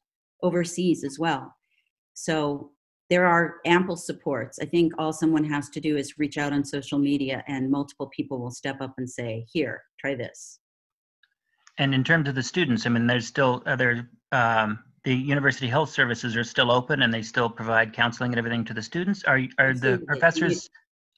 overseas 0.42 1.04
as 1.04 1.18
well 1.18 1.54
so 2.20 2.70
there 3.08 3.26
are 3.26 3.56
ample 3.64 3.96
supports. 3.96 4.58
I 4.60 4.66
think 4.66 4.92
all 4.98 5.12
someone 5.12 5.44
has 5.44 5.70
to 5.70 5.80
do 5.80 5.96
is 5.96 6.18
reach 6.18 6.36
out 6.36 6.52
on 6.52 6.64
social 6.64 6.98
media, 6.98 7.42
and 7.48 7.70
multiple 7.70 8.08
people 8.14 8.38
will 8.38 8.50
step 8.50 8.80
up 8.80 8.94
and 8.98 9.08
say, 9.08 9.46
"Here, 9.50 9.82
try 9.98 10.14
this." 10.14 10.60
And 11.78 11.94
in 11.94 12.04
terms 12.04 12.28
of 12.28 12.34
the 12.34 12.42
students, 12.42 12.86
I 12.86 12.90
mean, 12.90 13.06
there's 13.06 13.26
still 13.26 13.62
other. 13.66 14.10
Um, 14.32 14.80
the 15.04 15.14
university 15.14 15.66
health 15.66 15.88
services 15.88 16.36
are 16.36 16.44
still 16.44 16.70
open, 16.70 17.02
and 17.02 17.12
they 17.12 17.22
still 17.22 17.48
provide 17.48 17.94
counseling 17.94 18.32
and 18.32 18.38
everything 18.38 18.66
to 18.66 18.74
the 18.74 18.82
students. 18.82 19.24
Are 19.24 19.40
are 19.58 19.72
the 19.72 20.02
professors? 20.06 20.68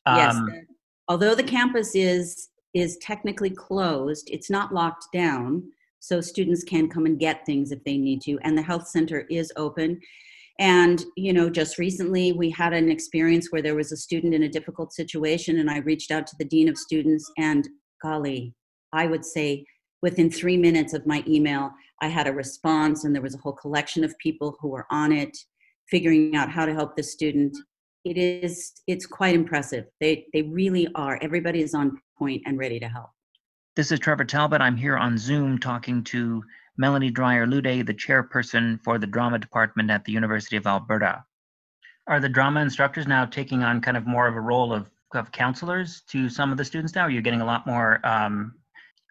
Um, 0.06 0.16
yes. 0.16 0.64
Although 1.08 1.34
the 1.34 1.42
campus 1.42 1.96
is 1.96 2.50
is 2.74 2.96
technically 2.98 3.50
closed, 3.50 4.30
it's 4.30 4.48
not 4.48 4.72
locked 4.72 5.06
down, 5.12 5.64
so 5.98 6.20
students 6.20 6.62
can 6.62 6.88
come 6.88 7.06
and 7.06 7.18
get 7.18 7.44
things 7.44 7.72
if 7.72 7.82
they 7.82 7.98
need 7.98 8.22
to. 8.22 8.38
And 8.44 8.56
the 8.56 8.62
health 8.62 8.86
center 8.86 9.26
is 9.28 9.52
open 9.56 10.00
and, 10.58 11.04
you 11.16 11.32
know, 11.32 11.48
just 11.50 11.78
recently 11.78 12.32
we 12.32 12.50
had 12.50 12.72
an 12.72 12.90
experience 12.90 13.48
where 13.50 13.62
there 13.62 13.74
was 13.74 13.92
a 13.92 13.96
student 13.96 14.34
in 14.34 14.44
a 14.44 14.48
difficult 14.48 14.92
situation, 14.92 15.58
and 15.58 15.70
I 15.70 15.78
reached 15.78 16.10
out 16.10 16.26
to 16.28 16.36
the 16.38 16.44
Dean 16.44 16.68
of 16.68 16.78
Students, 16.78 17.30
and 17.38 17.68
golly, 18.02 18.54
I 18.92 19.06
would 19.06 19.24
say 19.24 19.64
within 20.02 20.30
three 20.30 20.56
minutes 20.56 20.92
of 20.92 21.06
my 21.06 21.24
email, 21.26 21.70
I 22.00 22.08
had 22.08 22.26
a 22.26 22.32
response, 22.32 23.04
and 23.04 23.14
there 23.14 23.22
was 23.22 23.34
a 23.34 23.38
whole 23.38 23.52
collection 23.52 24.04
of 24.04 24.18
people 24.18 24.56
who 24.60 24.68
were 24.68 24.86
on 24.90 25.12
it, 25.12 25.36
figuring 25.88 26.34
out 26.34 26.50
how 26.50 26.66
to 26.66 26.74
help 26.74 26.96
the 26.96 27.02
student. 27.02 27.56
It 28.04 28.18
is, 28.18 28.72
it's 28.88 29.06
quite 29.06 29.34
impressive. 29.34 29.84
They, 30.00 30.26
they 30.32 30.42
really 30.42 30.88
are. 30.96 31.18
Everybody 31.22 31.62
is 31.62 31.74
on 31.74 31.98
point 32.18 32.42
and 32.46 32.58
ready 32.58 32.80
to 32.80 32.88
help. 32.88 33.10
This 33.76 33.92
is 33.92 34.00
Trevor 34.00 34.24
Talbot. 34.24 34.60
I'm 34.60 34.76
here 34.76 34.98
on 34.98 35.16
Zoom 35.16 35.58
talking 35.58 36.02
to 36.04 36.42
Melanie 36.76 37.11
Dreyer 37.11 37.46
Lude, 37.46 37.87
the 37.87 37.94
chairperson 37.94 38.82
for 38.82 38.98
the 38.98 39.06
drama 39.06 39.38
department 39.38 39.90
at 39.90 40.04
the 40.04 40.12
University 40.12 40.56
of 40.56 40.66
Alberta. 40.66 41.24
Are 42.06 42.20
the 42.20 42.28
drama 42.28 42.61
instructors 42.61 43.06
now 43.06 43.24
taking 43.24 43.62
on 43.62 43.80
kind 43.80 43.96
of 43.96 44.06
more 44.06 44.26
of 44.26 44.35
a 44.35 44.40
role 44.40 44.72
of, 44.72 44.90
of 45.14 45.30
counselors 45.32 46.02
to 46.08 46.28
some 46.28 46.50
of 46.50 46.58
the 46.58 46.64
students 46.64 46.94
now? 46.94 47.02
Are 47.02 47.11
You're 47.11 47.22
getting 47.22 47.42
a 47.42 47.46
lot 47.46 47.66
more, 47.66 48.04
um, 48.04 48.54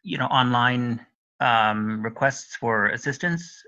you 0.04 0.18
know, 0.18 0.26
online 0.26 1.06
um, 1.42 2.02
requests 2.02 2.56
for 2.56 2.88
assistance. 2.88 3.64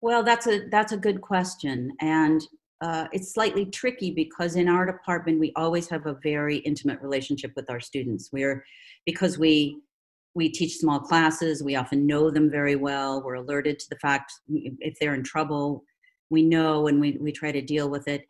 Well, 0.00 0.22
that's 0.22 0.46
a 0.46 0.68
that's 0.70 0.92
a 0.92 0.96
good 0.96 1.20
question, 1.20 1.92
and 2.00 2.40
uh, 2.80 3.06
it's 3.12 3.32
slightly 3.32 3.66
tricky 3.66 4.10
because 4.10 4.56
in 4.56 4.68
our 4.68 4.84
department 4.84 5.40
we 5.40 5.52
always 5.56 5.88
have 5.88 6.06
a 6.06 6.18
very 6.22 6.58
intimate 6.58 7.00
relationship 7.00 7.52
with 7.56 7.70
our 7.70 7.80
students. 7.80 8.30
We're 8.32 8.64
because 9.04 9.38
we 9.38 9.80
we 10.36 10.50
teach 10.50 10.76
small 10.76 11.00
classes. 11.00 11.62
We 11.62 11.76
often 11.76 12.06
know 12.06 12.30
them 12.30 12.50
very 12.50 12.76
well. 12.76 13.22
We're 13.24 13.36
alerted 13.36 13.78
to 13.78 13.86
the 13.88 13.96
fact 13.96 14.30
if 14.48 14.94
they're 15.00 15.14
in 15.14 15.24
trouble, 15.24 15.82
we 16.28 16.42
know 16.42 16.88
and 16.88 17.00
we, 17.00 17.16
we 17.18 17.32
try 17.32 17.50
to 17.50 17.62
deal 17.62 17.88
with 17.88 18.06
it. 18.06 18.22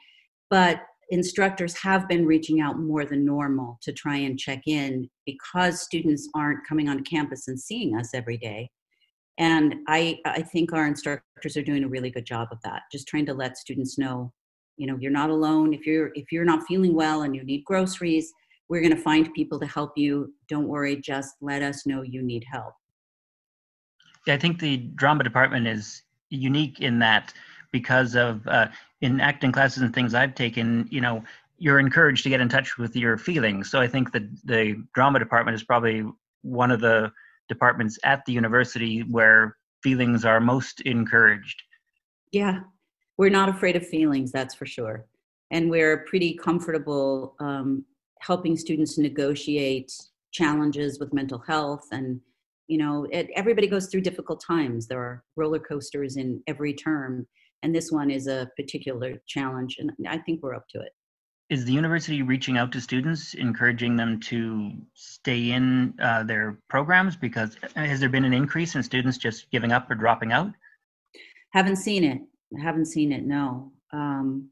But 0.48 0.82
instructors 1.10 1.76
have 1.82 2.08
been 2.08 2.24
reaching 2.24 2.60
out 2.60 2.78
more 2.78 3.04
than 3.04 3.24
normal 3.24 3.80
to 3.82 3.92
try 3.92 4.18
and 4.18 4.38
check 4.38 4.62
in 4.66 5.10
because 5.26 5.82
students 5.82 6.28
aren't 6.32 6.66
coming 6.68 6.88
on 6.88 7.02
campus 7.02 7.48
and 7.48 7.58
seeing 7.58 7.96
us 7.96 8.14
every 8.14 8.38
day. 8.38 8.70
And 9.38 9.74
I, 9.88 10.20
I 10.24 10.42
think 10.42 10.72
our 10.72 10.86
instructors 10.86 11.56
are 11.56 11.62
doing 11.62 11.82
a 11.82 11.88
really 11.88 12.10
good 12.10 12.24
job 12.24 12.48
of 12.52 12.58
that, 12.62 12.82
just 12.92 13.08
trying 13.08 13.26
to 13.26 13.34
let 13.34 13.58
students 13.58 13.98
know, 13.98 14.32
you 14.76 14.86
know, 14.86 14.96
you're 15.00 15.10
not 15.10 15.30
alone. 15.30 15.74
If 15.74 15.86
you're 15.86 16.12
if 16.14 16.30
you're 16.30 16.44
not 16.44 16.66
feeling 16.68 16.94
well 16.94 17.22
and 17.22 17.34
you 17.34 17.42
need 17.42 17.64
groceries, 17.64 18.32
we're 18.68 18.80
going 18.80 18.94
to 18.94 19.02
find 19.02 19.32
people 19.34 19.60
to 19.60 19.66
help 19.66 19.92
you. 19.96 20.32
Don't 20.48 20.68
worry, 20.68 20.96
just 20.96 21.36
let 21.40 21.62
us 21.62 21.86
know 21.86 22.02
you 22.02 22.22
need 22.22 22.44
help. 22.50 22.74
Yeah, 24.26 24.34
I 24.34 24.38
think 24.38 24.58
the 24.58 24.78
drama 24.78 25.22
department 25.22 25.66
is 25.68 26.02
unique 26.30 26.80
in 26.80 26.98
that 26.98 27.32
because 27.72 28.16
of 28.16 28.46
uh, 28.48 28.68
in 29.00 29.20
acting 29.20 29.52
classes 29.52 29.82
and 29.82 29.94
things 29.94 30.14
I've 30.14 30.34
taken, 30.34 30.88
you 30.90 31.00
know, 31.00 31.22
you're 31.58 31.78
encouraged 31.78 32.22
to 32.24 32.28
get 32.28 32.40
in 32.40 32.48
touch 32.48 32.76
with 32.76 32.96
your 32.96 33.16
feelings. 33.16 33.70
So 33.70 33.80
I 33.80 33.86
think 33.86 34.12
that 34.12 34.22
the 34.44 34.82
drama 34.94 35.18
department 35.18 35.54
is 35.54 35.62
probably 35.62 36.04
one 36.42 36.70
of 36.70 36.80
the 36.80 37.12
departments 37.48 37.98
at 38.04 38.24
the 38.26 38.32
university 38.32 39.00
where 39.00 39.56
feelings 39.82 40.24
are 40.24 40.40
most 40.40 40.80
encouraged. 40.82 41.62
Yeah, 42.32 42.60
we're 43.16 43.30
not 43.30 43.48
afraid 43.48 43.76
of 43.76 43.86
feelings, 43.86 44.32
that's 44.32 44.54
for 44.54 44.66
sure. 44.66 45.06
And 45.50 45.70
we're 45.70 45.98
pretty 45.98 46.34
comfortable 46.34 47.36
um, 47.38 47.84
helping 48.20 48.56
students 48.56 48.98
negotiate 48.98 49.92
challenges 50.32 50.98
with 50.98 51.12
mental 51.14 51.38
health 51.38 51.86
and 51.92 52.20
you 52.68 52.78
know 52.78 53.06
it, 53.10 53.28
everybody 53.34 53.66
goes 53.66 53.86
through 53.86 54.00
difficult 54.00 54.42
times. 54.44 54.86
There 54.86 55.00
are 55.00 55.24
roller 55.36 55.60
coasters 55.60 56.16
in 56.16 56.42
every 56.46 56.74
term 56.74 57.26
and 57.62 57.74
this 57.74 57.90
one 57.90 58.10
is 58.10 58.26
a 58.26 58.50
particular 58.56 59.14
challenge 59.26 59.76
and 59.78 59.90
i 60.08 60.18
think 60.18 60.42
we're 60.42 60.54
up 60.54 60.68
to 60.70 60.80
it. 60.80 60.92
Is 61.48 61.64
the 61.64 61.72
university 61.72 62.22
reaching 62.22 62.58
out 62.58 62.72
to 62.72 62.80
students 62.80 63.34
encouraging 63.34 63.94
them 63.94 64.18
to 64.22 64.72
stay 64.94 65.52
in 65.52 65.94
uh, 66.02 66.24
their 66.24 66.58
programs? 66.68 67.14
Because 67.14 67.56
uh, 67.62 67.84
has 67.84 68.00
there 68.00 68.08
been 68.08 68.24
an 68.24 68.32
increase 68.32 68.74
in 68.74 68.82
students 68.82 69.16
just 69.16 69.48
giving 69.52 69.70
up 69.70 69.88
or 69.88 69.94
dropping 69.94 70.32
out? 70.32 70.50
Haven't 71.50 71.76
seen 71.76 72.02
it. 72.02 72.20
Haven't 72.60 72.86
seen 72.86 73.12
it 73.12 73.24
no. 73.24 73.70
Um, 73.92 74.50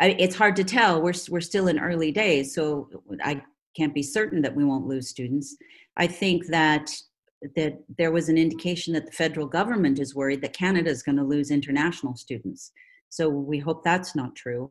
I, 0.00 0.16
it's 0.18 0.34
hard 0.34 0.56
to 0.56 0.64
tell. 0.64 1.02
We're 1.02 1.12
we're 1.28 1.40
still 1.40 1.68
in 1.68 1.78
early 1.78 2.10
days, 2.10 2.54
so 2.54 2.88
I 3.22 3.42
can't 3.76 3.94
be 3.94 4.02
certain 4.02 4.40
that 4.42 4.54
we 4.54 4.64
won't 4.64 4.86
lose 4.86 5.08
students. 5.08 5.56
I 5.96 6.06
think 6.06 6.46
that 6.46 6.90
that 7.56 7.78
there 7.98 8.12
was 8.12 8.28
an 8.28 8.36
indication 8.36 8.92
that 8.94 9.06
the 9.06 9.12
federal 9.12 9.46
government 9.46 9.98
is 9.98 10.14
worried 10.14 10.42
that 10.42 10.52
Canada 10.52 10.90
is 10.90 11.02
going 11.02 11.16
to 11.16 11.24
lose 11.24 11.50
international 11.50 12.14
students. 12.16 12.72
So 13.08 13.28
we 13.28 13.58
hope 13.58 13.82
that's 13.82 14.14
not 14.14 14.36
true. 14.36 14.70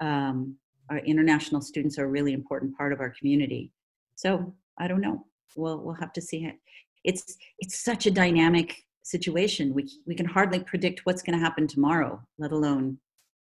Um, 0.00 0.56
our 0.90 0.98
international 0.98 1.60
students 1.60 1.98
are 1.98 2.04
a 2.04 2.08
really 2.08 2.32
important 2.32 2.76
part 2.76 2.92
of 2.92 3.00
our 3.00 3.10
community. 3.18 3.72
So 4.14 4.54
I 4.78 4.88
don't 4.88 5.00
know. 5.00 5.24
We'll 5.56 5.80
we'll 5.80 5.94
have 5.94 6.12
to 6.14 6.20
see 6.20 6.44
it. 6.44 6.56
It's 7.04 7.36
it's 7.58 7.82
such 7.82 8.06
a 8.06 8.10
dynamic 8.10 8.76
situation. 9.02 9.72
We 9.72 9.88
we 10.06 10.14
can 10.14 10.26
hardly 10.26 10.60
predict 10.60 11.00
what's 11.04 11.22
going 11.22 11.38
to 11.38 11.44
happen 11.44 11.66
tomorrow, 11.66 12.20
let 12.38 12.52
alone 12.52 12.98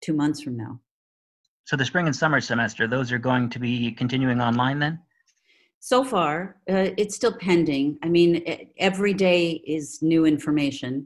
two 0.01 0.13
months 0.13 0.41
from 0.41 0.57
now. 0.57 0.79
So 1.69 1.75
the 1.75 1.85
spring 1.85 2.07
and 2.07 2.15
summer 2.15 2.41
semester, 2.41 2.87
those 2.87 3.11
are 3.11 3.19
going 3.19 3.47
to 3.51 3.59
be 3.59 3.91
continuing 3.91 4.41
online 4.41 4.79
then? 4.79 4.99
So 5.79 6.03
far, 6.03 6.57
uh, 6.67 6.89
it's 6.97 7.15
still 7.15 7.31
pending. 7.31 7.99
I 8.01 8.09
mean, 8.09 8.43
every 8.79 9.13
day 9.13 9.61
is 9.67 9.99
new 10.01 10.25
information, 10.25 11.05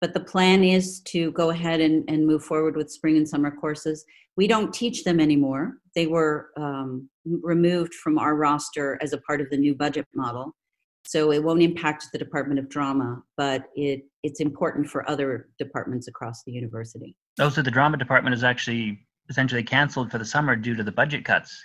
but 0.00 0.14
the 0.14 0.20
plan 0.20 0.64
is 0.64 1.00
to 1.00 1.30
go 1.32 1.50
ahead 1.50 1.82
and, 1.82 2.08
and 2.08 2.26
move 2.26 2.42
forward 2.42 2.74
with 2.74 2.90
spring 2.90 3.18
and 3.18 3.28
summer 3.28 3.50
courses. 3.50 4.02
We 4.34 4.46
don't 4.46 4.72
teach 4.72 5.04
them 5.04 5.20
anymore. 5.20 5.74
They 5.94 6.06
were 6.06 6.52
um, 6.56 7.10
removed 7.26 7.92
from 7.92 8.18
our 8.18 8.34
roster 8.34 8.98
as 9.02 9.12
a 9.12 9.18
part 9.18 9.42
of 9.42 9.50
the 9.50 9.58
new 9.58 9.74
budget 9.74 10.06
model. 10.14 10.56
So 11.04 11.32
it 11.32 11.44
won't 11.44 11.60
impact 11.60 12.06
the 12.14 12.18
Department 12.18 12.58
of 12.58 12.70
Drama, 12.70 13.22
but 13.36 13.64
it, 13.74 14.04
it's 14.22 14.40
important 14.40 14.86
for 14.86 15.06
other 15.08 15.50
departments 15.58 16.08
across 16.08 16.44
the 16.44 16.52
university. 16.52 17.14
Oh, 17.38 17.50
so 17.50 17.60
the 17.60 17.70
drama 17.70 17.98
department 17.98 18.34
is 18.34 18.42
actually 18.42 19.06
essentially 19.28 19.62
canceled 19.62 20.10
for 20.10 20.18
the 20.18 20.24
summer 20.24 20.56
due 20.56 20.74
to 20.74 20.82
the 20.82 20.92
budget 20.92 21.24
cuts. 21.24 21.60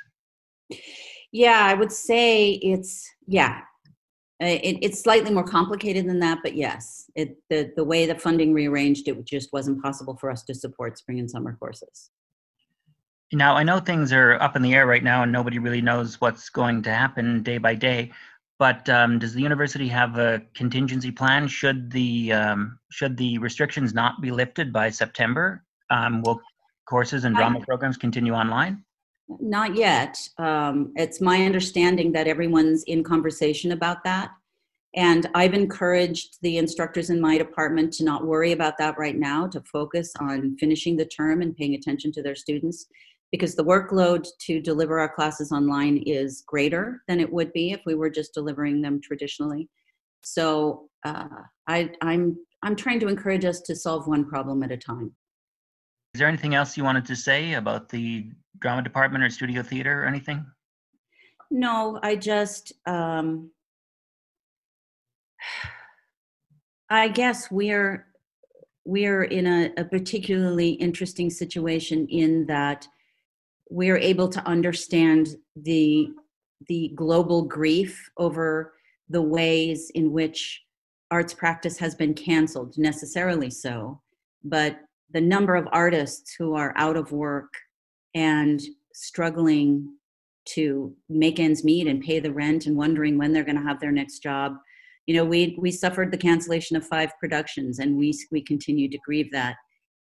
Yeah, 1.31 1.65
I 1.65 1.73
would 1.73 1.91
say 1.91 2.51
it's 2.51 3.09
yeah. 3.27 3.61
It, 4.39 4.79
it's 4.81 5.01
slightly 5.01 5.31
more 5.31 5.43
complicated 5.43 6.07
than 6.07 6.19
that, 6.19 6.39
but 6.43 6.55
yes, 6.55 7.05
it, 7.15 7.37
the 7.49 7.71
the 7.75 7.83
way 7.83 8.05
the 8.05 8.15
funding 8.15 8.53
rearranged, 8.53 9.07
it 9.07 9.23
just 9.25 9.53
wasn't 9.53 9.81
possible 9.81 10.17
for 10.17 10.29
us 10.29 10.43
to 10.43 10.53
support 10.53 10.97
spring 10.97 11.19
and 11.19 11.29
summer 11.29 11.55
courses. 11.59 12.09
Now, 13.31 13.55
I 13.55 13.63
know 13.63 13.79
things 13.79 14.13
are 14.13 14.33
up 14.41 14.55
in 14.55 14.61
the 14.61 14.73
air 14.73 14.85
right 14.85 15.03
now, 15.03 15.23
and 15.23 15.31
nobody 15.31 15.59
really 15.59 15.81
knows 15.81 16.21
what's 16.21 16.49
going 16.49 16.83
to 16.83 16.93
happen 16.93 17.41
day 17.41 17.57
by 17.57 17.73
day. 17.73 18.11
But 18.59 18.87
um, 18.89 19.17
does 19.17 19.33
the 19.33 19.41
university 19.41 19.87
have 19.87 20.17
a 20.17 20.41
contingency 20.53 21.11
plan 21.11 21.47
should 21.47 21.91
the 21.91 22.31
um, 22.33 22.79
should 22.91 23.17
the 23.17 23.37
restrictions 23.39 23.93
not 23.93 24.21
be 24.21 24.31
lifted 24.31 24.71
by 24.71 24.89
September? 24.89 25.63
Um, 25.89 26.21
will 26.21 26.41
courses 26.85 27.23
and 27.23 27.35
drama 27.35 27.59
programs 27.61 27.97
continue 27.97 28.33
online? 28.33 28.83
Not 29.39 29.75
yet. 29.75 30.17
Um, 30.37 30.91
it's 30.95 31.21
my 31.21 31.45
understanding 31.45 32.11
that 32.11 32.27
everyone's 32.27 32.83
in 32.83 33.03
conversation 33.03 33.71
about 33.71 34.03
that. 34.03 34.31
And 34.95 35.27
I've 35.33 35.55
encouraged 35.55 36.37
the 36.41 36.57
instructors 36.57 37.09
in 37.09 37.19
my 37.19 37.37
department 37.37 37.93
to 37.93 38.03
not 38.03 38.27
worry 38.27 38.51
about 38.51 38.77
that 38.77 38.97
right 38.99 39.17
now, 39.17 39.47
to 39.47 39.61
focus 39.61 40.13
on 40.19 40.55
finishing 40.59 40.95
the 40.97 41.05
term 41.05 41.41
and 41.41 41.55
paying 41.55 41.73
attention 41.73 42.11
to 42.11 42.21
their 42.21 42.35
students. 42.35 42.85
because 43.33 43.55
the 43.55 43.65
workload 43.65 44.27
to 44.39 44.61
deliver 44.61 44.99
our 44.99 45.09
classes 45.09 45.51
online 45.51 45.97
is 46.05 46.43
greater 46.45 47.01
than 47.07 47.19
it 47.19 47.33
would 47.33 47.51
be 47.51 47.71
if 47.71 47.81
we 47.83 47.95
were 47.95 48.09
just 48.09 48.31
delivering 48.35 48.79
them 48.79 49.01
traditionally. 49.01 49.67
So 50.21 50.87
uh, 51.03 51.25
I, 51.67 51.89
I'm 52.01 52.37
I'm 52.61 52.75
trying 52.77 52.99
to 53.01 53.07
encourage 53.07 53.43
us 53.43 53.59
to 53.61 53.75
solve 53.75 54.07
one 54.07 54.23
problem 54.23 54.61
at 54.63 54.71
a 54.71 54.77
time. 54.77 55.11
Is 56.13 56.19
there 56.19 56.27
anything 56.27 56.53
else 56.53 56.77
you 56.77 56.83
wanted 56.83 57.05
to 57.05 57.15
say 57.15 57.53
about 57.53 57.89
the 57.89 58.29
drama 58.59 58.83
department 58.83 59.23
or 59.23 59.29
studio 59.31 59.63
theater 59.63 60.03
or 60.03 60.05
anything? 60.05 60.45
No, 61.49 61.99
I 62.03 62.15
just 62.15 62.73
um, 62.85 63.49
I 66.89 67.07
guess 67.07 67.49
we're 67.49 68.05
we're 68.85 69.23
in 69.23 69.47
a, 69.47 69.71
a, 69.77 69.85
particularly 69.85 70.71
interesting 70.71 71.29
situation 71.29 72.05
in 72.09 72.45
that 72.45 72.87
we're 73.71 73.97
able 73.97 74.27
to 74.29 74.45
understand 74.47 75.29
the 75.55 76.09
the 76.67 76.91
global 76.95 77.41
grief 77.41 78.09
over 78.17 78.73
the 79.09 79.21
ways 79.21 79.89
in 79.95 80.11
which 80.11 80.61
arts 81.09 81.33
practice 81.33 81.77
has 81.77 81.95
been 81.95 82.13
canceled 82.13 82.77
necessarily 82.77 83.49
so 83.49 84.01
but 84.43 84.79
the 85.13 85.21
number 85.21 85.55
of 85.55 85.67
artists 85.71 86.35
who 86.37 86.55
are 86.55 86.73
out 86.75 86.97
of 86.97 87.11
work 87.11 87.53
and 88.15 88.61
struggling 88.93 89.87
to 90.45 90.93
make 91.09 91.39
ends 91.39 91.63
meet 91.63 91.87
and 91.87 92.01
pay 92.01 92.19
the 92.19 92.33
rent 92.33 92.65
and 92.65 92.75
wondering 92.75 93.17
when 93.17 93.31
they're 93.31 93.45
going 93.45 93.55
to 93.55 93.63
have 93.63 93.79
their 93.79 93.91
next 93.91 94.19
job. 94.19 94.55
You 95.07 95.15
know 95.15 95.25
we 95.25 95.57
we 95.59 95.71
suffered 95.71 96.11
the 96.11 96.17
cancellation 96.17 96.77
of 96.77 96.87
five 96.87 97.11
productions 97.19 97.79
and 97.79 97.97
we 97.97 98.17
we 98.31 98.41
continue 98.41 98.89
to 98.89 98.97
grieve 99.05 99.31
that. 99.31 99.55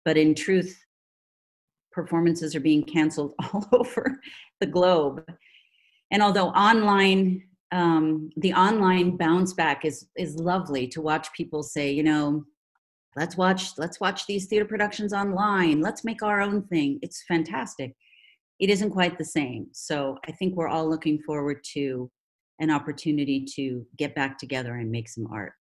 But 0.04 0.16
in 0.16 0.34
truth 0.34 0.76
performances 1.92 2.54
are 2.54 2.60
being 2.60 2.84
canceled 2.84 3.34
all 3.52 3.66
over 3.72 4.20
the 4.60 4.66
globe. 4.66 5.24
And 6.10 6.22
although 6.22 6.48
online 6.48 7.42
um, 7.72 8.30
the 8.36 8.52
online 8.52 9.16
bounce 9.16 9.54
back 9.54 9.84
is 9.84 10.06
is 10.16 10.36
lovely 10.36 10.88
to 10.88 11.00
watch 11.00 11.32
people 11.32 11.62
say 11.62 11.90
you 11.92 12.02
know 12.02 12.44
let's 13.16 13.36
watch 13.36 13.78
let's 13.78 14.00
watch 14.00 14.26
these 14.26 14.46
theater 14.46 14.64
productions 14.64 15.12
online 15.12 15.80
let's 15.80 16.04
make 16.04 16.22
our 16.22 16.40
own 16.40 16.62
thing 16.62 16.98
it's 17.02 17.24
fantastic 17.26 17.94
it 18.58 18.70
isn't 18.70 18.90
quite 18.90 19.18
the 19.18 19.24
same 19.24 19.66
so 19.72 20.16
i 20.28 20.32
think 20.32 20.54
we're 20.54 20.68
all 20.68 20.88
looking 20.88 21.18
forward 21.18 21.58
to 21.64 22.10
an 22.60 22.70
opportunity 22.70 23.44
to 23.56 23.84
get 23.96 24.14
back 24.14 24.38
together 24.38 24.76
and 24.76 24.90
make 24.90 25.08
some 25.08 25.26
art. 25.32 25.54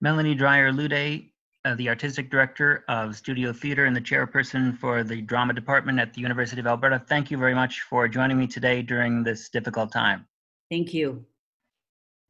Melanie 0.00 0.34
Dreyer 0.34 0.70
Lude, 0.70 1.24
uh, 1.64 1.74
the 1.74 1.88
artistic 1.88 2.30
director 2.30 2.84
of 2.88 3.16
Studio 3.16 3.52
Theater 3.52 3.86
and 3.86 3.96
the 3.96 4.00
chairperson 4.00 4.78
for 4.78 5.02
the 5.02 5.22
drama 5.22 5.54
department 5.54 5.98
at 5.98 6.14
the 6.14 6.20
University 6.20 6.60
of 6.60 6.66
Alberta, 6.66 7.02
thank 7.08 7.30
you 7.30 7.38
very 7.38 7.54
much 7.54 7.80
for 7.80 8.06
joining 8.06 8.38
me 8.38 8.46
today 8.46 8.82
during 8.82 9.24
this 9.24 9.48
difficult 9.48 9.90
time. 9.90 10.26
Thank 10.70 10.94
you. 10.94 11.24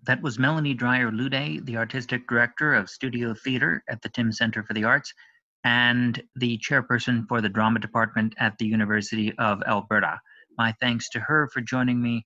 That 0.04 0.22
was 0.22 0.38
Melanie 0.38 0.74
Dreyer 0.74 1.10
Lude, 1.10 1.66
the 1.66 1.76
artistic 1.76 2.26
director 2.28 2.72
of 2.72 2.88
Studio 2.88 3.34
Theater 3.34 3.82
at 3.88 4.00
the 4.00 4.08
Timms 4.08 4.38
Center 4.38 4.62
for 4.62 4.72
the 4.72 4.84
Arts 4.84 5.12
and 5.64 6.22
the 6.36 6.58
chairperson 6.58 7.26
for 7.28 7.40
the 7.40 7.48
drama 7.48 7.80
department 7.80 8.34
at 8.38 8.56
the 8.58 8.66
University 8.66 9.36
of 9.38 9.62
Alberta. 9.66 10.20
My 10.56 10.72
thanks 10.80 11.08
to 11.10 11.20
her 11.20 11.48
for 11.52 11.60
joining 11.60 12.00
me 12.00 12.24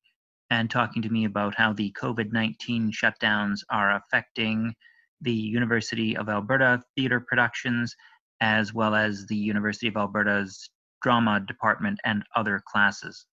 and 0.50 0.70
talking 0.70 1.02
to 1.02 1.08
me 1.08 1.24
about 1.24 1.54
how 1.54 1.72
the 1.72 1.94
COVID 2.00 2.30
19 2.30 2.92
shutdowns 2.92 3.60
are 3.70 3.96
affecting 3.96 4.74
the 5.22 5.32
University 5.32 6.16
of 6.16 6.28
Alberta 6.28 6.82
theater 6.94 7.20
productions, 7.20 7.96
as 8.40 8.74
well 8.74 8.94
as 8.94 9.26
the 9.26 9.36
University 9.36 9.88
of 9.88 9.96
Alberta's 9.96 10.68
drama 11.00 11.40
department 11.40 11.98
and 12.04 12.22
other 12.36 12.62
classes. 12.70 13.24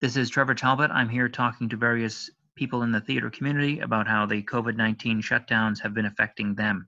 This 0.00 0.16
is 0.16 0.30
Trevor 0.30 0.54
Talbot. 0.54 0.90
I'm 0.90 1.08
here 1.08 1.28
talking 1.28 1.68
to 1.70 1.76
various 1.76 2.30
people 2.60 2.82
in 2.82 2.92
the 2.92 3.00
theater 3.00 3.30
community 3.30 3.80
about 3.80 4.06
how 4.06 4.26
the 4.26 4.42
COVID 4.42 4.76
19 4.76 5.22
shutdowns 5.22 5.80
have 5.80 5.94
been 5.94 6.04
affecting 6.04 6.54
them. 6.54 6.86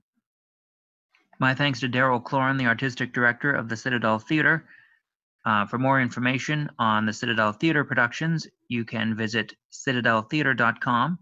My 1.39 1.55
thanks 1.55 1.79
to 1.79 1.89
Daryl 1.89 2.21
Cloran, 2.21 2.59
the 2.59 2.67
artistic 2.67 3.11
director 3.11 3.51
of 3.51 3.69
the 3.69 3.75
Citadel 3.75 4.19
Theater, 4.19 4.65
uh, 5.47 5.65
for 5.65 5.79
more 5.79 5.99
information 5.99 6.69
on 6.77 7.07
the 7.07 7.11
Citadel 7.11 7.53
Theater 7.53 7.83
productions, 7.83 8.47
you 8.67 8.85
can 8.85 9.15
visit 9.17 9.51
citadeltheater.com. 9.71 11.17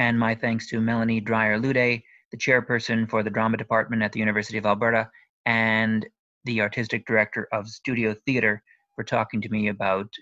And 0.00 0.18
my 0.18 0.34
thanks 0.34 0.66
to 0.70 0.80
Melanie 0.80 1.20
Dreyer 1.20 1.56
Lude, 1.56 2.02
the 2.32 2.36
chairperson 2.36 3.08
for 3.08 3.22
the 3.22 3.30
drama 3.30 3.56
department 3.56 4.02
at 4.02 4.10
the 4.10 4.18
University 4.18 4.58
of 4.58 4.66
Alberta, 4.66 5.08
and 5.46 6.04
the 6.46 6.62
artistic 6.62 7.06
director 7.06 7.46
of 7.52 7.68
Studio 7.68 8.12
Theater, 8.26 8.60
for 8.96 9.04
talking 9.04 9.40
to 9.40 9.48
me 9.50 9.68
about 9.68 10.12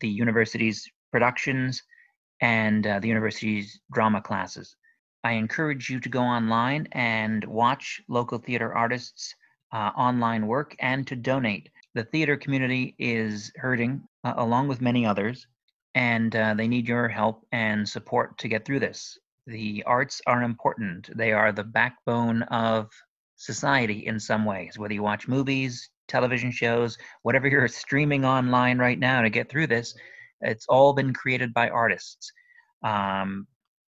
the 0.00 0.08
university's 0.08 0.84
productions 1.12 1.80
and 2.40 2.86
uh, 2.86 2.98
the 3.00 3.08
university's 3.08 3.80
drama 3.92 4.20
classes. 4.20 4.76
I 5.24 5.32
encourage 5.32 5.90
you 5.90 6.00
to 6.00 6.08
go 6.08 6.22
online 6.22 6.88
and 6.92 7.44
watch 7.44 8.00
local 8.08 8.38
theater 8.38 8.74
artists' 8.74 9.34
uh, 9.72 9.90
online 9.96 10.46
work 10.46 10.76
and 10.78 11.06
to 11.08 11.16
donate 11.16 11.70
the 11.96 12.04
theater 12.04 12.36
community 12.36 12.94
is 12.98 13.50
hurting, 13.56 14.06
uh, 14.22 14.34
along 14.36 14.68
with 14.68 14.82
many 14.82 15.06
others, 15.06 15.46
and 15.94 16.36
uh, 16.36 16.52
they 16.52 16.68
need 16.68 16.86
your 16.86 17.08
help 17.08 17.46
and 17.52 17.88
support 17.88 18.36
to 18.38 18.48
get 18.48 18.66
through 18.66 18.80
this. 18.80 19.18
The 19.46 19.82
arts 19.84 20.20
are 20.26 20.42
important, 20.42 21.08
they 21.16 21.32
are 21.32 21.52
the 21.52 21.64
backbone 21.64 22.42
of 22.42 22.90
society 23.36 24.06
in 24.06 24.20
some 24.20 24.44
ways, 24.44 24.78
whether 24.78 24.92
you 24.92 25.02
watch 25.02 25.26
movies, 25.26 25.88
television 26.06 26.50
shows, 26.50 26.98
whatever 27.22 27.48
you're 27.48 27.66
streaming 27.84 28.26
online 28.26 28.76
right 28.76 28.98
now 28.98 29.22
to 29.22 29.30
get 29.30 29.48
through 29.48 29.68
this, 29.68 29.94
it's 30.46 30.66
all 30.68 30.92
been 30.92 31.12
created 31.12 31.52
by 31.52 31.68
artists. 31.68 32.32
Um, 32.82 33.46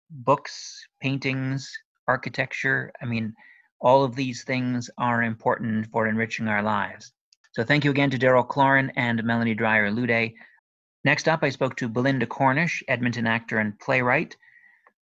books, 0.10 0.86
paintings, 1.02 1.72
architecture, 2.08 2.92
I 3.02 3.06
mean, 3.06 3.34
all 3.80 4.04
of 4.04 4.16
these 4.16 4.44
things 4.44 4.90
are 4.98 5.24
important 5.24 5.88
for 5.88 6.08
enriching 6.08 6.48
our 6.48 6.64
lives. 6.64 7.14
So 7.52 7.64
thank 7.64 7.84
you 7.84 7.92
again 7.92 8.10
to 8.12 8.18
Daryl 8.18 8.48
Cloran 8.48 8.92
and 8.96 9.24
Melanie 9.24 9.54
Dreyer 9.54 9.92
Lude. 9.92 10.34
Next 11.04 11.28
up, 11.28 11.44
I 11.44 11.50
spoke 11.50 11.76
to 11.78 11.90
Belinda 11.90 12.26
Cornish, 12.26 12.84
Edmonton 12.88 13.28
actor 13.28 13.60
and 13.60 13.80
playwright, 13.80 14.36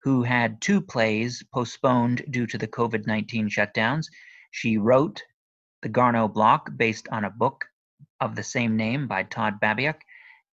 who 0.03 0.23
had 0.23 0.61
two 0.61 0.81
plays 0.81 1.43
postponed 1.53 2.23
due 2.29 2.45
to 2.47 2.57
the 2.57 2.67
COVID 2.67 3.07
19 3.07 3.49
shutdowns. 3.49 4.05
She 4.51 4.77
wrote 4.77 5.23
The 5.81 5.89
Garneau 5.89 6.27
Block, 6.27 6.69
based 6.77 7.07
on 7.11 7.25
a 7.25 7.29
book 7.29 7.65
of 8.21 8.35
the 8.35 8.43
same 8.43 8.77
name 8.77 9.07
by 9.07 9.23
Todd 9.23 9.59
Babiak, 9.61 10.01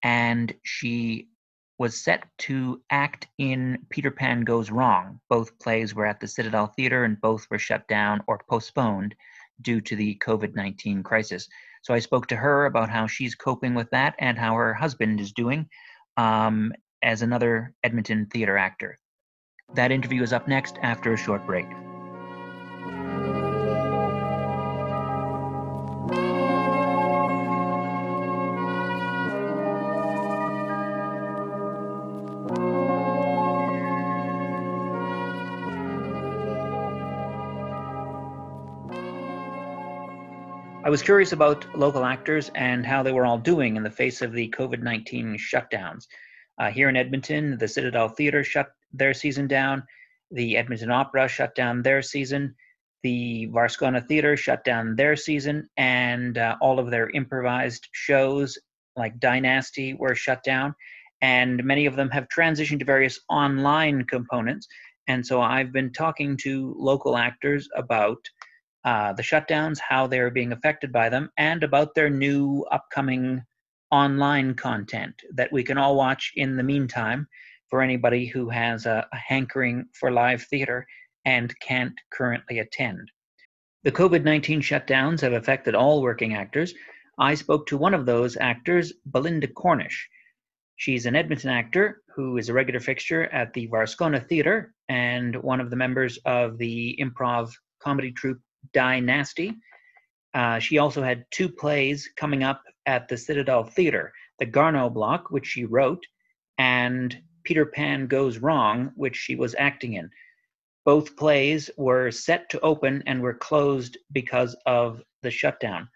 and 0.02 0.54
she 0.62 1.28
was 1.78 2.00
set 2.00 2.24
to 2.38 2.80
act 2.90 3.26
in 3.38 3.78
Peter 3.90 4.10
Pan 4.10 4.42
Goes 4.42 4.70
Wrong. 4.70 5.20
Both 5.28 5.58
plays 5.58 5.94
were 5.94 6.06
at 6.06 6.20
the 6.20 6.28
Citadel 6.28 6.68
Theater 6.68 7.04
and 7.04 7.20
both 7.20 7.46
were 7.50 7.58
shut 7.58 7.88
down 7.88 8.22
or 8.26 8.40
postponed 8.48 9.14
due 9.60 9.80
to 9.80 9.96
the 9.96 10.16
COVID 10.24 10.54
19 10.54 11.02
crisis. 11.02 11.48
So 11.82 11.92
I 11.92 11.98
spoke 11.98 12.28
to 12.28 12.36
her 12.36 12.66
about 12.66 12.90
how 12.90 13.06
she's 13.06 13.34
coping 13.34 13.74
with 13.74 13.90
that 13.90 14.14
and 14.18 14.38
how 14.38 14.54
her 14.54 14.74
husband 14.74 15.20
is 15.20 15.32
doing 15.32 15.68
um, 16.16 16.72
as 17.02 17.22
another 17.22 17.74
Edmonton 17.82 18.26
theater 18.26 18.56
actor. 18.56 18.98
That 19.74 19.90
interview 19.90 20.22
is 20.22 20.32
up 20.32 20.46
next 20.46 20.78
after 20.82 21.12
a 21.12 21.18
short 21.18 21.46
break. 21.46 21.66
I 40.84 40.90
was 40.90 41.00
curious 41.00 41.30
about 41.30 41.64
local 41.78 42.04
actors 42.04 42.50
and 42.56 42.84
how 42.84 43.04
they 43.04 43.12
were 43.12 43.24
all 43.24 43.38
doing 43.38 43.76
in 43.76 43.84
the 43.84 43.90
face 43.90 44.20
of 44.20 44.32
the 44.32 44.48
COVID 44.50 44.82
19 44.82 45.36
shutdowns. 45.36 46.08
Uh, 46.58 46.72
here 46.72 46.88
in 46.88 46.96
Edmonton, 46.96 47.56
the 47.56 47.68
Citadel 47.68 48.08
Theater 48.08 48.42
shut 48.42 48.72
their 48.92 49.14
season 49.14 49.46
down, 49.46 49.84
the 50.32 50.56
Edmonton 50.56 50.90
Opera 50.90 51.28
shut 51.28 51.54
down 51.54 51.82
their 51.82 52.02
season, 52.02 52.56
the 53.04 53.48
Varscona 53.52 54.04
Theater 54.04 54.36
shut 54.36 54.64
down 54.64 54.96
their 54.96 55.14
season, 55.14 55.68
and 55.76 56.36
uh, 56.36 56.56
all 56.60 56.80
of 56.80 56.90
their 56.90 57.10
improvised 57.10 57.86
shows 57.92 58.58
like 58.96 59.20
Dynasty 59.20 59.94
were 59.94 60.16
shut 60.16 60.42
down. 60.42 60.74
And 61.20 61.62
many 61.62 61.86
of 61.86 61.94
them 61.94 62.10
have 62.10 62.26
transitioned 62.28 62.80
to 62.80 62.84
various 62.84 63.20
online 63.28 64.02
components. 64.06 64.66
And 65.06 65.24
so 65.24 65.40
I've 65.40 65.72
been 65.72 65.92
talking 65.92 66.36
to 66.38 66.74
local 66.76 67.16
actors 67.16 67.68
about 67.76 68.18
uh, 68.84 69.12
the 69.12 69.22
shutdowns, 69.22 69.78
how 69.78 70.06
they're 70.06 70.30
being 70.30 70.52
affected 70.52 70.92
by 70.92 71.08
them, 71.08 71.30
and 71.36 71.62
about 71.62 71.94
their 71.94 72.10
new 72.10 72.64
upcoming 72.70 73.42
online 73.90 74.54
content 74.54 75.14
that 75.34 75.52
we 75.52 75.62
can 75.62 75.78
all 75.78 75.96
watch 75.96 76.32
in 76.36 76.56
the 76.56 76.62
meantime 76.62 77.26
for 77.68 77.82
anybody 77.82 78.26
who 78.26 78.48
has 78.48 78.86
a, 78.86 79.06
a 79.12 79.16
hankering 79.16 79.84
for 79.92 80.10
live 80.10 80.42
theater 80.42 80.86
and 81.24 81.54
can't 81.60 81.94
currently 82.10 82.58
attend. 82.58 83.10
The 83.84 83.92
COVID 83.92 84.24
19 84.24 84.60
shutdowns 84.60 85.20
have 85.20 85.32
affected 85.32 85.74
all 85.74 86.02
working 86.02 86.34
actors. 86.34 86.74
I 87.18 87.34
spoke 87.34 87.66
to 87.66 87.76
one 87.76 87.94
of 87.94 88.06
those 88.06 88.36
actors, 88.36 88.92
Belinda 89.06 89.48
Cornish. 89.48 90.08
She's 90.76 91.06
an 91.06 91.14
Edmonton 91.14 91.50
actor 91.50 92.02
who 92.14 92.36
is 92.38 92.48
a 92.48 92.52
regular 92.52 92.80
fixture 92.80 93.24
at 93.26 93.52
the 93.52 93.68
Varscona 93.68 94.26
Theatre 94.26 94.74
and 94.88 95.36
one 95.36 95.60
of 95.60 95.70
the 95.70 95.76
members 95.76 96.18
of 96.24 96.58
the 96.58 96.98
improv 97.00 97.52
comedy 97.80 98.12
troupe 98.12 98.40
Dynasty. 98.72 99.54
Uh, 100.34 100.58
she 100.58 100.78
also 100.78 101.02
had 101.02 101.26
two 101.30 101.48
plays 101.48 102.08
coming 102.16 102.42
up 102.42 102.62
at 102.86 103.08
the 103.08 103.16
Citadel 103.16 103.64
Theatre 103.64 104.12
The 104.38 104.46
Garneau 104.46 104.90
Block, 104.90 105.30
which 105.30 105.46
she 105.46 105.64
wrote, 105.64 106.04
and 106.58 107.16
Peter 107.44 107.66
Pan 107.66 108.06
Goes 108.06 108.38
Wrong, 108.38 108.92
which 108.94 109.16
she 109.16 109.36
was 109.36 109.54
acting 109.58 109.94
in. 109.94 110.10
Both 110.84 111.16
plays 111.16 111.70
were 111.76 112.10
set 112.10 112.50
to 112.50 112.60
open 112.60 113.02
and 113.06 113.20
were 113.20 113.34
closed 113.34 113.98
because 114.10 114.56
of 114.66 115.02
the 115.22 115.30
shutdown. 115.30 115.88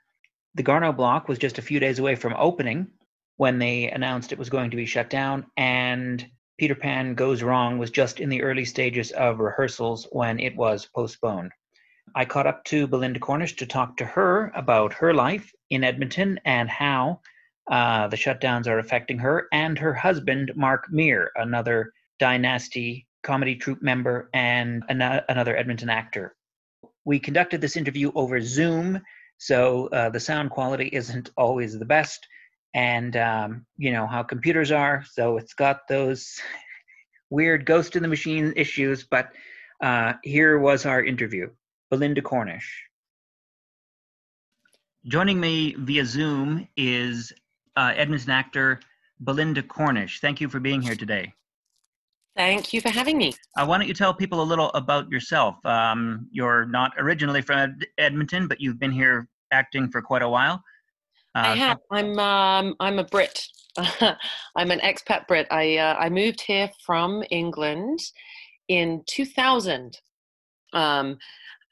The 0.54 0.62
Garneau 0.62 0.92
Block 0.92 1.28
was 1.28 1.38
just 1.38 1.58
a 1.58 1.62
few 1.62 1.80
days 1.80 1.98
away 1.98 2.14
from 2.14 2.34
opening 2.36 2.88
when 3.36 3.58
they 3.58 3.90
announced 3.90 4.32
it 4.32 4.38
was 4.38 4.48
going 4.48 4.70
to 4.70 4.76
be 4.76 4.86
shut 4.86 5.10
down, 5.10 5.46
and 5.56 6.26
Peter 6.58 6.74
Pan 6.74 7.14
Goes 7.14 7.42
Wrong 7.42 7.78
was 7.78 7.90
just 7.90 8.20
in 8.20 8.28
the 8.28 8.42
early 8.42 8.64
stages 8.64 9.10
of 9.12 9.40
rehearsals 9.40 10.08
when 10.10 10.40
it 10.40 10.56
was 10.56 10.86
postponed. 10.86 11.52
I 12.16 12.24
caught 12.24 12.46
up 12.46 12.64
to 12.64 12.86
Belinda 12.86 13.20
Cornish 13.20 13.56
to 13.56 13.66
talk 13.66 13.98
to 13.98 14.06
her 14.06 14.50
about 14.56 14.94
her 14.94 15.12
life 15.12 15.52
in 15.68 15.84
Edmonton 15.84 16.40
and 16.46 16.66
how 16.66 17.20
uh, 17.70 18.08
the 18.08 18.16
shutdowns 18.16 18.66
are 18.66 18.78
affecting 18.78 19.18
her 19.18 19.48
and 19.52 19.78
her 19.78 19.92
husband, 19.92 20.50
Mark 20.56 20.86
Meer, 20.90 21.30
another 21.36 21.92
Dynasty 22.18 23.06
comedy 23.22 23.54
troupe 23.54 23.82
member 23.82 24.30
and 24.32 24.82
an- 24.88 25.02
another 25.28 25.54
Edmonton 25.58 25.90
actor. 25.90 26.34
We 27.04 27.18
conducted 27.18 27.60
this 27.60 27.76
interview 27.76 28.10
over 28.14 28.40
Zoom, 28.40 29.02
so 29.36 29.88
uh, 29.88 30.08
the 30.08 30.18
sound 30.18 30.52
quality 30.52 30.88
isn't 30.90 31.28
always 31.36 31.78
the 31.78 31.84
best, 31.84 32.26
and 32.72 33.14
um, 33.18 33.66
you 33.76 33.92
know 33.92 34.06
how 34.06 34.22
computers 34.22 34.72
are, 34.72 35.04
so 35.12 35.36
it's 35.36 35.52
got 35.52 35.86
those 35.86 36.40
weird 37.30 37.66
ghost 37.66 37.94
in 37.94 38.02
the 38.02 38.08
machine 38.08 38.54
issues. 38.56 39.04
But 39.04 39.32
uh, 39.82 40.14
here 40.22 40.58
was 40.58 40.86
our 40.86 41.04
interview. 41.04 41.50
Belinda 41.91 42.22
Cornish. 42.22 42.84
Joining 45.07 45.39
me 45.39 45.74
via 45.78 46.05
Zoom 46.05 46.66
is 46.76 47.32
uh, 47.76 47.93
Edmonton 47.95 48.30
actor 48.30 48.80
Belinda 49.20 49.62
Cornish. 49.62 50.20
Thank 50.20 50.41
you 50.41 50.49
for 50.49 50.59
being 50.61 50.82
here 50.82 50.97
today. 50.97 51.32
Thank 52.37 52.74
you 52.74 52.80
for 52.80 52.91
having 52.91 53.16
me. 53.16 53.32
Uh, 53.57 53.64
why 53.64 53.78
don't 53.78 53.89
you 53.89 53.95
tell 53.95 54.12
people 54.12 54.43
a 54.43 54.45
little 54.45 54.70
about 54.70 55.11
yourself? 55.11 55.64
Um, 55.64 56.28
you're 56.30 56.66
not 56.66 56.93
originally 56.99 57.41
from 57.41 57.59
Ed- 57.59 57.87
Edmonton, 57.97 58.47
but 58.47 58.61
you've 58.61 58.78
been 58.78 58.93
here 58.93 59.28
acting 59.53 59.89
for 59.89 60.03
quite 60.03 60.22
a 60.22 60.28
while. 60.28 60.62
Uh, 61.34 61.39
I 61.39 61.55
have. 61.55 61.78
I'm 61.91 62.18
um, 62.18 62.76
I'm 62.78 62.99
a 62.99 63.05
Brit. 63.05 63.47
I'm 63.78 64.70
an 64.70 64.80
expat 64.80 65.26
Brit. 65.26 65.47
I 65.51 65.78
uh, 65.78 65.95
I 65.95 66.11
moved 66.11 66.43
here 66.43 66.70
from 66.84 67.22
England 67.30 68.01
in 68.68 69.03
2000, 69.07 69.99
um, 70.72 71.18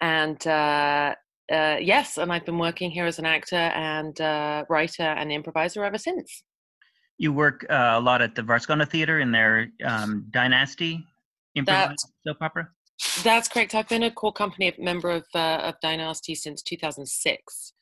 and 0.05 0.47
uh, 0.47 1.15
uh, 1.51 1.77
yes, 1.81 2.19
and 2.19 2.31
I've 2.31 2.45
been 2.45 2.59
working 2.59 2.91
here 2.91 3.07
as 3.07 3.19
an 3.19 3.25
actor 3.25 3.57
and 3.57 4.19
uh, 4.21 4.65
writer 4.69 5.03
and 5.03 5.33
improviser 5.33 5.83
ever 5.83 5.99
since. 5.99 6.45
You 7.17 7.33
work 7.33 7.65
uh, 7.71 7.95
a 7.95 8.01
lot 8.01 8.21
at 8.21 8.35
the 8.35 8.43
Varscona 8.43 8.87
Theatre 8.89 9.21
in 9.21 9.33
their 9.33 9.69
um, 9.85 10.27
Dynasty 10.31 11.03
improvised 11.55 12.07
soap 12.27 12.37
opera. 12.41 12.69
That's 13.23 13.49
correct. 13.49 13.75
I've 13.75 13.89
been 13.89 14.03
a 14.03 14.11
core 14.11 14.33
company 14.33 14.73
member 14.79 15.11
of 15.11 15.25
uh, 15.35 15.69
of 15.69 15.75
Dynasty 15.81 16.35
since 16.35 16.63
2006. 16.63 17.73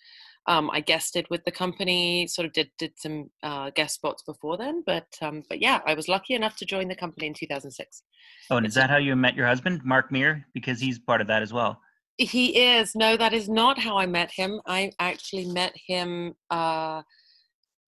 Um, 0.48 0.70
I 0.72 0.80
guested 0.80 1.26
with 1.30 1.44
the 1.44 1.52
company, 1.52 2.26
sort 2.26 2.46
of 2.46 2.52
did 2.52 2.70
did 2.78 2.92
some 2.98 3.30
uh, 3.42 3.70
guest 3.70 3.94
spots 3.94 4.22
before 4.22 4.56
then, 4.58 4.82
but 4.86 5.06
um, 5.22 5.42
but 5.48 5.60
yeah, 5.60 5.80
I 5.86 5.94
was 5.94 6.08
lucky 6.08 6.34
enough 6.34 6.56
to 6.58 6.66
join 6.66 6.88
the 6.88 6.96
company 6.96 7.26
in 7.26 7.34
2006. 7.34 8.02
Oh, 8.50 8.58
and 8.58 8.66
is 8.66 8.74
that 8.74 8.90
how 8.90 8.98
you 8.98 9.16
met 9.16 9.34
your 9.34 9.46
husband, 9.46 9.80
Mark 9.84 10.12
Meer? 10.12 10.46
Because 10.54 10.80
he's 10.80 10.98
part 10.98 11.20
of 11.20 11.26
that 11.28 11.42
as 11.42 11.52
well. 11.52 11.80
He 12.18 12.58
is. 12.58 12.94
No, 12.94 13.16
that 13.16 13.32
is 13.32 13.48
not 13.48 13.78
how 13.78 13.96
I 13.96 14.06
met 14.06 14.30
him. 14.32 14.60
I 14.66 14.92
actually 14.98 15.46
met 15.46 15.74
him 15.86 16.34
uh, 16.50 17.02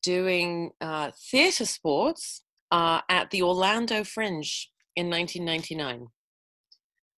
doing 0.03 0.71
uh, 0.81 1.11
theatre 1.31 1.67
sports 1.67 2.43
uh, 2.71 3.01
at 3.09 3.31
the 3.31 3.43
Orlando 3.43 4.03
Fringe 4.03 4.71
in 4.97 5.11
1999. 5.11 6.09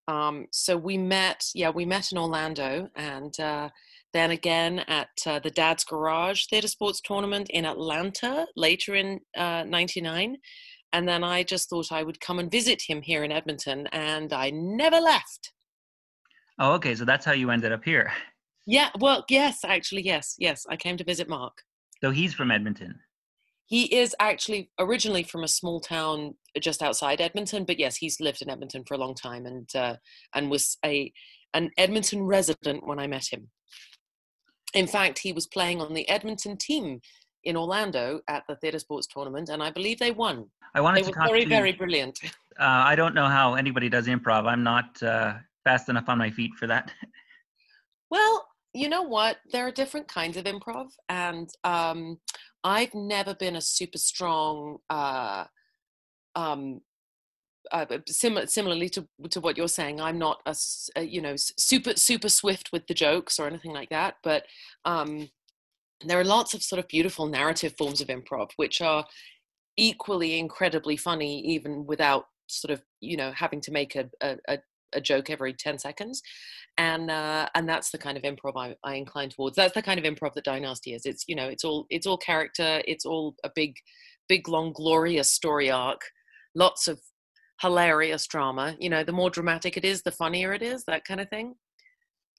Um, 0.09 0.47
so 0.53 0.77
we 0.77 0.99
met, 0.99 1.45
yeah, 1.55 1.71
we 1.71 1.85
met 1.85 2.13
in 2.13 2.19
Orlando, 2.19 2.89
and 2.95 3.39
uh, 3.41 3.71
then 4.13 4.31
again 4.31 4.81
at 4.87 5.09
uh, 5.27 5.41
the 5.41 5.51
Dad's 5.51 5.85
Garage 5.85 6.47
Theatre 6.47 6.69
Sports 6.69 7.01
Tournament 7.01 7.51
in 7.51 7.65
Atlanta 7.65 8.47
later 8.57 8.95
in 8.95 9.21
'99. 9.37 10.31
Uh, 10.33 10.37
and 10.93 11.09
then 11.09 11.25
I 11.25 11.43
just 11.43 11.69
thought 11.69 11.91
I 11.91 12.05
would 12.05 12.21
come 12.21 12.39
and 12.39 12.51
visit 12.51 12.83
him 12.87 13.03
here 13.03 13.25
in 13.25 13.33
Edmonton, 13.33 13.89
and 13.89 14.33
I 14.33 14.51
never 14.51 15.01
left. 15.01 15.53
Oh, 16.59 16.73
okay. 16.75 16.95
So 16.95 17.05
that's 17.05 17.25
how 17.25 17.33
you 17.33 17.51
ended 17.51 17.73
up 17.73 17.85
here. 17.85 18.13
Yeah. 18.67 18.91
Well, 18.99 19.25
yes, 19.29 19.61
actually, 19.65 20.03
yes, 20.03 20.35
yes. 20.39 20.67
I 20.69 20.77
came 20.77 20.97
to 20.97 21.05
visit 21.05 21.29
Mark. 21.29 21.63
So 22.03 22.11
he's 22.11 22.35
from 22.35 22.51
Edmonton. 22.51 22.99
He 23.67 23.85
is 23.95 24.15
actually 24.21 24.71
originally 24.79 25.25
from 25.25 25.43
a 25.43 25.49
small 25.49 25.81
town 25.81 26.35
just 26.61 26.83
outside 26.83 27.21
Edmonton, 27.21 27.65
but 27.65 27.79
yes, 27.79 27.97
he's 27.97 28.21
lived 28.21 28.43
in 28.43 28.51
Edmonton 28.51 28.85
for 28.87 28.95
a 28.95 28.99
long 28.99 29.15
time 29.15 29.45
and 29.45 29.69
uh, 29.75 29.97
and 30.35 30.51
was 30.51 30.79
a 30.85 31.13
an 31.53 31.71
Edmonton 31.77 32.23
resident 32.23 32.87
when 32.87 32.99
I 32.99 33.07
met 33.07 33.27
him. 33.33 33.49
In 34.75 34.87
fact, 34.87 35.19
he 35.19 35.33
was 35.33 35.47
playing 35.47 35.81
on 35.81 35.95
the 35.95 36.09
Edmonton 36.09 36.57
team 36.57 37.01
in 37.45 37.57
Orlando 37.57 38.21
at 38.29 38.45
the 38.49 38.57
theatre 38.57 38.79
sports 38.79 39.07
tournament, 39.07 39.49
and 39.49 39.63
I 39.63 39.71
believe 39.71 39.99
they 39.99 40.11
won. 40.13 40.47
I 40.75 40.81
wanted 40.81 41.05
they 41.05 41.11
to 41.13 41.19
were 41.19 41.27
very, 41.27 41.45
to, 41.45 41.49
very 41.49 41.73
brilliant. 41.73 42.19
Uh, 42.59 42.65
I 42.91 42.95
don't 42.95 43.15
know 43.15 43.27
how 43.27 43.55
anybody 43.55 43.89
does 43.89 44.07
improv. 44.07 44.47
I'm 44.47 44.63
not 44.63 45.03
uh, 45.03 45.35
fast 45.67 45.89
enough 45.89 46.09
on 46.09 46.19
my 46.19 46.31
feet 46.31 46.53
for 46.59 46.67
that. 46.67 46.93
Well, 48.09 48.47
you 48.73 48.89
know 48.89 49.03
what? 49.03 49.39
There 49.51 49.67
are 49.67 49.73
different 49.73 50.07
kinds 50.07 50.37
of 50.37 50.45
improv, 50.45 50.91
and 51.09 51.49
um, 51.65 52.21
I've 52.63 52.95
never 52.95 53.35
been 53.35 53.57
a 53.57 53.61
super 53.61 53.99
strong. 53.99 54.79
Uh, 54.89 55.47
um, 56.37 56.83
uh, 57.73 57.87
sim- 58.07 58.47
similarly 58.47 58.89
to 58.91 59.09
to 59.31 59.41
what 59.41 59.57
you're 59.57 59.67
saying, 59.67 60.01
I'm 60.01 60.19
not 60.19 60.39
a, 60.47 60.55
a, 60.95 61.03
you 61.03 61.21
know 61.21 61.35
super 61.37 61.95
super 61.97 62.29
swift 62.29 62.71
with 62.73 62.87
the 62.87 62.95
jokes 62.95 63.41
or 63.41 63.49
anything 63.49 63.73
like 63.73 63.89
that. 63.91 64.19
But 64.23 64.45
um, 64.85 65.31
there 66.07 66.21
are 66.21 66.25
lots 66.25 66.55
of 66.55 66.63
sort 66.63 66.79
of 66.79 66.87
beautiful 66.87 67.27
narrative 67.27 67.75
forms 67.77 68.01
of 68.01 68.07
improv, 68.07 68.51
which 68.55 68.81
are 68.81 69.05
equally 69.77 70.39
incredibly 70.39 70.97
funny, 70.97 71.41
even 71.41 71.87
without 71.87 72.27
sort 72.47 72.71
of 72.71 72.83
you 73.01 73.17
know 73.17 73.33
having 73.33 73.61
to 73.63 73.73
make 73.73 73.97
a, 73.97 74.09
a, 74.23 74.37
a 74.49 74.59
joke 75.03 75.31
every 75.31 75.53
10 75.53 75.79
seconds 75.79 76.23
and 76.79 77.11
uh, 77.11 77.49
and 77.55 77.69
that's 77.69 77.91
the 77.91 77.99
kind 77.99 78.17
of 78.17 78.23
improv 78.23 78.53
I, 78.57 78.75
I 78.85 78.95
incline 78.95 79.31
towards. 79.31 79.57
That's 79.57 79.75
the 79.75 79.83
kind 79.83 79.99
of 79.99 80.05
improv 80.05 80.35
that 80.35 80.45
dynasty 80.45 80.95
is. 80.95 81.07
It's 81.07 81.25
you 81.27 81.35
know 81.35 81.49
it's 81.49 81.65
all 81.65 81.87
it's 81.91 82.07
all 82.07 82.19
character 82.19 82.83
it's 82.87 83.07
all 83.07 83.35
a 83.45 83.51
big 83.55 83.77
big 84.29 84.49
long 84.49 84.73
glorious 84.73 85.31
story 85.31 85.71
arc 85.71 86.01
lots 86.55 86.89
of 86.89 87.01
hilarious 87.63 88.27
drama. 88.27 88.77
You 88.79 88.91
know 88.91 89.05
the 89.05 89.13
more 89.13 89.31
dramatic 89.31 89.77
it 89.77 89.85
is 89.85 90.03
the 90.03 90.11
funnier 90.11 90.53
it 90.53 90.63
is 90.63 90.85
that 90.85 91.05
kind 91.05 91.21
of 91.21 91.29
thing 91.31 91.55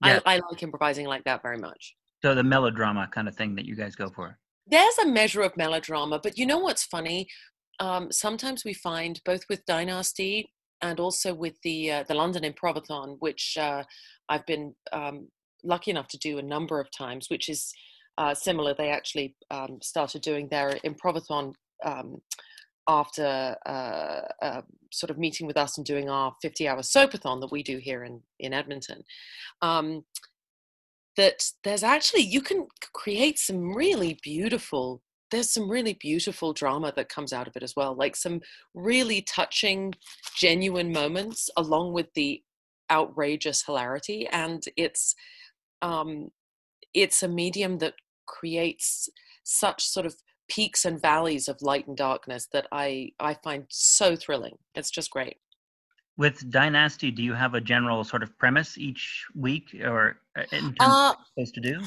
yeah. 0.05 0.19
I, 0.25 0.35
I 0.35 0.41
like 0.49 0.61
improvising 0.61 1.07
like 1.07 1.23
that 1.23 1.41
very 1.41 1.57
much. 1.57 1.95
So 2.21 2.35
the 2.35 2.43
melodrama 2.43 3.09
kind 3.11 3.27
of 3.27 3.35
thing 3.35 3.55
that 3.55 3.65
you 3.65 3.75
guys 3.75 3.95
go 3.95 4.09
for. 4.09 4.37
There's 4.67 4.97
a 4.99 5.07
measure 5.07 5.41
of 5.41 5.57
melodrama 5.57 6.19
but 6.21 6.37
you 6.37 6.45
know 6.45 6.59
what's 6.59 6.83
funny? 6.83 7.27
Um, 7.79 8.11
sometimes 8.11 8.65
we 8.65 8.73
find 8.73 9.21
both 9.23 9.41
with 9.49 9.65
dynasty 9.65 10.49
and 10.81 10.99
also 10.99 11.33
with 11.33 11.55
the 11.63 11.91
uh, 11.91 12.03
the 12.07 12.13
London 12.13 12.43
Improvathon, 12.43 13.17
which 13.19 13.57
uh, 13.59 13.83
I've 14.29 14.45
been 14.45 14.73
um, 14.91 15.27
lucky 15.63 15.91
enough 15.91 16.07
to 16.09 16.17
do 16.17 16.37
a 16.37 16.43
number 16.43 16.79
of 16.79 16.91
times, 16.91 17.29
which 17.29 17.49
is 17.49 17.73
uh, 18.17 18.33
similar. 18.33 18.73
They 18.73 18.89
actually 18.89 19.35
um, 19.51 19.79
started 19.81 20.21
doing 20.21 20.47
their 20.49 20.71
Improvathon 20.85 21.53
um, 21.85 22.21
after 22.87 23.55
uh, 23.65 24.61
sort 24.91 25.09
of 25.09 25.17
meeting 25.17 25.47
with 25.47 25.57
us 25.57 25.77
and 25.77 25.85
doing 25.85 26.09
our 26.09 26.33
50-hour 26.43 26.79
soapathon 26.79 27.41
that 27.41 27.51
we 27.51 27.63
do 27.63 27.77
here 27.77 28.03
in 28.03 28.21
in 28.39 28.53
Edmonton. 28.53 29.03
Um, 29.61 30.03
that 31.17 31.43
there's 31.63 31.83
actually 31.83 32.21
you 32.21 32.41
can 32.41 32.67
create 32.93 33.39
some 33.39 33.75
really 33.75 34.19
beautiful 34.21 35.01
there's 35.31 35.49
some 35.49 35.69
really 35.69 35.93
beautiful 35.93 36.53
drama 36.53 36.93
that 36.95 37.09
comes 37.09 37.33
out 37.33 37.47
of 37.47 37.55
it 37.55 37.63
as 37.63 37.75
well 37.75 37.95
like 37.95 38.15
some 38.15 38.41
really 38.73 39.21
touching 39.21 39.93
genuine 40.35 40.91
moments 40.91 41.49
along 41.57 41.93
with 41.93 42.07
the 42.13 42.41
outrageous 42.91 43.63
hilarity 43.65 44.27
and 44.31 44.63
it's 44.77 45.15
um 45.81 46.29
it's 46.93 47.21
a 47.21 47.27
medium 47.27 47.77
that 47.79 47.93
creates 48.25 49.09
such 49.43 49.85
sort 49.85 50.05
of 50.05 50.15
peaks 50.49 50.85
and 50.85 51.01
valleys 51.01 51.47
of 51.47 51.61
light 51.61 51.87
and 51.87 51.97
darkness 51.97 52.47
that 52.51 52.67
i 52.71 53.09
i 53.19 53.33
find 53.43 53.65
so 53.69 54.15
thrilling. 54.15 54.57
It's 54.75 54.91
just 54.91 55.11
great. 55.11 55.37
With 56.17 56.49
dynasty 56.49 57.11
do 57.11 57.21
you 57.21 57.33
have 57.33 57.53
a 57.53 57.61
general 57.61 58.03
sort 58.03 58.23
of 58.23 58.37
premise 58.37 58.77
each 58.77 59.25
week 59.35 59.75
or 59.83 60.19
uh, 60.37 60.43
in 60.51 60.73
terms 60.73 60.75
uh, 60.79 61.13
supposed 61.35 61.53
to 61.55 61.61
do 61.61 61.79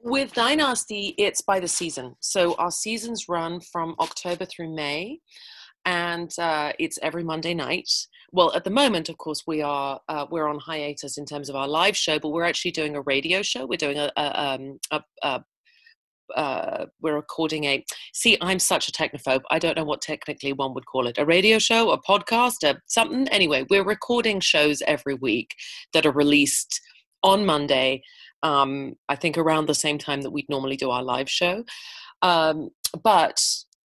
With 0.00 0.34
Dynasty, 0.34 1.14
it's 1.18 1.40
by 1.40 1.58
the 1.58 1.68
season. 1.68 2.14
So 2.20 2.54
our 2.54 2.70
seasons 2.70 3.28
run 3.28 3.60
from 3.60 3.96
October 3.98 4.44
through 4.44 4.74
May, 4.74 5.20
and 5.84 6.30
uh, 6.38 6.72
it's 6.78 6.98
every 7.02 7.24
Monday 7.24 7.54
night. 7.54 7.90
Well, 8.32 8.52
at 8.54 8.64
the 8.64 8.70
moment, 8.70 9.08
of 9.08 9.18
course, 9.18 9.44
we 9.46 9.62
are 9.62 10.00
uh, 10.08 10.26
we're 10.30 10.48
on 10.48 10.58
hiatus 10.58 11.18
in 11.18 11.24
terms 11.24 11.48
of 11.48 11.56
our 11.56 11.66
live 11.66 11.96
show, 11.96 12.18
but 12.18 12.30
we're 12.30 12.44
actually 12.44 12.72
doing 12.72 12.94
a 12.94 13.00
radio 13.02 13.42
show. 13.42 13.66
We're 13.66 13.76
doing 13.78 13.98
a, 13.98 14.12
a, 14.16 14.54
um, 14.54 14.78
a, 14.90 15.00
a 15.22 15.44
uh, 16.34 16.86
we're 17.00 17.14
recording 17.14 17.64
a 17.64 17.84
see 18.12 18.36
i'm 18.40 18.58
such 18.58 18.88
a 18.88 18.92
technophobe 18.92 19.42
i 19.50 19.58
don't 19.60 19.76
know 19.76 19.84
what 19.84 20.00
technically 20.00 20.52
one 20.52 20.74
would 20.74 20.86
call 20.86 21.06
it 21.06 21.18
a 21.18 21.24
radio 21.24 21.58
show 21.58 21.90
a 21.90 22.02
podcast 22.02 22.64
a 22.64 22.76
something 22.86 23.28
anyway 23.28 23.64
we're 23.70 23.84
recording 23.84 24.40
shows 24.40 24.82
every 24.86 25.14
week 25.14 25.54
that 25.92 26.04
are 26.04 26.12
released 26.12 26.80
on 27.22 27.46
monday 27.46 28.02
um, 28.42 28.94
i 29.08 29.16
think 29.16 29.38
around 29.38 29.66
the 29.66 29.74
same 29.74 29.98
time 29.98 30.22
that 30.22 30.30
we'd 30.30 30.48
normally 30.48 30.76
do 30.76 30.90
our 30.90 31.02
live 31.02 31.30
show. 31.30 31.64
Um, 32.22 32.70
but 33.02 33.42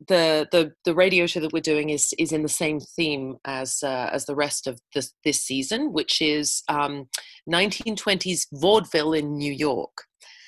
the 0.08 0.48
the 0.50 0.72
the 0.84 0.94
radio 0.94 1.26
show 1.26 1.40
that 1.40 1.52
we're 1.52 1.60
doing 1.60 1.90
is 1.90 2.14
is 2.18 2.32
in 2.32 2.42
the 2.42 2.48
same 2.48 2.80
theme 2.80 3.36
as 3.44 3.82
uh, 3.82 4.08
as 4.12 4.24
the 4.26 4.34
rest 4.34 4.66
of 4.66 4.80
this 4.94 5.12
this 5.24 5.40
season 5.40 5.92
which 5.92 6.22
is 6.22 6.62
um, 6.68 7.08
1920s 7.50 8.46
vaudeville 8.52 9.12
in 9.12 9.36
new 9.36 9.52
york. 9.52 10.04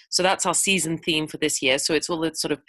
So 0.09 0.23
that's 0.23 0.45
our 0.45 0.55
season 0.55 0.99
theme 0.99 1.27
for 1.27 1.39
this 1.39 1.63
year. 1.63 1.79
So 1.79 1.95
it's 1.95 2.11
all 2.11 2.21
the 2.21 2.35
sort 2.35 2.53
of 2.53 2.61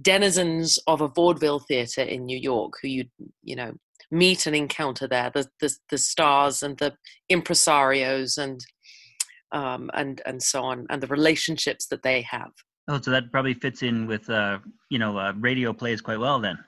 denizens 0.00 0.78
of 0.86 1.02
a 1.02 1.08
vaudeville 1.08 1.58
theatre 1.58 2.00
in 2.00 2.24
New 2.24 2.38
York 2.38 2.72
who 2.80 2.88
you 2.88 3.04
you 3.42 3.56
know 3.56 3.72
meet 4.10 4.46
and 4.46 4.56
encounter 4.56 5.06
there, 5.06 5.30
the 5.34 5.46
the, 5.60 5.74
the 5.90 5.98
stars 5.98 6.62
and 6.62 6.78
the 6.78 6.94
impresarios 7.30 8.38
and 8.38 8.64
um, 9.52 9.90
and 9.94 10.22
and 10.26 10.42
so 10.42 10.62
on, 10.62 10.86
and 10.90 11.02
the 11.02 11.06
relationships 11.06 11.86
that 11.88 12.02
they 12.02 12.22
have. 12.22 12.50
Oh, 12.88 13.00
so 13.00 13.10
that 13.10 13.32
probably 13.32 13.54
fits 13.54 13.82
in 13.82 14.06
with 14.06 14.28
uh, 14.30 14.58
you 14.90 14.98
know 14.98 15.18
uh, 15.18 15.32
radio 15.38 15.72
plays 15.72 16.00
quite 16.00 16.20
well 16.20 16.40
then. 16.40 16.58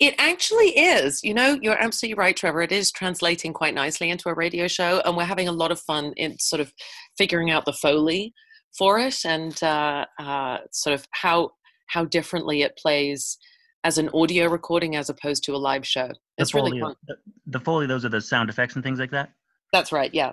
It 0.00 0.14
actually 0.18 0.70
is. 0.78 1.22
You 1.22 1.34
know, 1.34 1.58
you're 1.60 1.80
absolutely 1.80 2.18
right, 2.18 2.36
Trevor. 2.36 2.62
It 2.62 2.72
is 2.72 2.90
translating 2.90 3.52
quite 3.52 3.74
nicely 3.74 4.10
into 4.10 4.28
a 4.28 4.34
radio 4.34 4.66
show, 4.66 5.02
and 5.04 5.16
we're 5.16 5.24
having 5.24 5.48
a 5.48 5.52
lot 5.52 5.70
of 5.70 5.80
fun 5.80 6.12
in 6.16 6.38
sort 6.38 6.60
of 6.60 6.72
figuring 7.16 7.50
out 7.50 7.64
the 7.64 7.72
foley 7.72 8.32
for 8.76 8.98
it 8.98 9.24
and 9.24 9.62
uh, 9.62 10.06
uh, 10.18 10.58
sort 10.72 10.94
of 10.94 11.06
how 11.10 11.50
how 11.88 12.04
differently 12.04 12.62
it 12.62 12.76
plays 12.76 13.38
as 13.84 13.98
an 13.98 14.10
audio 14.12 14.46
recording 14.46 14.96
as 14.96 15.08
opposed 15.08 15.44
to 15.44 15.54
a 15.54 15.56
live 15.56 15.86
show. 15.86 16.10
It's 16.36 16.52
the 16.52 16.58
really 16.58 16.80
fun. 16.80 16.94
The, 17.06 17.16
the 17.46 17.60
Foley, 17.60 17.86
those 17.86 18.04
are 18.04 18.10
the 18.10 18.20
sound 18.20 18.50
effects 18.50 18.74
and 18.74 18.84
things 18.84 18.98
like 18.98 19.10
that. 19.12 19.30
That's 19.72 19.92
right. 19.92 20.12
Yeah. 20.12 20.32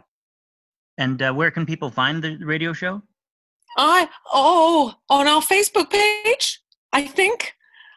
And 0.98 1.22
uh, 1.22 1.34
where 1.34 1.52
can 1.52 1.66
people 1.66 1.90
find 1.90 2.24
the 2.24 2.38
radio 2.38 2.74
show? 2.74 3.02
I 3.78 4.08
oh 4.32 4.94
on 5.10 5.28
our 5.28 5.42
Facebook 5.42 5.90
page. 5.90 6.62
I 6.94 7.06
think 7.06 7.54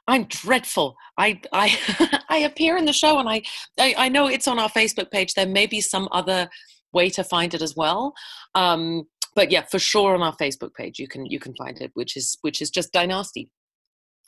I'm 0.09 0.25
dreadful. 0.25 0.97
I 1.17 1.41
I 1.53 2.23
I 2.29 2.39
appear 2.39 2.77
in 2.77 2.85
the 2.85 2.93
show, 2.93 3.19
and 3.19 3.29
I, 3.29 3.43
I, 3.79 3.95
I 3.97 4.09
know 4.09 4.27
it's 4.27 4.49
on 4.49 4.59
our 4.59 4.71
Facebook 4.71 5.11
page. 5.11 5.35
There 5.35 5.47
may 5.47 5.67
be 5.67 5.81
some 5.81 6.09
other 6.11 6.49
way 6.93 7.11
to 7.11 7.23
find 7.23 7.55
it 7.55 7.63
as 7.63 7.77
well. 7.77 8.15
Um, 8.55 9.05
but 9.37 9.53
yeah, 9.53 9.65
for 9.71 9.79
sure 9.79 10.15
on 10.15 10.23
our 10.23 10.35
Facebook 10.37 10.75
page 10.75 10.99
you 10.99 11.07
can 11.07 11.27
you 11.27 11.39
can 11.39 11.55
find 11.55 11.81
it, 11.81 11.93
which 11.95 12.17
is 12.17 12.39
which 12.41 12.61
is 12.61 12.71
just 12.71 12.93
Dynasty. 12.93 13.51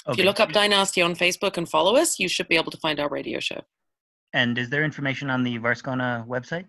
Okay. 0.07 0.13
If 0.13 0.19
you 0.19 0.25
look 0.25 0.41
up 0.41 0.53
Dynasty 0.53 1.03
on 1.03 1.15
Facebook 1.15 1.57
and 1.57 1.69
follow 1.69 1.97
us, 1.97 2.19
you 2.19 2.29
should 2.29 2.49
be 2.49 2.57
able 2.57 2.71
to 2.71 2.79
find 2.79 3.01
our 3.01 3.09
radio 3.09 3.41
show. 3.41 3.61
And 4.33 4.57
is 4.57 4.71
there 4.71 4.85
information 4.85 5.29
on 5.29 5.43
the 5.43 5.59
Varscona 5.59 6.27
website? 6.27 6.67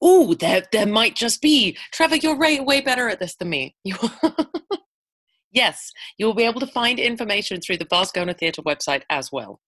Oh, 0.00 0.34
there 0.34 0.64
there 0.72 0.86
might 0.86 1.16
just 1.16 1.42
be. 1.42 1.76
Trevor, 1.92 2.16
you're 2.16 2.36
way 2.36 2.60
way 2.60 2.80
better 2.80 3.08
at 3.08 3.20
this 3.20 3.36
than 3.36 3.50
me. 3.50 3.74
yes, 5.52 5.90
you 6.18 6.26
will 6.26 6.34
be 6.34 6.44
able 6.44 6.60
to 6.60 6.66
find 6.66 6.98
information 6.98 7.60
through 7.60 7.78
the 7.78 7.86
Varscona 7.86 8.36
Theatre 8.36 8.62
website 8.62 9.02
as 9.10 9.30
well. 9.32 9.60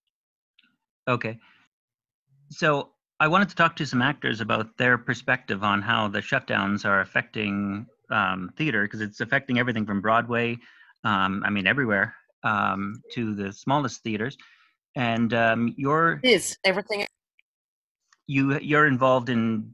Okay. 1.09 1.39
So 2.51 2.91
I 3.19 3.29
wanted 3.29 3.49
to 3.49 3.55
talk 3.55 3.77
to 3.77 3.87
some 3.87 4.03
actors 4.03 4.41
about 4.41 4.77
their 4.77 4.99
perspective 4.99 5.63
on 5.63 5.81
how 5.83 6.09
the 6.09 6.21
shutdowns 6.21 6.85
are 6.85 7.01
affecting 7.01 7.87
um, 8.11 8.53
theater 8.57 8.83
because 8.83 9.01
it's 9.01 9.21
affecting 9.21 9.59
everything 9.59 9.87
from 9.87 10.01
Broadway, 10.01 10.59
um, 11.05 11.43
I 11.45 11.51
mean 11.51 11.67
everywhere, 11.67 12.15
um, 12.45 13.01
to 13.15 13.35
the 13.35 13.53
smallest 13.53 14.03
theaters. 14.03 14.37
And 14.97 15.33
um, 15.35 15.75
you're 15.77 16.21
is 16.23 16.57
everything. 16.65 17.07
You 18.27 18.59
you're 18.61 18.87
involved 18.87 19.29
in 19.29 19.73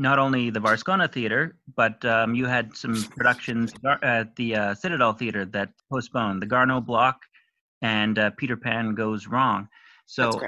not 0.00 0.18
only 0.18 0.48
the 0.48 0.58
Varscona 0.58 1.12
Theater, 1.12 1.56
but 1.76 2.02
um, 2.06 2.34
you 2.34 2.46
had 2.46 2.74
some 2.74 3.04
productions 3.04 3.74
at 4.02 4.34
the 4.34 4.56
uh, 4.56 4.74
Citadel 4.74 5.12
Theater 5.12 5.44
that 5.44 5.68
postponed, 5.92 6.40
the 6.40 6.46
Garneau 6.46 6.80
Block 6.80 7.20
and 7.82 8.18
uh, 8.18 8.30
Peter 8.38 8.56
Pan 8.56 8.94
Goes 8.94 9.26
Wrong. 9.26 9.68
So, 10.06 10.40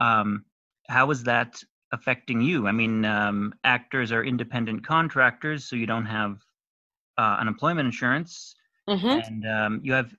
um, 0.00 0.44
how 0.88 1.06
was 1.06 1.22
that 1.22 1.62
affecting 1.92 2.40
you? 2.40 2.66
I 2.66 2.72
mean, 2.72 3.04
um, 3.04 3.54
actors 3.62 4.10
are 4.10 4.24
independent 4.24 4.84
contractors, 4.84 5.68
so 5.68 5.76
you 5.76 5.86
don't 5.86 6.06
have 6.06 6.40
uh, 7.16 7.36
unemployment 7.38 7.86
insurance, 7.86 8.56
mm-hmm. 8.90 9.06
and 9.06 9.46
um, 9.46 9.80
you 9.84 9.92
have 9.92 10.12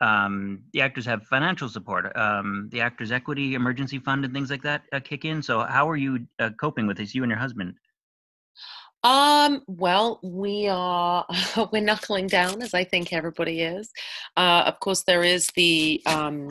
um, 0.00 0.62
the 0.72 0.80
actors 0.80 1.06
have 1.06 1.24
financial 1.24 1.68
support. 1.68 2.16
Um, 2.16 2.68
the 2.72 2.80
Actors 2.80 3.12
Equity 3.12 3.54
Emergency 3.54 3.98
Fund 3.98 4.24
and 4.24 4.34
things 4.34 4.50
like 4.50 4.62
that 4.62 4.82
uh, 4.92 5.00
kick 5.00 5.24
in. 5.24 5.42
So, 5.42 5.60
how 5.60 5.88
are 5.88 5.96
you 5.96 6.26
uh, 6.38 6.50
coping 6.60 6.86
with 6.86 6.96
this? 6.96 7.14
You 7.14 7.22
and 7.22 7.30
your 7.30 7.38
husband. 7.38 7.74
Um, 9.02 9.62
well, 9.66 10.18
we 10.22 10.66
are 10.68 11.26
we're 11.72 11.82
knuckling 11.82 12.26
down, 12.26 12.62
as 12.62 12.74
I 12.74 12.84
think 12.84 13.12
everybody 13.12 13.60
is. 13.62 13.90
Uh, 14.36 14.64
of 14.66 14.80
course, 14.80 15.04
there 15.06 15.22
is 15.22 15.48
the 15.54 16.02
um, 16.06 16.48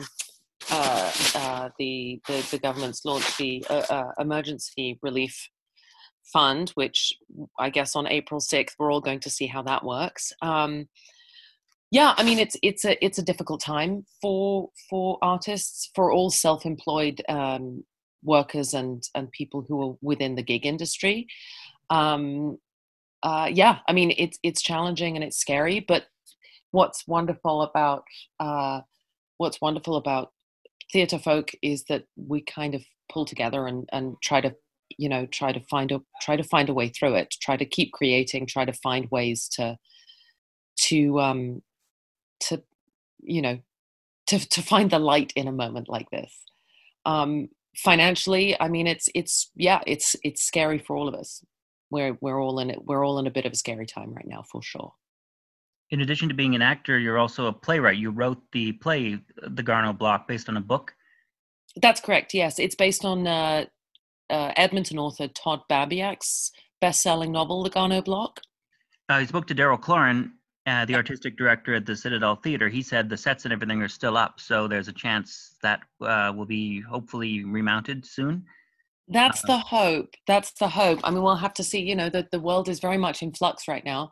uh, 0.70 1.12
uh, 1.34 1.68
the, 1.78 2.20
the, 2.26 2.46
the 2.50 2.58
government's 2.58 3.04
launched 3.04 3.36
the 3.38 3.64
uh, 3.68 3.84
uh, 3.90 4.10
emergency 4.18 4.98
relief 5.02 5.48
fund, 6.32 6.70
which 6.70 7.12
I 7.58 7.70
guess 7.70 7.94
on 7.94 8.06
April 8.06 8.40
sixth 8.40 8.76
we're 8.78 8.90
all 8.90 9.00
going 9.00 9.20
to 9.20 9.30
see 9.30 9.46
how 9.46 9.62
that 9.62 9.84
works. 9.84 10.32
Um, 10.40 10.88
yeah, 11.94 12.12
I 12.16 12.24
mean 12.24 12.40
it's 12.40 12.56
it's 12.60 12.84
a 12.84 12.92
it's 13.04 13.18
a 13.18 13.22
difficult 13.22 13.60
time 13.60 14.04
for 14.20 14.68
for 14.90 15.16
artists, 15.22 15.92
for 15.94 16.10
all 16.10 16.28
self-employed 16.28 17.22
um, 17.28 17.84
workers 18.24 18.74
and 18.74 19.00
and 19.14 19.30
people 19.30 19.64
who 19.68 19.80
are 19.80 19.94
within 20.02 20.34
the 20.34 20.42
gig 20.42 20.66
industry. 20.66 21.28
Um, 21.90 22.58
uh, 23.22 23.48
yeah, 23.52 23.78
I 23.86 23.92
mean 23.92 24.12
it's 24.18 24.40
it's 24.42 24.60
challenging 24.60 25.14
and 25.14 25.22
it's 25.22 25.38
scary, 25.38 25.78
but 25.78 26.06
what's 26.72 27.06
wonderful 27.06 27.62
about 27.62 28.02
uh, 28.40 28.80
what's 29.36 29.60
wonderful 29.60 29.94
about 29.94 30.32
theatre 30.92 31.20
folk 31.20 31.52
is 31.62 31.84
that 31.84 32.06
we 32.16 32.40
kind 32.40 32.74
of 32.74 32.82
pull 33.08 33.24
together 33.24 33.68
and, 33.68 33.88
and 33.92 34.16
try 34.20 34.40
to 34.40 34.52
you 34.98 35.08
know 35.08 35.26
try 35.26 35.52
to 35.52 35.60
find 35.70 35.92
a 35.92 36.00
try 36.20 36.34
to 36.34 36.42
find 36.42 36.68
a 36.68 36.74
way 36.74 36.88
through 36.88 37.14
it 37.14 37.32
try 37.40 37.56
to 37.56 37.64
keep 37.64 37.92
creating 37.92 38.46
try 38.46 38.64
to 38.64 38.72
find 38.72 39.08
ways 39.10 39.48
to 39.48 39.76
to 40.76 41.20
um 41.20 41.62
to 42.48 42.62
you 43.20 43.42
know 43.42 43.58
to 44.26 44.38
to 44.48 44.62
find 44.62 44.90
the 44.90 44.98
light 44.98 45.32
in 45.36 45.48
a 45.48 45.52
moment 45.52 45.88
like 45.88 46.10
this 46.10 46.32
um 47.04 47.48
financially 47.76 48.58
i 48.60 48.68
mean 48.68 48.86
it's 48.86 49.08
it's 49.14 49.50
yeah 49.56 49.80
it's 49.86 50.14
it's 50.22 50.42
scary 50.42 50.78
for 50.78 50.96
all 50.96 51.08
of 51.08 51.14
us 51.14 51.44
we're 51.90 52.16
we're 52.20 52.40
all 52.40 52.58
in 52.60 52.70
it 52.70 52.84
we're 52.84 53.04
all 53.04 53.18
in 53.18 53.26
a 53.26 53.30
bit 53.30 53.46
of 53.46 53.52
a 53.52 53.56
scary 53.56 53.86
time 53.86 54.12
right 54.14 54.26
now 54.26 54.42
for 54.50 54.62
sure 54.62 54.92
in 55.90 56.00
addition 56.00 56.28
to 56.28 56.34
being 56.34 56.54
an 56.54 56.62
actor, 56.62 56.98
you're 56.98 57.18
also 57.18 57.46
a 57.46 57.52
playwright. 57.52 57.98
You 57.98 58.10
wrote 58.10 58.42
the 58.52 58.72
play, 58.72 59.18
The 59.46 59.62
Garneau 59.62 59.92
Block, 59.92 60.26
based 60.26 60.48
on 60.48 60.56
a 60.56 60.60
book. 60.60 60.94
That's 61.80 62.00
correct. 62.00 62.34
Yes, 62.34 62.58
it's 62.58 62.74
based 62.74 63.04
on 63.04 63.26
uh, 63.26 63.66
uh, 64.30 64.52
Edmonton 64.56 64.98
author 64.98 65.28
Todd 65.28 65.60
Babiak's 65.70 66.50
best-selling 66.80 67.32
novel, 67.32 67.62
The 67.62 67.70
Garneau 67.70 68.02
Block. 68.02 68.40
Uh, 69.08 69.14
I 69.14 69.26
spoke 69.26 69.46
to 69.48 69.54
Daryl 69.54 69.80
Cloran, 69.80 70.32
uh, 70.66 70.84
the 70.84 70.94
artistic 70.94 71.36
director 71.36 71.74
at 71.74 71.86
the 71.86 71.96
Citadel 71.96 72.36
Theater. 72.36 72.68
He 72.68 72.82
said 72.82 73.08
the 73.08 73.16
sets 73.16 73.44
and 73.44 73.52
everything 73.52 73.82
are 73.82 73.88
still 73.88 74.16
up, 74.16 74.40
so 74.40 74.66
there's 74.68 74.88
a 74.88 74.92
chance 74.92 75.56
that 75.62 75.80
uh, 76.00 76.32
will 76.34 76.46
be 76.46 76.80
hopefully 76.80 77.44
remounted 77.44 78.06
soon. 78.06 78.44
That's 79.08 79.44
uh, 79.44 79.48
the 79.48 79.58
hope. 79.58 80.14
That's 80.26 80.52
the 80.52 80.68
hope. 80.68 81.00
I 81.04 81.10
mean, 81.10 81.22
we'll 81.22 81.36
have 81.36 81.54
to 81.54 81.64
see. 81.64 81.80
You 81.80 81.96
know, 81.96 82.08
that 82.10 82.30
the 82.30 82.40
world 82.40 82.68
is 82.68 82.80
very 82.80 82.96
much 82.96 83.22
in 83.22 83.32
flux 83.32 83.68
right 83.68 83.84
now 83.84 84.10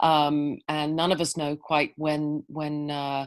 um, 0.00 0.58
and 0.68 0.96
none 0.96 1.12
of 1.12 1.20
us 1.20 1.36
know 1.36 1.56
quite 1.56 1.92
when 1.96 2.42
when 2.48 2.90
uh, 2.90 3.26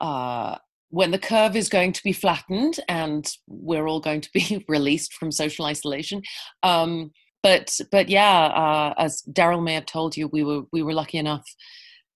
uh, 0.00 0.56
when 0.90 1.10
the 1.10 1.18
curve 1.18 1.56
is 1.56 1.68
going 1.68 1.92
to 1.92 2.02
be 2.02 2.12
flattened 2.12 2.78
and 2.88 3.32
we're 3.46 3.86
all 3.86 4.00
going 4.00 4.20
to 4.20 4.30
be 4.32 4.64
released 4.68 5.14
from 5.14 5.32
social 5.32 5.64
isolation. 5.64 6.22
Um, 6.62 7.10
but 7.48 7.80
but 7.90 8.08
yeah, 8.10 8.46
uh, 8.46 8.94
as 8.98 9.22
Daryl 9.22 9.62
may 9.62 9.74
have 9.74 9.86
told 9.86 10.16
you, 10.16 10.28
we 10.28 10.44
were 10.44 10.62
we 10.70 10.82
were 10.82 10.92
lucky 10.92 11.16
enough 11.16 11.44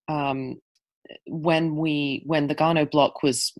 um, 0.09 0.61
when 1.27 1.77
we 1.77 2.23
when 2.27 2.49
the 2.49 2.55
Garneau 2.55 2.85
block 2.85 3.23
was, 3.23 3.53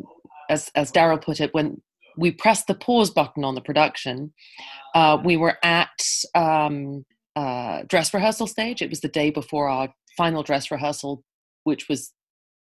as 0.51 0.71
as 0.75 0.93
Daryl 0.93 1.23
put 1.23 1.41
it, 1.41 1.55
when 1.55 1.81
we 2.19 2.31
pressed 2.31 2.67
the 2.67 2.75
pause 2.75 3.11
button 3.11 3.43
on 3.43 3.55
the 3.55 3.63
production, 3.63 4.35
uh, 4.95 5.17
we 5.25 5.39
were 5.39 5.57
at 5.65 5.99
um, 6.35 7.07
uh, 7.37 7.85
dress 7.89 8.13
rehearsal 8.13 8.47
stage. 8.47 8.83
It 8.83 8.91
was 8.91 9.01
the 9.01 9.09
day 9.09 9.31
before 9.31 9.69
our 9.69 9.95
final 10.15 10.43
dress 10.43 10.71
rehearsal, 10.71 11.25
which 11.65 11.89
was 11.89 12.13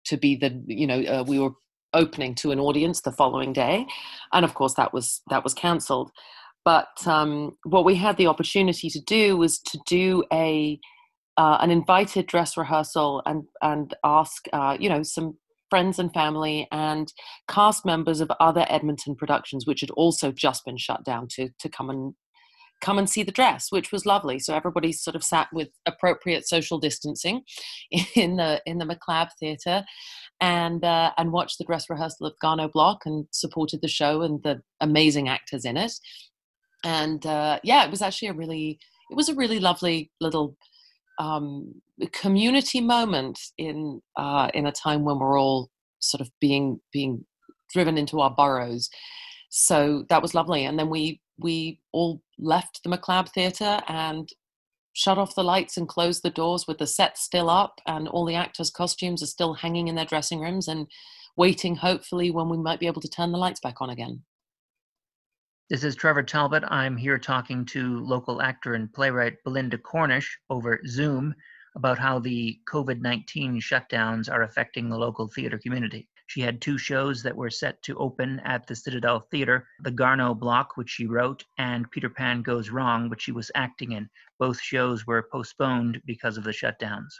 to 0.06 0.16
be 0.16 0.36
the 0.36 0.62
you 0.66 0.86
know 0.86 1.02
uh, 1.02 1.24
we 1.26 1.38
were 1.38 1.52
opening 1.92 2.34
to 2.36 2.50
an 2.50 2.60
audience 2.60 3.02
the 3.02 3.12
following 3.12 3.52
day, 3.52 3.86
and 4.32 4.42
of 4.42 4.54
course 4.54 4.72
that 4.74 4.94
was 4.94 5.20
that 5.28 5.44
was 5.44 5.52
cancelled. 5.52 6.10
But 6.66 7.06
um, 7.06 7.56
what 7.62 7.84
we 7.84 7.94
had 7.94 8.16
the 8.16 8.26
opportunity 8.26 8.90
to 8.90 9.00
do 9.00 9.36
was 9.36 9.60
to 9.60 9.78
do 9.86 10.24
a 10.32 10.80
uh, 11.36 11.58
an 11.60 11.70
invited 11.70 12.26
dress 12.26 12.56
rehearsal 12.56 13.22
and 13.24 13.44
and 13.62 13.94
ask 14.02 14.46
uh, 14.52 14.76
you 14.78 14.88
know 14.88 15.04
some 15.04 15.38
friends 15.70 16.00
and 16.00 16.12
family 16.12 16.66
and 16.72 17.12
cast 17.48 17.86
members 17.86 18.20
of 18.20 18.30
other 18.40 18.66
Edmonton 18.68 19.14
productions, 19.14 19.64
which 19.64 19.80
had 19.80 19.90
also 19.90 20.32
just 20.32 20.64
been 20.64 20.76
shut 20.76 21.04
down, 21.04 21.28
to 21.36 21.50
to 21.60 21.68
come 21.68 21.88
and 21.88 22.14
come 22.80 22.98
and 22.98 23.08
see 23.08 23.22
the 23.22 23.30
dress, 23.30 23.68
which 23.70 23.92
was 23.92 24.04
lovely. 24.04 24.40
So 24.40 24.52
everybody 24.52 24.90
sort 24.90 25.14
of 25.14 25.22
sat 25.22 25.46
with 25.52 25.68
appropriate 25.86 26.48
social 26.48 26.80
distancing 26.80 27.42
in 28.16 28.38
the 28.38 28.60
in 28.66 28.78
the 28.78 28.86
Maclab 28.86 29.28
Theatre, 29.38 29.84
and 30.40 30.82
uh, 30.82 31.12
and 31.16 31.30
watched 31.30 31.58
the 31.58 31.64
dress 31.64 31.88
rehearsal 31.88 32.26
of 32.26 32.34
Garneau 32.42 32.68
Block 32.68 33.02
and 33.06 33.26
supported 33.30 33.82
the 33.82 33.88
show 33.88 34.22
and 34.22 34.42
the 34.42 34.62
amazing 34.80 35.28
actors 35.28 35.64
in 35.64 35.76
it. 35.76 35.92
And 36.84 37.24
uh, 37.26 37.58
yeah, 37.62 37.84
it 37.84 37.90
was 37.90 38.02
actually 38.02 38.28
a 38.28 38.34
really 38.34 38.78
it 39.10 39.14
was 39.14 39.28
a 39.28 39.34
really 39.34 39.60
lovely 39.60 40.10
little 40.20 40.56
um, 41.18 41.74
community 42.12 42.80
moment 42.80 43.38
in 43.58 44.00
uh, 44.16 44.50
in 44.54 44.66
a 44.66 44.72
time 44.72 45.04
when 45.04 45.18
we're 45.18 45.38
all 45.38 45.70
sort 46.00 46.20
of 46.20 46.30
being 46.40 46.80
being 46.92 47.24
driven 47.72 47.98
into 47.98 48.20
our 48.20 48.30
burrows. 48.30 48.88
So 49.50 50.04
that 50.08 50.22
was 50.22 50.34
lovely. 50.34 50.64
And 50.64 50.78
then 50.78 50.90
we 50.90 51.20
we 51.38 51.80
all 51.92 52.22
left 52.38 52.80
the 52.82 52.90
Maclab 52.90 53.30
Theatre 53.30 53.80
and 53.88 54.28
shut 54.92 55.18
off 55.18 55.34
the 55.34 55.44
lights 55.44 55.76
and 55.76 55.88
closed 55.88 56.22
the 56.22 56.30
doors 56.30 56.66
with 56.66 56.78
the 56.78 56.86
set 56.86 57.18
still 57.18 57.50
up 57.50 57.80
and 57.86 58.08
all 58.08 58.24
the 58.24 58.34
actors' 58.34 58.70
costumes 58.70 59.22
are 59.22 59.26
still 59.26 59.52
hanging 59.52 59.88
in 59.88 59.94
their 59.94 60.06
dressing 60.06 60.40
rooms 60.40 60.68
and 60.68 60.86
waiting, 61.36 61.76
hopefully, 61.76 62.30
when 62.30 62.48
we 62.48 62.56
might 62.56 62.80
be 62.80 62.86
able 62.86 63.02
to 63.02 63.08
turn 63.08 63.30
the 63.30 63.38
lights 63.38 63.60
back 63.60 63.82
on 63.82 63.90
again. 63.90 64.22
This 65.68 65.82
is 65.82 65.96
Trevor 65.96 66.22
Talbot. 66.22 66.62
I'm 66.68 66.96
here 66.96 67.18
talking 67.18 67.64
to 67.66 67.98
local 67.98 68.40
actor 68.40 68.74
and 68.74 68.92
playwright 68.92 69.42
Belinda 69.42 69.76
Cornish 69.76 70.38
over 70.48 70.80
Zoom 70.86 71.34
about 71.74 71.98
how 71.98 72.20
the 72.20 72.60
COVID 72.72 73.00
19 73.00 73.60
shutdowns 73.60 74.30
are 74.30 74.44
affecting 74.44 74.88
the 74.88 74.96
local 74.96 75.26
theater 75.26 75.58
community. 75.58 76.08
She 76.28 76.40
had 76.40 76.60
two 76.60 76.78
shows 76.78 77.20
that 77.24 77.34
were 77.34 77.50
set 77.50 77.82
to 77.82 77.98
open 77.98 78.38
at 78.44 78.68
the 78.68 78.76
Citadel 78.76 79.26
Theatre 79.32 79.66
The 79.80 79.90
Garneau 79.90 80.34
Block, 80.34 80.76
which 80.76 80.90
she 80.90 81.06
wrote, 81.06 81.44
and 81.58 81.90
Peter 81.90 82.10
Pan 82.10 82.42
Goes 82.42 82.70
Wrong, 82.70 83.08
which 83.08 83.22
she 83.22 83.32
was 83.32 83.50
acting 83.56 83.90
in. 83.90 84.08
Both 84.38 84.60
shows 84.60 85.04
were 85.04 85.28
postponed 85.32 86.00
because 86.06 86.36
of 86.36 86.44
the 86.44 86.52
shutdowns. 86.52 87.10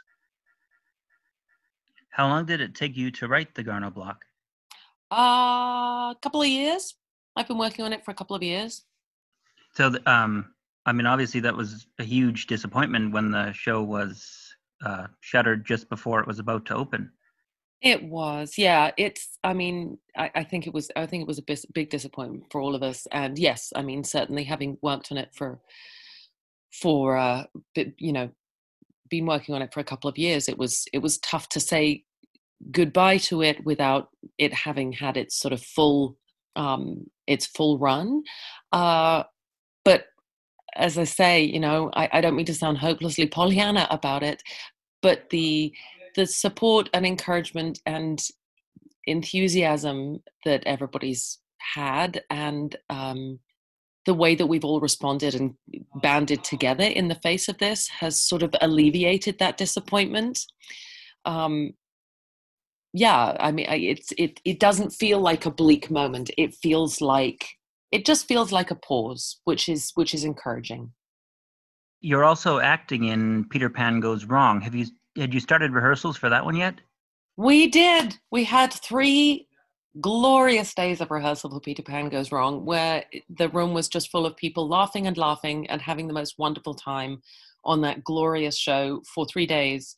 How 2.11 2.29
long 2.29 2.45
did 2.45 2.61
it 2.61 2.75
take 2.75 2.95
you 2.95 3.11
to 3.11 3.27
write 3.27 3.55
The 3.55 3.63
Garneau 3.63 3.91
Block? 3.91 4.23
Uh, 5.11 6.13
a 6.13 6.17
couple 6.21 6.41
of 6.41 6.47
years. 6.47 6.95
I've 7.37 7.47
been 7.47 7.57
working 7.57 7.85
on 7.85 7.93
it 7.93 8.03
for 8.03 8.11
a 8.11 8.15
couple 8.15 8.35
of 8.35 8.43
years. 8.43 8.83
So, 9.75 9.93
um, 10.05 10.53
I 10.85 10.91
mean, 10.91 11.05
obviously, 11.05 11.39
that 11.41 11.55
was 11.55 11.87
a 11.99 12.03
huge 12.03 12.47
disappointment 12.47 13.13
when 13.13 13.31
the 13.31 13.53
show 13.53 13.83
was 13.83 14.55
uh, 14.83 15.07
shuttered 15.21 15.65
just 15.65 15.89
before 15.89 16.19
it 16.19 16.27
was 16.27 16.39
about 16.39 16.65
to 16.65 16.75
open. 16.75 17.11
It 17.81 18.03
was, 18.03 18.57
yeah. 18.57 18.91
It's, 18.97 19.37
I 19.43 19.53
mean, 19.53 19.99
I, 20.17 20.31
I, 20.33 20.43
think 20.43 20.65
it 20.65 20.73
was, 20.73 20.89
I 20.95 21.05
think 21.05 21.21
it 21.21 21.27
was 21.27 21.37
a 21.37 21.43
big, 21.43 21.59
big 21.73 21.89
disappointment 21.91 22.45
for 22.51 22.59
all 22.59 22.73
of 22.73 22.81
us. 22.81 23.05
And 23.11 23.37
yes, 23.37 23.71
I 23.75 23.83
mean, 23.83 24.03
certainly 24.03 24.43
having 24.43 24.77
worked 24.81 25.11
on 25.11 25.17
it 25.17 25.29
for, 25.35 25.59
for, 26.71 27.17
uh, 27.17 27.43
you 27.75 28.11
know, 28.11 28.29
been 29.09 29.27
working 29.27 29.53
on 29.53 29.61
it 29.61 29.73
for 29.73 29.79
a 29.79 29.85
couple 29.85 30.09
of 30.09 30.17
years, 30.17 30.49
it 30.49 30.57
was, 30.57 30.85
it 30.91 30.99
was 30.99 31.19
tough 31.19 31.49
to 31.49 31.59
say 31.59 32.03
goodbye 32.71 33.17
to 33.17 33.43
it 33.43 33.63
without 33.63 34.09
it 34.39 34.53
having 34.53 34.93
had 34.93 35.15
its 35.15 35.37
sort 35.37 35.53
of 35.53 35.61
full, 35.61 36.17
um, 36.57 37.09
its 37.27 37.45
full 37.45 37.77
run. 37.77 38.23
Uh, 38.73 39.23
but 39.85 40.07
as 40.75 40.97
I 40.97 41.05
say, 41.05 41.43
you 41.43 41.59
know, 41.59 41.89
I, 41.93 42.09
I 42.13 42.21
don't 42.21 42.35
mean 42.35 42.45
to 42.47 42.53
sound 42.53 42.79
hopelessly 42.79 43.27
Pollyanna 43.27 43.87
about 43.89 44.23
it, 44.23 44.43
but 45.01 45.29
the 45.29 45.73
the 46.15 46.25
support 46.25 46.89
and 46.93 47.05
encouragement 47.05 47.79
and 47.85 48.19
enthusiasm 49.05 50.21
that 50.45 50.63
everybody's 50.65 51.39
had 51.59 52.23
and 52.29 52.75
um, 52.89 53.39
the 54.07 54.13
way 54.13 54.33
that 54.33 54.47
we've 54.47 54.65
all 54.65 54.79
responded 54.79 55.35
and 55.35 55.53
banded 56.01 56.43
together 56.43 56.85
in 56.85 57.07
the 57.07 57.15
face 57.15 57.47
of 57.47 57.57
this 57.59 57.87
has 57.87 58.19
sort 58.19 58.41
of 58.41 58.55
alleviated 58.61 59.37
that 59.37 59.57
disappointment 59.57 60.39
um, 61.25 61.73
yeah 62.97 63.35
i 63.39 63.51
mean 63.51 63.65
it's 63.69 64.13
it 64.17 64.39
it 64.45 64.59
doesn't 64.59 64.91
feel 64.91 65.19
like 65.19 65.45
a 65.45 65.51
bleak 65.51 65.89
moment 65.91 66.31
it 66.37 66.53
feels 66.55 67.01
like 67.01 67.47
it 67.91 68.05
just 68.05 68.27
feels 68.27 68.51
like 68.51 68.71
a 68.71 68.75
pause 68.75 69.39
which 69.45 69.69
is 69.69 69.91
which 69.95 70.13
is 70.13 70.23
encouraging 70.23 70.91
you're 72.01 72.23
also 72.23 72.59
acting 72.59 73.05
in 73.05 73.45
peter 73.49 73.69
pan 73.69 73.99
goes 73.99 74.25
wrong 74.25 74.61
have 74.61 74.75
you 74.75 74.85
had 75.17 75.33
you 75.33 75.39
started 75.39 75.71
rehearsals 75.73 76.17
for 76.17 76.29
that 76.29 76.45
one 76.45 76.55
yet? 76.55 76.75
We 77.35 77.67
did. 77.67 78.17
We 78.31 78.43
had 78.43 78.71
three 78.73 79.47
glorious 79.99 80.73
days 80.73 81.01
of 81.01 81.11
rehearsal 81.11 81.49
for 81.49 81.59
Peter 81.59 81.81
Pan 81.81 82.09
Goes 82.09 82.31
Wrong, 82.31 82.65
where 82.65 83.03
the 83.29 83.49
room 83.49 83.73
was 83.73 83.87
just 83.87 84.11
full 84.11 84.25
of 84.25 84.37
people 84.37 84.67
laughing 84.67 85.07
and 85.07 85.17
laughing 85.17 85.67
and 85.69 85.81
having 85.81 86.07
the 86.07 86.13
most 86.13 86.37
wonderful 86.37 86.75
time 86.75 87.21
on 87.65 87.81
that 87.81 88.03
glorious 88.03 88.55
show 88.57 89.01
for 89.13 89.25
three 89.25 89.45
days 89.45 89.95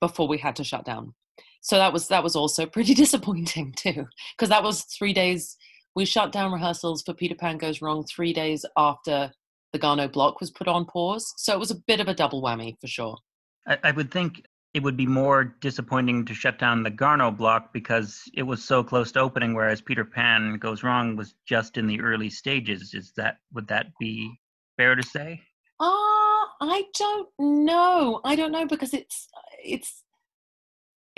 before 0.00 0.28
we 0.28 0.38
had 0.38 0.56
to 0.56 0.64
shut 0.64 0.84
down. 0.84 1.14
So 1.60 1.76
that 1.76 1.92
was 1.92 2.08
that 2.08 2.22
was 2.22 2.36
also 2.36 2.66
pretty 2.76 2.94
disappointing 2.94 3.72
too, 3.76 4.06
because 4.36 4.48
that 4.48 4.62
was 4.62 4.84
three 4.84 5.12
days. 5.12 5.56
We 5.94 6.04
shut 6.04 6.30
down 6.30 6.52
rehearsals 6.52 7.02
for 7.02 7.14
Peter 7.14 7.34
Pan 7.34 7.58
Goes 7.58 7.82
Wrong 7.82 8.04
three 8.04 8.32
days 8.32 8.64
after 8.76 9.32
the 9.72 9.78
Garneau 9.78 10.08
block 10.08 10.40
was 10.40 10.50
put 10.50 10.68
on 10.68 10.84
pause. 10.84 11.32
So 11.36 11.52
it 11.52 11.58
was 11.58 11.70
a 11.70 11.80
bit 11.86 12.00
of 12.00 12.08
a 12.08 12.14
double 12.14 12.42
whammy 12.42 12.76
for 12.80 12.86
sure. 12.86 13.18
I, 13.66 13.78
I 13.84 13.90
would 13.90 14.10
think 14.10 14.42
it 14.74 14.82
would 14.82 14.96
be 14.96 15.06
more 15.06 15.56
disappointing 15.60 16.24
to 16.26 16.34
shut 16.34 16.58
down 16.58 16.82
the 16.82 16.90
Garneau 16.90 17.30
block 17.30 17.72
because 17.72 18.22
it 18.34 18.42
was 18.42 18.64
so 18.64 18.84
close 18.84 19.12
to 19.12 19.20
opening, 19.20 19.54
whereas 19.54 19.80
Peter 19.80 20.04
Pan 20.04 20.58
Goes 20.58 20.82
Wrong 20.82 21.16
was 21.16 21.34
just 21.46 21.76
in 21.78 21.86
the 21.86 22.00
early 22.00 22.30
stages. 22.30 22.94
Is 22.94 23.12
that 23.16 23.38
would 23.52 23.66
that 23.68 23.86
be 23.98 24.38
fair 24.76 24.94
to 24.94 25.02
say? 25.02 25.40
Ah, 25.80 25.86
uh, 25.86 26.46
I 26.60 26.84
don't 26.98 27.28
know. 27.38 28.20
I 28.24 28.36
don't 28.36 28.52
know 28.52 28.66
because 28.66 28.94
it's 28.94 29.28
it's 29.64 30.04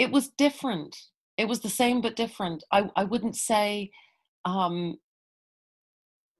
it 0.01 0.11
was 0.11 0.29
different. 0.29 0.97
It 1.37 1.47
was 1.47 1.61
the 1.61 1.69
same 1.69 2.01
but 2.01 2.17
different. 2.17 2.65
I 2.73 2.91
I 2.97 3.05
wouldn't 3.05 3.37
say. 3.37 3.91
Um, 4.47 4.97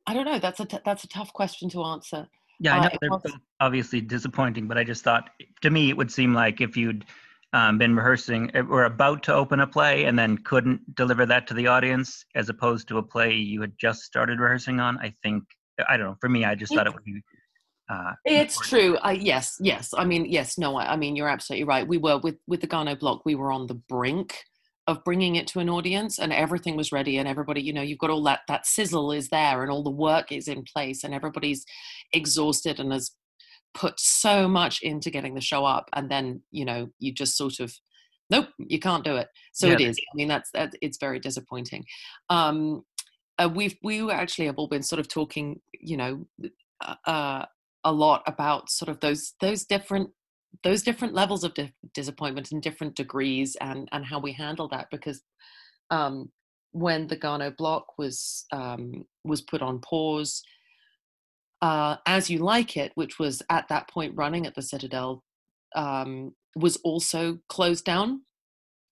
I 0.07 0.15
don't 0.15 0.25
know. 0.25 0.39
That's 0.39 0.61
a 0.61 0.65
t- 0.65 0.79
that's 0.85 1.05
a 1.05 1.09
tough 1.09 1.33
question 1.35 1.69
to 1.71 1.85
answer. 1.85 2.27
Yeah, 2.59 2.77
I 2.77 2.81
know 2.81 2.87
uh, 2.87 2.97
they're 3.01 3.11
both 3.11 3.27
obviously 3.61 4.01
disappointing, 4.01 4.67
but 4.67 4.79
I 4.79 4.85
just 4.85 5.05
thought 5.05 5.31
to 5.61 5.71
me 5.71 5.91
it 5.91 5.97
would 5.97 6.11
seem 6.11 6.33
like 6.33 6.63
if 6.63 6.75
you'd 6.75 7.05
um, 7.53 7.77
been 7.77 7.95
rehearsing 7.95 8.51
eh, 8.55 8.63
or 8.63 8.85
about 8.85 9.23
to 9.25 9.35
open 9.35 9.61
a 9.61 9.67
play 9.67 10.05
and 10.05 10.19
then 10.19 10.39
couldn't 10.39 10.95
deliver 10.95 11.27
that 11.27 11.47
to 11.49 11.55
the 11.55 11.67
audience, 11.67 12.25
as 12.35 12.49
opposed 12.49 12.89
to 12.89 12.99
a 12.99 13.03
play 13.03 13.35
you 13.35 13.61
had 13.61 13.73
just 13.79 14.03
started 14.03 14.41
rehearsing 14.41 14.81
on. 14.81 14.99
I 14.99 15.13
think 15.23 15.45
I 15.87 15.99
don't 15.99 16.07
know. 16.07 16.17
For 16.21 16.31
me, 16.31 16.47
I 16.47 16.55
just 16.55 16.75
thought 16.75 16.87
it 16.87 16.95
would 16.95 17.05
be. 17.05 17.21
Uh, 17.91 18.13
it's 18.25 18.59
true. 18.61 18.97
I, 18.99 19.13
yes, 19.13 19.57
yes. 19.61 19.91
I 19.97 20.05
mean, 20.05 20.27
yes. 20.27 20.57
No, 20.59 20.77
I, 20.77 20.93
I 20.93 20.97
mean, 20.97 21.17
you're 21.17 21.29
absolutely 21.29 21.65
right. 21.65 21.87
We 21.87 21.99
were 21.99 22.19
with 22.19 22.37
with 22.47 22.61
the 22.61 22.67
Garneau 22.67 22.95
block. 22.95 23.23
We 23.25 23.35
were 23.35 23.51
on 23.51 23.67
the 23.67 23.75
brink 23.75 24.45
of 24.87 25.05
bringing 25.05 25.37
it 25.37 25.47
to 25.47 25.61
an 25.61 25.71
audience 25.71 26.19
and 26.19 26.33
everything 26.33 26.77
was 26.77 26.91
ready 26.91 27.17
and 27.19 27.29
everybody 27.29 27.63
you 27.63 27.73
know 27.73 27.83
you've 27.83 27.99
got 27.99 28.11
all 28.11 28.23
that 28.23 28.41
that 28.49 28.67
sizzle 28.67 29.13
is 29.13 29.29
there 29.29 29.63
and 29.63 29.71
all 29.71 29.83
the 29.83 29.91
work 29.91 30.33
is 30.33 30.49
in 30.49 30.65
place 30.65 31.05
and 31.05 31.15
everybody's 31.15 31.65
exhausted 32.13 32.81
and 32.81 32.93
has 32.93 33.13
put 33.73 34.01
so 34.01 34.49
much 34.49 34.81
into 34.83 35.11
getting 35.11 35.35
the 35.35 35.41
show 35.41 35.65
up 35.65 35.89
and 35.95 36.11
then 36.11 36.43
you 36.51 36.65
know 36.65 36.89
you 36.99 37.13
just 37.13 37.37
sort 37.37 37.61
of 37.61 37.73
nope 38.31 38.49
you 38.59 38.81
can't 38.81 39.05
do 39.05 39.17
it 39.17 39.29
so 39.53 39.69
yeah. 39.69 39.75
it 39.75 39.81
is 39.81 39.97
i 39.99 40.17
mean 40.17 40.29
that's 40.29 40.51
that 40.53 40.73
it's 40.83 40.99
very 40.99 41.21
disappointing 41.21 41.85
um 42.31 42.83
uh, 43.39 43.49
we've 43.55 43.77
we 43.85 44.11
actually 44.11 44.47
have 44.47 44.57
all 44.59 44.69
been 44.69 44.83
sort 44.83 44.99
of 44.99 45.07
talking 45.09 45.61
you 45.73 45.97
know 45.97 46.27
uh, 46.85 46.95
uh 47.07 47.45
a 47.85 47.93
lot 47.93 48.23
about 48.27 48.71
sort 48.71 48.89
of 48.89 49.01
those 49.01 49.35
those 49.41 49.65
different 49.65 50.11
those 50.65 50.83
different 50.83 51.15
levels 51.15 51.45
of 51.45 51.55
di- 51.55 51.73
disappointment 51.95 52.51
and 52.53 52.63
different 52.63 52.95
degrees 52.95 53.57
and 53.61 53.89
and 53.93 54.05
how 54.05 54.19
we 54.19 54.33
handle 54.33 54.69
that 54.69 54.89
because 54.91 55.23
um, 55.91 56.31
when 56.73 57.07
the 57.09 57.17
Garneau 57.17 57.51
block 57.51 57.99
was 57.99 58.47
um, 58.53 59.05
was 59.25 59.43
put 59.43 59.63
on 59.63 59.81
pause, 59.81 60.43
uh, 61.63 61.97
as 62.07 62.31
you 62.31 62.39
like 62.39 62.77
it, 62.77 62.93
which 62.95 63.19
was 63.19 63.43
at 63.51 63.69
that 63.69 63.89
point 63.89 64.17
running 64.17 64.47
at 64.47 64.55
the 64.55 64.63
Citadel, 64.63 65.23
um, 65.75 66.35
was 66.57 66.77
also 66.79 67.39
closed 67.49 67.85
down, 67.85 68.23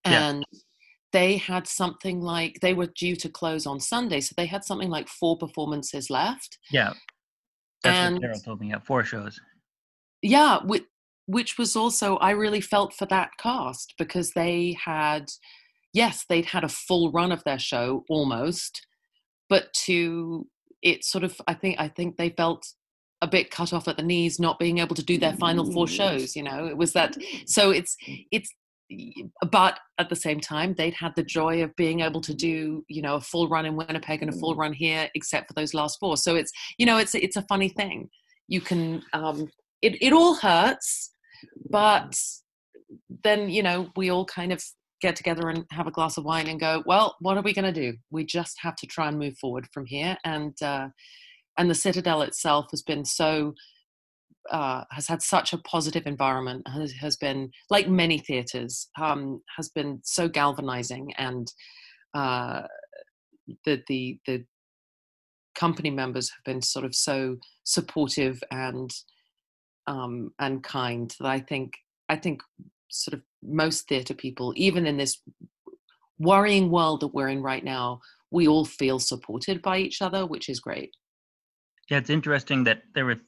and 0.05 0.45
yeah. 0.53 0.59
they 1.13 1.37
had 1.37 1.67
something 1.67 2.21
like 2.21 2.59
they 2.61 2.75
were 2.75 2.89
due 2.99 3.17
to 3.17 3.29
close 3.29 3.67
on 3.67 3.81
Sunday, 3.81 4.21
so 4.21 4.35
they 4.37 4.47
had 4.47 4.65
something 4.65 4.91
like 4.91 5.09
four 5.09 5.39
performances 5.39 6.11
left. 6.11 6.59
Yeah, 6.71 6.95
that's 7.83 7.97
and, 7.97 8.15
what 8.17 8.23
Carol 8.23 8.41
told 8.41 8.61
me. 8.61 8.71
Yeah, 8.71 8.79
four 8.81 9.05
shows. 9.05 9.41
Yeah, 10.23 10.59
with 10.65 10.83
which 11.29 11.59
was 11.59 11.77
also 11.77 12.17
I 12.17 12.31
really 12.31 12.63
felt 12.63 12.95
for 12.95 13.07
that 13.07 13.31
cast 13.39 13.95
because 13.99 14.33
they 14.33 14.77
had 14.83 15.27
yes 15.93 16.25
they'd 16.29 16.47
had 16.47 16.65
a 16.65 16.69
full 16.69 17.13
run 17.13 17.31
of 17.33 17.45
their 17.45 17.59
show 17.59 18.05
almost 18.09 18.87
but 19.49 19.73
to 19.85 20.47
it 20.83 21.05
sort 21.05 21.25
of 21.25 21.39
I 21.47 21.53
think 21.53 21.77
I 21.79 21.89
think 21.89 22.17
they 22.17 22.31
felt 22.31 22.67
a 23.21 23.27
bit 23.27 23.51
cut 23.51 23.75
off 23.75 23.89
at 23.89 23.99
the 23.99 24.03
knees 24.03 24.41
not 24.41 24.59
being 24.59 24.79
able 24.79 24.95
to 24.97 25.05
do 25.05 25.19
their 25.19 25.35
final 25.35 25.71
four 25.71 25.85
mm. 25.85 25.97
shows 25.97 26.35
you 26.35 26.43
know 26.43 26.67
it 26.67 26.79
was 26.79 26.95
that 26.95 27.15
mm. 27.15 27.49
so 27.49 27.71
it's 27.71 27.97
it's 28.33 28.51
but 29.51 29.79
at 29.99 30.09
the 30.09 30.17
same 30.17 30.41
time 30.41 30.75
they'd 30.75 30.95
had 30.95 31.13
the 31.15 31.23
joy 31.23 31.63
of 31.63 31.75
being 31.77 32.01
able 32.01 32.21
to 32.21 32.35
do 32.35 32.85
you 32.89 33.03
know 33.03 33.17
a 33.17 33.21
full 33.21 33.49
run 33.49 33.67
in 33.67 33.77
winnipeg 33.77 34.23
and 34.23 34.33
a 34.33 34.39
full 34.39 34.55
run 34.55 34.73
here 34.73 35.09
except 35.15 35.49
for 35.49 35.55
those 35.55 35.75
last 35.75 35.99
four. 36.01 36.17
So 36.17 36.37
it's 36.37 36.51
you 36.79 36.87
know 36.87 36.99
it's 36.99 37.15
it's 37.15 37.37
a 37.37 37.43
funny 37.43 37.69
thing. 37.69 38.09
You 38.49 38.61
can 38.61 39.03
um 39.13 39.49
it, 39.83 40.03
it 40.03 40.13
all 40.13 40.35
hurts 40.35 41.13
but 41.71 42.19
then 43.25 43.51
you 43.51 43.63
know 43.63 43.91
we 43.97 44.11
all 44.11 44.25
kind 44.25 44.53
of 44.53 44.63
get 45.01 45.15
together 45.15 45.49
and 45.49 45.65
have 45.71 45.87
a 45.87 45.93
glass 45.93 46.17
of 46.17 46.25
wine 46.25 46.49
and 46.49 46.59
go 46.59 46.83
well 46.87 47.15
what 47.21 47.37
are 47.37 47.43
we 47.43 47.53
going 47.53 47.73
to 47.73 47.81
do? 47.81 47.97
We 48.11 48.25
just 48.25 48.57
have 48.63 48.77
to 48.77 48.87
try 48.87 49.09
and 49.09 49.19
move 49.19 49.37
forward 49.39 49.69
from 49.73 49.87
here. 49.87 50.17
And 50.25 50.61
uh 50.63 50.89
and 51.59 51.69
the 51.69 51.75
citadel 51.75 52.23
itself 52.23 52.67
has 52.71 52.83
been 52.83 53.05
so 53.05 53.55
uh, 54.51 54.85
has 54.91 55.07
had 55.07 55.23
such 55.23 55.53
a 55.53 55.59
positive 55.59 56.07
environment 56.07 56.67
has, 56.69 56.93
has 56.93 57.17
been 57.17 57.51
like 57.71 57.89
many 57.89 58.19
theaters 58.19 58.89
um, 59.01 59.41
has 59.57 59.69
been 59.69 60.01
so 60.03 60.29
galvanizing 60.29 61.13
and 61.19 61.53
uh, 62.15 62.63
the 63.65 63.83
the 63.89 64.19
the 64.27 64.45
company 65.55 65.91
members 65.91 66.31
have 66.31 66.45
been 66.45 66.63
sort 66.63 66.85
of 66.85 66.95
so 66.95 67.37
supportive 67.65 68.43
and 68.51 68.91
um, 69.87 70.31
and 70.39 70.63
kind 70.63 71.15
that 71.19 71.29
I 71.29 71.41
think 71.41 71.73
I 72.09 72.17
think 72.17 72.43
sort 72.91 73.15
of 73.15 73.23
most 73.43 73.89
theatre 73.89 74.15
people, 74.15 74.53
even 74.57 74.87
in 74.87 74.97
this 74.97 75.21
worrying 76.19 76.71
world 76.71 77.01
that 77.01 77.15
we're 77.15 77.29
in 77.29 77.43
right 77.43 77.65
now, 77.65 78.01
we 78.31 78.49
all 78.49 78.65
feel 78.65 78.99
supported 78.99 79.63
by 79.63 79.79
each 79.79 80.03
other, 80.03 80.27
which 80.27 80.49
is 80.49 80.61
great. 80.61 80.91
Yeah, 81.91 81.99
it's 81.99 82.11
interesting 82.11 82.65
that 82.65 82.83
there 82.95 83.07
were 83.07 83.19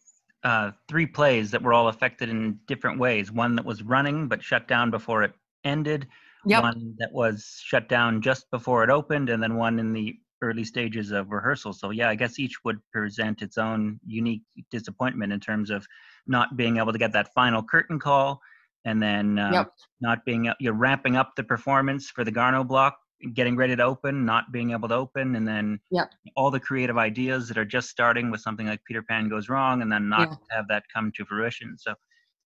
uh, 0.44 0.70
three 0.88 1.06
plays 1.06 1.50
that 1.50 1.62
were 1.62 1.72
all 1.72 1.88
affected 1.88 2.28
in 2.28 2.58
different 2.66 2.98
ways. 2.98 3.30
One 3.30 3.56
that 3.56 3.64
was 3.64 3.82
running 3.82 4.28
but 4.28 4.42
shut 4.42 4.68
down 4.68 4.90
before 4.90 5.22
it 5.22 5.32
ended. 5.64 6.06
Yep. 6.46 6.62
One 6.62 6.94
that 6.98 7.12
was 7.12 7.60
shut 7.62 7.88
down 7.88 8.22
just 8.22 8.50
before 8.50 8.82
it 8.82 8.90
opened, 8.90 9.28
and 9.28 9.42
then 9.42 9.56
one 9.56 9.78
in 9.78 9.92
the 9.92 10.16
early 10.42 10.64
stages 10.64 11.10
of 11.10 11.30
rehearsal. 11.30 11.74
So 11.74 11.90
yeah, 11.90 12.08
I 12.08 12.14
guess 12.14 12.38
each 12.38 12.64
would 12.64 12.78
present 12.92 13.42
its 13.42 13.58
own 13.58 14.00
unique 14.06 14.42
disappointment 14.70 15.34
in 15.34 15.40
terms 15.40 15.68
of 15.68 15.86
not 16.26 16.56
being 16.56 16.78
able 16.78 16.92
to 16.92 16.98
get 16.98 17.12
that 17.12 17.34
final 17.34 17.62
curtain 17.62 17.98
call, 17.98 18.40
and 18.86 19.02
then 19.02 19.38
uh, 19.38 19.50
yep. 19.52 19.72
not 20.00 20.24
being 20.24 20.50
you're 20.58 20.72
ramping 20.72 21.16
up 21.16 21.32
the 21.36 21.44
performance 21.44 22.08
for 22.08 22.24
the 22.24 22.30
Garneau 22.30 22.64
block 22.64 22.98
getting 23.34 23.56
ready 23.56 23.76
to 23.76 23.82
open, 23.82 24.24
not 24.24 24.52
being 24.52 24.72
able 24.72 24.88
to 24.88 24.94
open, 24.94 25.36
and 25.36 25.46
then 25.46 25.80
yep. 25.90 26.10
all 26.36 26.50
the 26.50 26.60
creative 26.60 26.98
ideas 26.98 27.48
that 27.48 27.58
are 27.58 27.64
just 27.64 27.90
starting 27.90 28.30
with 28.30 28.40
something 28.40 28.66
like 28.66 28.84
Peter 28.84 29.02
Pan 29.02 29.28
goes 29.28 29.48
wrong, 29.48 29.82
and 29.82 29.90
then 29.90 30.08
not 30.08 30.28
yeah. 30.30 30.56
have 30.56 30.68
that 30.68 30.84
come 30.92 31.12
to 31.16 31.24
fruition. 31.24 31.76
So, 31.78 31.94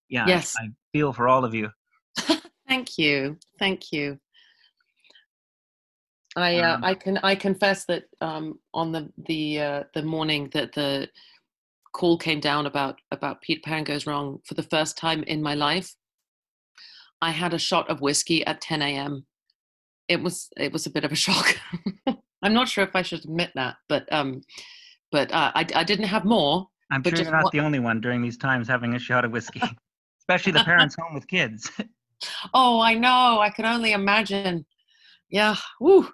yeah, 0.09 0.27
yes. 0.27 0.55
I, 0.59 0.65
I 0.65 0.69
feel 0.93 1.13
for 1.13 1.29
all 1.29 1.45
of 1.45 1.55
you. 1.55 1.71
Thank 2.69 2.99
you, 2.99 3.37
thank 3.59 3.93
you. 3.93 4.19
I 6.35 6.59
uh, 6.59 6.77
um, 6.77 6.85
I 6.85 6.95
can 6.95 7.19
I 7.19 7.35
confess 7.35 7.85
that 7.85 8.05
um, 8.21 8.59
on 8.73 8.91
the 8.91 9.13
the 9.27 9.61
uh, 9.61 9.83
the 9.93 10.03
morning 10.03 10.49
that 10.55 10.73
the 10.73 11.09
call 11.93 12.17
came 12.17 12.41
down 12.41 12.67
about 12.67 12.99
about 13.11 13.43
Peter 13.43 13.61
Pan 13.63 13.85
goes 13.85 14.07
wrong 14.07 14.39
for 14.47 14.55
the 14.55 14.63
first 14.63 14.97
time 14.97 15.23
in 15.25 15.43
my 15.43 15.55
life, 15.55 15.95
I 17.21 17.31
had 17.31 17.53
a 17.53 17.59
shot 17.59 17.89
of 17.91 18.01
whiskey 18.01 18.45
at 18.47 18.63
10 18.63 18.81
a.m 18.81 19.27
it 20.09 20.23
was 20.23 20.49
it 20.57 20.73
was 20.73 20.87
a 20.87 20.91
bit 20.91 21.05
of 21.05 21.13
a 21.13 21.17
shock. 21.17 21.59
I'm 22.43 22.53
not 22.53 22.69
sure 22.69 22.85
if 22.85 22.95
I 22.95 23.03
should 23.03 23.25
admit 23.25 23.51
that, 23.55 23.77
but 23.89 24.11
um, 24.13 24.43
but 25.11 25.33
uh, 25.33 25.53
I 25.55 25.67
I 25.75 25.85
didn't 25.85 26.07
have 26.07 26.25
more. 26.25 26.69
I'm 26.91 27.03
sure 27.03 27.15
you're 27.15 27.31
not 27.31 27.53
the 27.53 27.61
only 27.61 27.79
one 27.79 28.01
during 28.01 28.23
these 28.23 28.37
times 28.37 28.69
having 28.69 28.95
a 28.95 28.99
shot 28.99 29.25
of 29.25 29.33
whiskey, 29.33 29.63
especially 30.21 30.53
the 30.53 30.65
parents 30.65 30.97
home 30.99 31.15
with 31.15 31.27
kids. 31.27 31.71
oh, 32.53 32.81
I 32.81 32.95
know. 32.95 33.39
I 33.41 33.51
can 33.51 33.65
only 33.65 33.93
imagine. 33.93 34.67
Yeah. 35.31 35.57
Woo. 35.81 36.09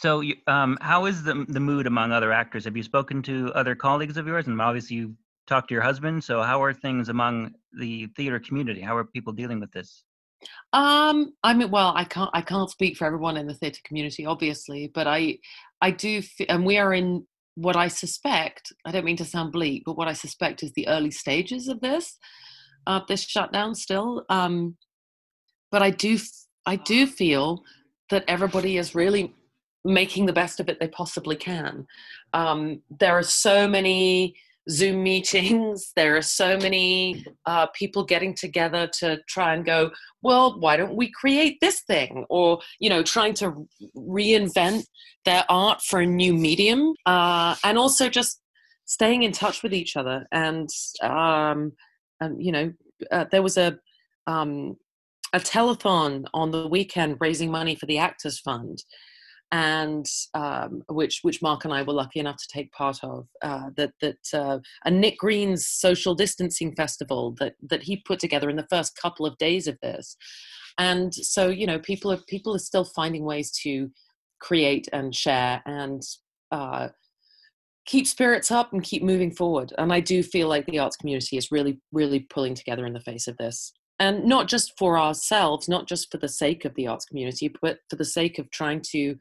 So, 0.00 0.22
um, 0.46 0.78
how 0.80 1.06
is 1.06 1.22
the 1.22 1.44
the 1.48 1.60
mood 1.60 1.86
among 1.86 2.12
other 2.12 2.32
actors? 2.32 2.64
Have 2.64 2.76
you 2.76 2.82
spoken 2.82 3.22
to 3.22 3.52
other 3.54 3.74
colleagues 3.74 4.16
of 4.16 4.26
yours? 4.26 4.46
And 4.46 4.60
obviously, 4.60 4.96
you 4.96 5.16
talked 5.46 5.68
to 5.68 5.74
your 5.74 5.82
husband. 5.82 6.22
So, 6.22 6.42
how 6.42 6.62
are 6.62 6.72
things 6.72 7.08
among 7.08 7.52
the 7.78 8.06
theater 8.16 8.38
community? 8.38 8.80
How 8.80 8.96
are 8.96 9.04
people 9.04 9.32
dealing 9.32 9.60
with 9.60 9.72
this? 9.72 10.04
Um, 10.72 11.34
I 11.42 11.54
mean, 11.54 11.70
well, 11.70 11.92
I 11.94 12.04
can't, 12.04 12.30
I 12.32 12.42
can't 12.42 12.70
speak 12.70 12.96
for 12.96 13.06
everyone 13.06 13.36
in 13.36 13.46
the 13.46 13.54
theatre 13.54 13.80
community, 13.84 14.26
obviously, 14.26 14.90
but 14.92 15.06
I, 15.06 15.38
I 15.80 15.90
do, 15.90 16.18
f- 16.18 16.46
and 16.48 16.64
we 16.64 16.78
are 16.78 16.94
in 16.94 17.26
what 17.54 17.76
I 17.76 17.88
suspect. 17.88 18.72
I 18.84 18.92
don't 18.92 19.04
mean 19.04 19.16
to 19.18 19.24
sound 19.24 19.52
bleak, 19.52 19.82
but 19.84 19.96
what 19.96 20.08
I 20.08 20.14
suspect 20.14 20.62
is 20.62 20.72
the 20.72 20.88
early 20.88 21.10
stages 21.10 21.68
of 21.68 21.80
this, 21.80 22.16
of 22.86 23.06
this 23.06 23.22
shutdown 23.22 23.74
still. 23.74 24.24
Um, 24.28 24.76
but 25.70 25.82
I 25.82 25.90
do, 25.90 26.18
I 26.66 26.76
do 26.76 27.06
feel 27.06 27.62
that 28.10 28.24
everybody 28.28 28.78
is 28.78 28.94
really 28.94 29.34
making 29.84 30.26
the 30.26 30.32
best 30.32 30.60
of 30.60 30.68
it 30.68 30.78
they 30.78 30.88
possibly 30.88 31.36
can. 31.36 31.86
Um, 32.32 32.82
there 33.00 33.18
are 33.18 33.22
so 33.22 33.66
many 33.66 34.34
Zoom 34.70 35.02
meetings. 35.02 35.92
There 35.96 36.16
are 36.16 36.22
so 36.22 36.56
many 36.56 37.24
uh, 37.46 37.66
people 37.74 38.04
getting 38.04 38.34
together 38.34 38.88
to 38.98 39.18
try 39.28 39.54
and 39.54 39.64
go, 39.64 39.90
well, 40.22 40.58
why 40.58 40.76
don't 40.76 40.96
we 40.96 41.10
create 41.12 41.58
this 41.60 41.82
thing? 41.82 42.24
Or, 42.30 42.60
you 42.80 42.88
know, 42.88 43.02
trying 43.02 43.34
to 43.34 43.68
reinvent 43.96 44.84
their 45.24 45.44
art 45.48 45.82
for 45.82 46.00
a 46.00 46.06
new 46.06 46.34
medium. 46.34 46.94
Uh, 47.06 47.56
and 47.64 47.78
also 47.78 48.08
just 48.08 48.40
staying 48.84 49.22
in 49.22 49.32
touch 49.32 49.62
with 49.62 49.74
each 49.74 49.96
other. 49.96 50.26
And, 50.32 50.68
um, 51.02 51.72
and 52.20 52.42
you 52.42 52.52
know, 52.52 52.72
uh, 53.10 53.26
there 53.30 53.42
was 53.42 53.56
a, 53.56 53.78
um, 54.26 54.76
a 55.32 55.40
telethon 55.40 56.24
on 56.34 56.50
the 56.50 56.68
weekend 56.68 57.16
raising 57.20 57.50
money 57.50 57.74
for 57.74 57.86
the 57.86 57.98
Actors 57.98 58.38
Fund 58.38 58.82
and 59.52 60.06
um, 60.32 60.82
which 60.88 61.20
which 61.22 61.42
Mark 61.42 61.64
and 61.64 61.74
I 61.74 61.82
were 61.82 61.92
lucky 61.92 62.18
enough 62.18 62.38
to 62.38 62.48
take 62.50 62.72
part 62.72 62.98
of. 63.04 63.28
Uh, 63.42 63.68
that 63.76 63.92
that 64.00 64.34
uh, 64.34 64.58
Nick 64.90 65.18
Green's 65.18 65.68
social 65.68 66.14
distancing 66.14 66.74
festival 66.74 67.36
that 67.38 67.54
that 67.68 67.82
he 67.82 67.98
put 67.98 68.18
together 68.18 68.48
in 68.48 68.56
the 68.56 68.66
first 68.70 68.96
couple 68.96 69.26
of 69.26 69.36
days 69.36 69.68
of 69.68 69.78
this, 69.82 70.16
and 70.78 71.14
so 71.14 71.48
you 71.48 71.66
know 71.66 71.78
people 71.78 72.10
are 72.10 72.18
people 72.26 72.54
are 72.54 72.58
still 72.58 72.84
finding 72.84 73.24
ways 73.24 73.52
to 73.62 73.90
create 74.40 74.88
and 74.92 75.14
share 75.14 75.62
and. 75.66 76.02
Uh, 76.50 76.88
keep 77.84 78.06
spirits 78.06 78.52
up 78.52 78.72
and 78.72 78.84
keep 78.84 79.02
moving 79.02 79.32
forward 79.32 79.72
and 79.76 79.92
i 79.92 79.98
do 79.98 80.22
feel 80.22 80.46
like 80.46 80.64
the 80.66 80.78
arts 80.78 80.96
community 80.96 81.36
is 81.36 81.50
really 81.50 81.80
really 81.90 82.20
pulling 82.20 82.54
together 82.54 82.86
in 82.86 82.92
the 82.92 83.00
face 83.00 83.26
of 83.26 83.36
this 83.38 83.72
and 83.98 84.24
not 84.24 84.46
just 84.46 84.72
for 84.78 84.96
ourselves 84.96 85.68
not 85.68 85.88
just 85.88 86.08
for 86.12 86.18
the 86.18 86.28
sake 86.28 86.64
of 86.64 86.72
the 86.76 86.86
arts 86.86 87.04
community 87.04 87.52
but 87.60 87.78
for 87.90 87.96
the 87.96 88.04
sake 88.04 88.38
of 88.38 88.48
trying 88.52 88.80
to 88.80 89.16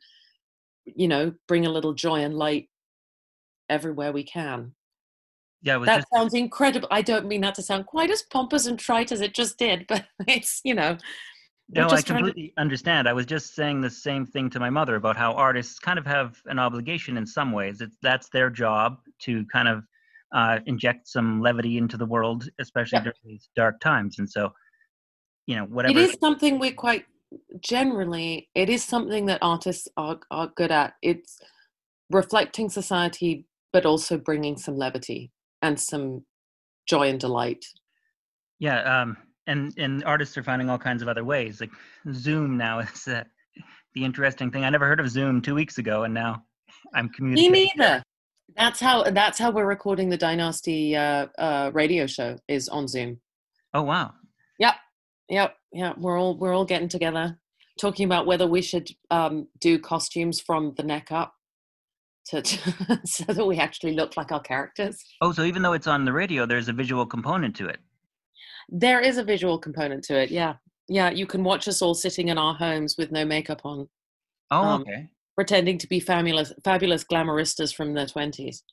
you 0.96 1.08
know 1.08 1.34
bring 1.48 1.66
a 1.66 1.70
little 1.70 1.94
joy 1.94 2.22
and 2.24 2.36
light 2.36 2.70
everywhere 3.70 4.12
we 4.12 4.24
can 4.24 4.74
yeah 5.62 5.78
that 5.80 5.98
just... 5.98 6.08
sounds 6.14 6.34
incredible 6.34 6.88
i 6.92 7.02
don't 7.02 7.26
mean 7.26 7.42
that 7.42 7.56
to 7.56 7.62
sound 7.62 7.86
quite 7.86 8.10
as 8.10 8.24
pompous 8.24 8.66
and 8.66 8.80
trite 8.80 9.12
as 9.12 9.22
it 9.22 9.34
just 9.34 9.58
did 9.58 9.86
but 9.90 10.06
it's 10.28 10.62
you 10.64 10.74
know 10.74 10.98
no 11.70 11.88
i 11.88 12.02
completely 12.02 12.50
to... 12.56 12.62
understand 12.62 13.08
i 13.08 13.14
was 13.14 13.26
just 13.26 13.56
saying 13.56 13.82
the 13.82 13.90
same 13.90 14.26
thing 14.26 14.50
to 14.50 14.60
my 14.60 14.70
mother 14.70 14.96
about 14.96 15.16
how 15.16 15.34
artists 15.34 15.80
kind 15.80 16.00
of 16.00 16.06
have 16.06 16.36
an 16.46 16.60
obligation 16.60 17.18
in 17.18 17.26
some 17.26 17.52
ways 17.52 17.82
it's 17.82 17.98
that's 18.02 18.30
their 18.30 18.50
job 18.50 18.98
to 19.20 19.46
kind 19.52 19.68
of 19.68 19.84
uh, 20.34 20.60
inject 20.66 21.10
some 21.10 21.42
levity 21.42 21.78
into 21.78 21.98
the 21.98 22.06
world 22.06 22.48
especially 22.60 22.96
yep. 22.96 23.04
during 23.04 23.18
these 23.26 23.50
dark 23.54 23.78
times 23.82 24.18
and 24.18 24.30
so 24.30 24.50
you 25.46 25.58
know 25.58 25.66
whatever 25.66 26.00
it 26.00 26.10
is 26.10 26.18
something 26.22 26.58
we're 26.58 26.72
quite 26.72 27.04
generally 27.60 28.50
it 28.56 28.70
is 28.70 28.84
something 28.84 29.26
that 29.26 29.40
artists 29.42 29.88
are, 29.98 30.20
are 30.30 30.52
good 30.56 30.72
at. 30.72 30.94
It's 31.02 31.40
reflecting 32.10 32.70
society 32.70 33.46
but 33.74 33.86
also 33.86 34.18
bringing 34.18 34.58
some 34.58 34.76
levity 34.76 35.32
and 35.62 35.80
some 35.80 36.26
joy 36.88 37.10
and 37.10 37.20
delight. 37.20 37.66
Yeah 38.60 39.02
um 39.02 39.18
and 39.48 39.74
and 39.78 40.04
artists 40.04 40.38
are 40.38 40.44
finding 40.44 40.70
all 40.70 40.78
kinds 40.78 41.02
of 41.02 41.08
other 41.08 41.24
ways. 41.24 41.62
Like 41.62 41.72
zoom 42.14 42.58
now 42.58 42.80
is 42.94 43.08
uh, 43.08 43.24
the 43.94 44.04
interesting 44.04 44.52
thing. 44.52 44.64
I 44.64 44.70
never 44.70 44.88
heard 44.88 45.00
of 45.00 45.10
zoom 45.10 45.42
two 45.42 45.56
weeks 45.56 45.78
ago 45.78 46.04
and 46.04 46.14
now 46.14 46.44
i'm 46.94 47.10
communicating. 47.10 47.52
me 47.52 47.72
neither. 47.76 48.04
That's 48.56 48.80
how 48.80 49.04
that's 49.04 49.40
how 49.40 49.52
we're 49.52 49.66
recording 49.66 50.10
the 50.10 50.18
dynasty 50.18 50.96
uh, 50.96 51.28
uh, 51.38 51.72
radio 51.74 52.06
show 52.08 52.38
is 52.48 52.68
on 52.68 52.88
zoom. 52.88 53.20
Oh 53.74 53.84
wow 53.84 54.14
Yep, 55.32 55.56
yeah, 55.74 55.94
we're 55.98 56.20
all 56.20 56.38
we're 56.38 56.54
all 56.54 56.66
getting 56.66 56.90
together, 56.90 57.40
talking 57.80 58.06
about 58.06 58.26
whether 58.28 58.46
we 58.46 58.62
should 58.62 58.90
um, 59.10 59.48
do 59.60 59.80
costumes 59.80 60.40
from 60.42 60.74
the 60.76 60.84
neck 60.84 61.08
up, 61.10 61.34
to, 62.28 62.42
to 62.42 63.02
so 63.06 63.24
that 63.24 63.46
we 63.48 63.58
actually 63.58 63.94
look 63.94 64.18
like 64.18 64.32
our 64.34 64.42
characters. 64.42 65.02
Oh, 65.22 65.32
so 65.32 65.44
even 65.44 65.62
though 65.62 65.72
it's 65.74 65.88
on 65.88 66.04
the 66.06 66.12
radio, 66.14 66.46
there's 66.46 66.68
a 66.68 66.74
visual 66.74 67.06
component 67.06 67.56
to 67.56 67.68
it. 67.68 67.80
There 68.70 69.00
is 69.00 69.18
a 69.18 69.24
visual 69.24 69.58
component 69.58 70.04
to 70.06 70.20
it. 70.20 70.32
Yeah. 70.32 70.56
Yeah. 70.90 71.10
You 71.10 71.26
can 71.26 71.44
watch 71.46 71.68
us 71.70 71.82
all 71.82 71.94
sitting 71.94 72.28
in 72.28 72.38
our 72.38 72.54
homes 72.54 72.96
with 72.98 73.12
no 73.12 73.24
makeup 73.26 73.62
on, 73.64 73.88
Oh, 74.52 74.62
Um, 74.62 74.82
okay. 74.82 75.08
pretending 75.36 75.78
to 75.78 75.88
be 75.88 76.02
fabulous, 76.02 76.52
fabulous 76.64 77.06
glamouristas 77.06 77.74
from 77.74 77.94
the 77.94 78.02
20s. 78.02 78.64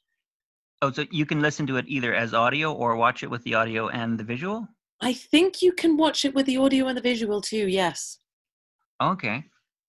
Oh, 0.82 0.90
so 0.90 1.04
you 1.12 1.24
can 1.24 1.40
listen 1.40 1.66
to 1.68 1.76
it 1.76 1.84
either 1.88 2.12
as 2.14 2.34
audio 2.34 2.72
or 2.72 2.96
watch 2.96 3.22
it 3.22 3.30
with 3.30 3.44
the 3.44 3.54
audio 3.54 3.88
and 3.88 4.18
the 4.18 4.24
visual? 4.24 4.66
I 5.00 5.12
think 5.12 5.62
you 5.62 5.72
can 5.72 5.96
watch 5.96 6.24
it 6.24 6.34
with 6.34 6.46
the 6.46 6.56
audio 6.56 6.86
and 6.86 6.96
the 6.96 7.02
visual 7.02 7.40
too. 7.40 7.68
Yes. 7.68 8.18
Okay. 9.02 9.44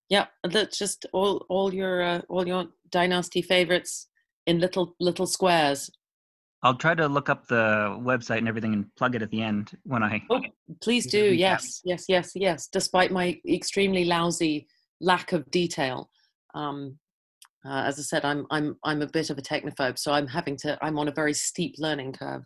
Yeah. 0.09 0.27
That's 0.43 0.77
just 0.77 1.05
all, 1.13 1.45
all 1.49 1.73
your, 1.73 2.01
uh, 2.01 2.21
all 2.29 2.47
your 2.47 2.67
dynasty 2.91 3.41
favorites 3.41 4.07
in 4.45 4.59
little, 4.59 4.95
little 4.99 5.27
squares. 5.27 5.89
I'll 6.61 6.75
try 6.75 6.93
to 6.93 7.07
look 7.07 7.29
up 7.29 7.47
the 7.47 7.97
website 8.01 8.39
and 8.39 8.47
everything 8.47 8.73
and 8.73 8.93
plug 8.97 9.15
it 9.15 9.21
at 9.21 9.31
the 9.31 9.41
end 9.41 9.71
when 9.83 10.03
I. 10.03 10.21
Oh, 10.29 10.41
please 10.81 11.07
do. 11.07 11.33
Yes, 11.33 11.81
yes, 11.85 12.05
yes, 12.09 12.33
yes. 12.35 12.67
Despite 12.67 13.11
my 13.11 13.39
extremely 13.47 14.03
lousy 14.03 14.67
lack 14.99 15.31
of 15.31 15.49
detail, 15.51 16.09
um, 16.55 16.97
uh, 17.65 17.83
as 17.83 17.97
I 17.97 18.01
said, 18.01 18.25
I'm 18.25 18.45
I'm 18.51 18.75
I'm 18.83 19.01
a 19.01 19.07
bit 19.07 19.29
of 19.29 19.37
a 19.37 19.41
technophobe, 19.41 19.97
so 19.97 20.11
I'm 20.11 20.27
having 20.27 20.57
to. 20.57 20.77
I'm 20.81 20.99
on 20.99 21.07
a 21.07 21.13
very 21.13 21.33
steep 21.33 21.75
learning 21.77 22.13
curve. 22.13 22.43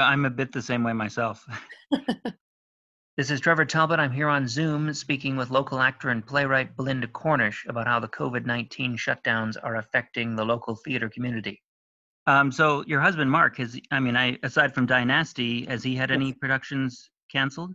I'm 0.00 0.24
a 0.24 0.30
bit 0.30 0.52
the 0.52 0.62
same 0.62 0.82
way 0.82 0.92
myself. 0.92 1.46
this 3.16 3.30
is 3.30 3.40
Trevor 3.40 3.64
Talbot. 3.64 4.00
I'm 4.00 4.12
here 4.12 4.28
on 4.28 4.48
Zoom 4.48 4.92
speaking 4.92 5.36
with 5.36 5.50
local 5.50 5.80
actor 5.80 6.10
and 6.10 6.26
playwright 6.26 6.76
Belinda 6.76 7.08
Cornish 7.08 7.64
about 7.68 7.86
how 7.86 8.00
the 8.00 8.08
COVID 8.08 8.46
19 8.46 8.96
shutdowns 8.96 9.56
are 9.62 9.76
affecting 9.76 10.36
the 10.36 10.44
local 10.44 10.76
theater 10.76 11.08
community. 11.08 11.62
Um, 12.26 12.50
so, 12.50 12.82
your 12.86 13.00
husband, 13.00 13.30
Mark, 13.30 13.58
has, 13.58 13.78
I 13.92 14.00
mean, 14.00 14.16
I, 14.16 14.36
aside 14.42 14.74
from 14.74 14.86
Dynasty, 14.86 15.64
has 15.66 15.84
he 15.84 15.94
had 15.94 16.10
any 16.10 16.32
productions 16.32 17.08
canceled? 17.30 17.74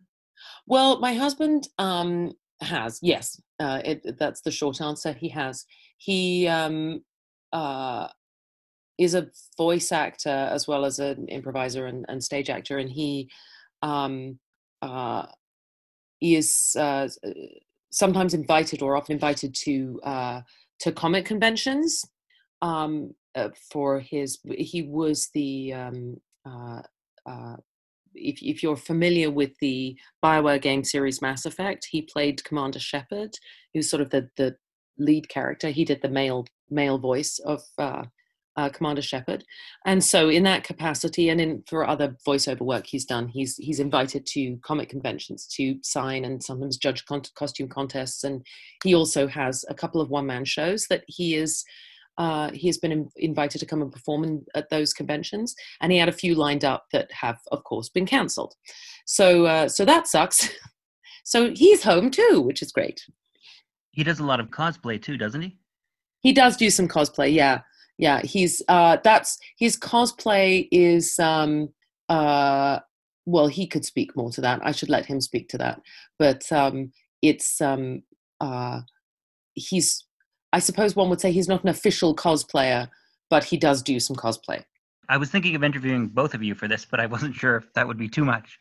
Well, 0.67 0.99
my 0.99 1.13
husband 1.13 1.69
um, 1.77 2.33
has. 2.61 2.99
Yes, 3.01 3.39
uh, 3.59 3.81
it, 3.85 4.17
that's 4.19 4.41
the 4.41 4.51
short 4.51 4.81
answer. 4.81 5.13
He 5.13 5.29
has. 5.29 5.65
He 5.97 6.47
um, 6.47 7.01
uh, 7.53 8.07
is 9.01 9.15
a 9.15 9.27
voice 9.57 9.91
actor 9.91 10.29
as 10.29 10.67
well 10.67 10.85
as 10.85 10.99
an 10.99 11.27
improviser 11.27 11.87
and, 11.87 12.05
and 12.07 12.23
stage 12.23 12.49
actor, 12.49 12.77
and 12.77 12.89
he 12.89 13.29
um, 13.81 14.37
uh, 14.81 15.25
is 16.21 16.75
uh, 16.79 17.07
sometimes 17.91 18.33
invited 18.33 18.81
or 18.81 18.95
often 18.95 19.13
invited 19.13 19.55
to 19.55 19.99
uh, 20.03 20.41
to 20.79 20.91
comic 20.91 21.25
conventions 21.25 22.05
um, 22.61 23.13
uh, 23.35 23.49
for 23.71 23.99
his. 23.99 24.39
He 24.57 24.83
was 24.83 25.29
the 25.33 25.73
um, 25.73 26.17
uh, 26.45 26.81
uh, 27.25 27.55
if 28.13 28.41
if 28.41 28.61
you're 28.61 28.77
familiar 28.77 29.31
with 29.31 29.51
the 29.61 29.97
Bioware 30.23 30.61
game 30.61 30.83
series 30.83 31.21
Mass 31.21 31.45
Effect, 31.45 31.87
he 31.89 32.03
played 32.03 32.43
Commander 32.43 32.79
Shepard, 32.79 33.31
who's 33.73 33.89
sort 33.89 34.01
of 34.01 34.11
the 34.11 34.29
the 34.37 34.55
lead 34.97 35.27
character. 35.29 35.69
He 35.69 35.85
did 35.85 36.01
the 36.01 36.09
male 36.09 36.45
male 36.69 36.97
voice 36.97 37.39
of 37.39 37.63
uh, 37.77 38.03
uh, 38.57 38.69
Commander 38.69 39.01
Shepard, 39.01 39.43
and 39.85 40.03
so 40.03 40.29
in 40.29 40.43
that 40.43 40.63
capacity, 40.63 41.29
and 41.29 41.39
in 41.39 41.63
for 41.67 41.87
other 41.87 42.15
voiceover 42.27 42.61
work 42.61 42.85
he's 42.85 43.05
done, 43.05 43.27
he's 43.27 43.55
he's 43.57 43.79
invited 43.79 44.25
to 44.27 44.57
comic 44.63 44.89
conventions 44.89 45.47
to 45.55 45.77
sign 45.83 46.25
and 46.25 46.43
sometimes 46.43 46.77
judge 46.77 47.05
con- 47.05 47.21
costume 47.35 47.69
contests, 47.69 48.23
and 48.23 48.45
he 48.83 48.93
also 48.93 49.27
has 49.27 49.65
a 49.69 49.73
couple 49.73 50.01
of 50.01 50.09
one 50.09 50.25
man 50.25 50.45
shows 50.45 50.85
that 50.89 51.03
he 51.07 51.35
is. 51.35 51.63
Uh, 52.17 52.51
he 52.53 52.67
has 52.67 52.77
been 52.77 52.91
in- 52.91 53.09
invited 53.15 53.57
to 53.57 53.65
come 53.65 53.81
and 53.81 53.91
perform 53.91 54.23
in, 54.23 54.45
at 54.53 54.69
those 54.69 54.93
conventions, 54.93 55.55
and 55.79 55.91
he 55.91 55.97
had 55.97 56.09
a 56.09 56.11
few 56.11 56.35
lined 56.35 56.65
up 56.65 56.85
that 56.91 57.09
have, 57.11 57.39
of 57.51 57.63
course, 57.63 57.87
been 57.87 58.05
cancelled. 58.05 58.53
So, 59.05 59.45
uh, 59.45 59.69
so 59.69 59.85
that 59.85 60.07
sucks. 60.07 60.49
so 61.23 61.51
he's 61.55 61.83
home 61.83 62.11
too, 62.11 62.43
which 62.45 62.61
is 62.61 62.71
great. 62.71 63.01
He 63.91 64.03
does 64.03 64.19
a 64.19 64.25
lot 64.25 64.39
of 64.39 64.49
cosplay 64.49 65.01
too, 65.01 65.17
doesn't 65.17 65.41
he? 65.41 65.57
He 66.21 66.33
does 66.33 66.57
do 66.57 66.69
some 66.69 66.87
cosplay, 66.87 67.33
yeah, 67.33 67.61
yeah. 68.01 68.21
He's 68.23 68.61
uh, 68.67 68.97
that's 69.03 69.37
his 69.57 69.77
cosplay 69.77 70.67
is 70.71 71.17
um, 71.19 71.69
uh, 72.09 72.79
well, 73.25 73.47
he 73.47 73.67
could 73.67 73.85
speak 73.85 74.17
more 74.17 74.31
to 74.31 74.41
that. 74.41 74.59
I 74.63 74.73
should 74.73 74.89
let 74.89 75.05
him 75.05 75.21
speak 75.21 75.47
to 75.49 75.57
that, 75.59 75.79
but 76.19 76.51
um, 76.51 76.91
it's 77.21 77.61
um, 77.61 78.03
uh, 78.41 78.81
he's. 79.53 80.03
I 80.53 80.59
suppose 80.59 80.97
one 80.97 81.09
would 81.09 81.21
say 81.21 81.31
he's 81.31 81.47
not 81.47 81.63
an 81.63 81.69
official 81.69 82.13
cosplayer, 82.13 82.89
but 83.29 83.45
he 83.45 83.55
does 83.55 83.81
do 83.81 84.01
some 84.01 84.17
cosplay. 84.17 84.65
I 85.07 85.15
was 85.15 85.29
thinking 85.29 85.55
of 85.55 85.63
interviewing 85.63 86.07
both 86.07 86.33
of 86.33 86.43
you 86.43 86.55
for 86.55 86.67
this, 86.67 86.83
but 86.83 86.99
I 86.99 87.05
wasn't 87.05 87.35
sure 87.35 87.55
if 87.55 87.71
that 87.75 87.87
would 87.87 87.97
be 87.97 88.09
too 88.09 88.25
much. 88.25 88.59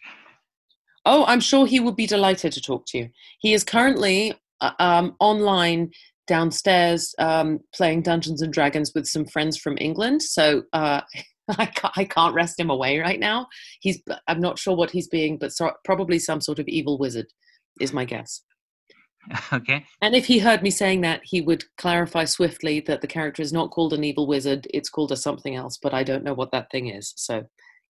Oh, 1.04 1.24
I'm 1.26 1.40
sure 1.40 1.66
he 1.66 1.80
would 1.80 1.96
be 1.96 2.06
delighted 2.06 2.52
to 2.52 2.60
talk 2.60 2.84
to 2.88 2.98
you. 2.98 3.08
He 3.40 3.54
is 3.54 3.64
currently 3.64 4.34
uh, 4.60 4.72
um, 4.78 5.16
online 5.18 5.90
downstairs 6.26 7.14
um, 7.18 7.60
playing 7.74 8.02
Dungeons 8.02 8.42
and 8.42 8.52
Dragons 8.52 8.92
with 8.94 9.06
some 9.06 9.26
friends 9.26 9.56
from 9.56 9.76
England. 9.80 10.22
So 10.22 10.62
uh, 10.72 11.00
I, 11.58 11.66
can't, 11.66 11.94
I 11.96 12.04
can't 12.04 12.34
wrest 12.34 12.58
him 12.58 12.70
away 12.70 12.98
right 12.98 13.20
now. 13.20 13.46
He's 13.80 14.00
I'm 14.28 14.40
not 14.40 14.58
sure 14.58 14.76
what 14.76 14.90
he's 14.90 15.08
being, 15.08 15.38
but 15.38 15.52
so, 15.52 15.72
probably 15.84 16.18
some 16.18 16.40
sort 16.40 16.58
of 16.58 16.68
evil 16.68 16.98
wizard 16.98 17.26
is 17.80 17.92
my 17.92 18.04
guess. 18.04 18.42
okay. 19.52 19.84
And 20.00 20.14
if 20.14 20.26
he 20.26 20.38
heard 20.38 20.62
me 20.62 20.70
saying 20.70 21.02
that, 21.02 21.20
he 21.24 21.40
would 21.40 21.64
clarify 21.76 22.24
swiftly 22.24 22.80
that 22.80 23.00
the 23.00 23.06
character 23.06 23.42
is 23.42 23.52
not 23.52 23.70
called 23.70 23.92
an 23.92 24.04
evil 24.04 24.26
wizard; 24.26 24.66
it's 24.72 24.88
called 24.88 25.12
a 25.12 25.16
something 25.16 25.56
else. 25.56 25.78
But 25.80 25.94
I 25.94 26.02
don't 26.02 26.24
know 26.24 26.34
what 26.34 26.52
that 26.52 26.70
thing 26.70 26.88
is. 26.88 27.12
So, 27.16 27.44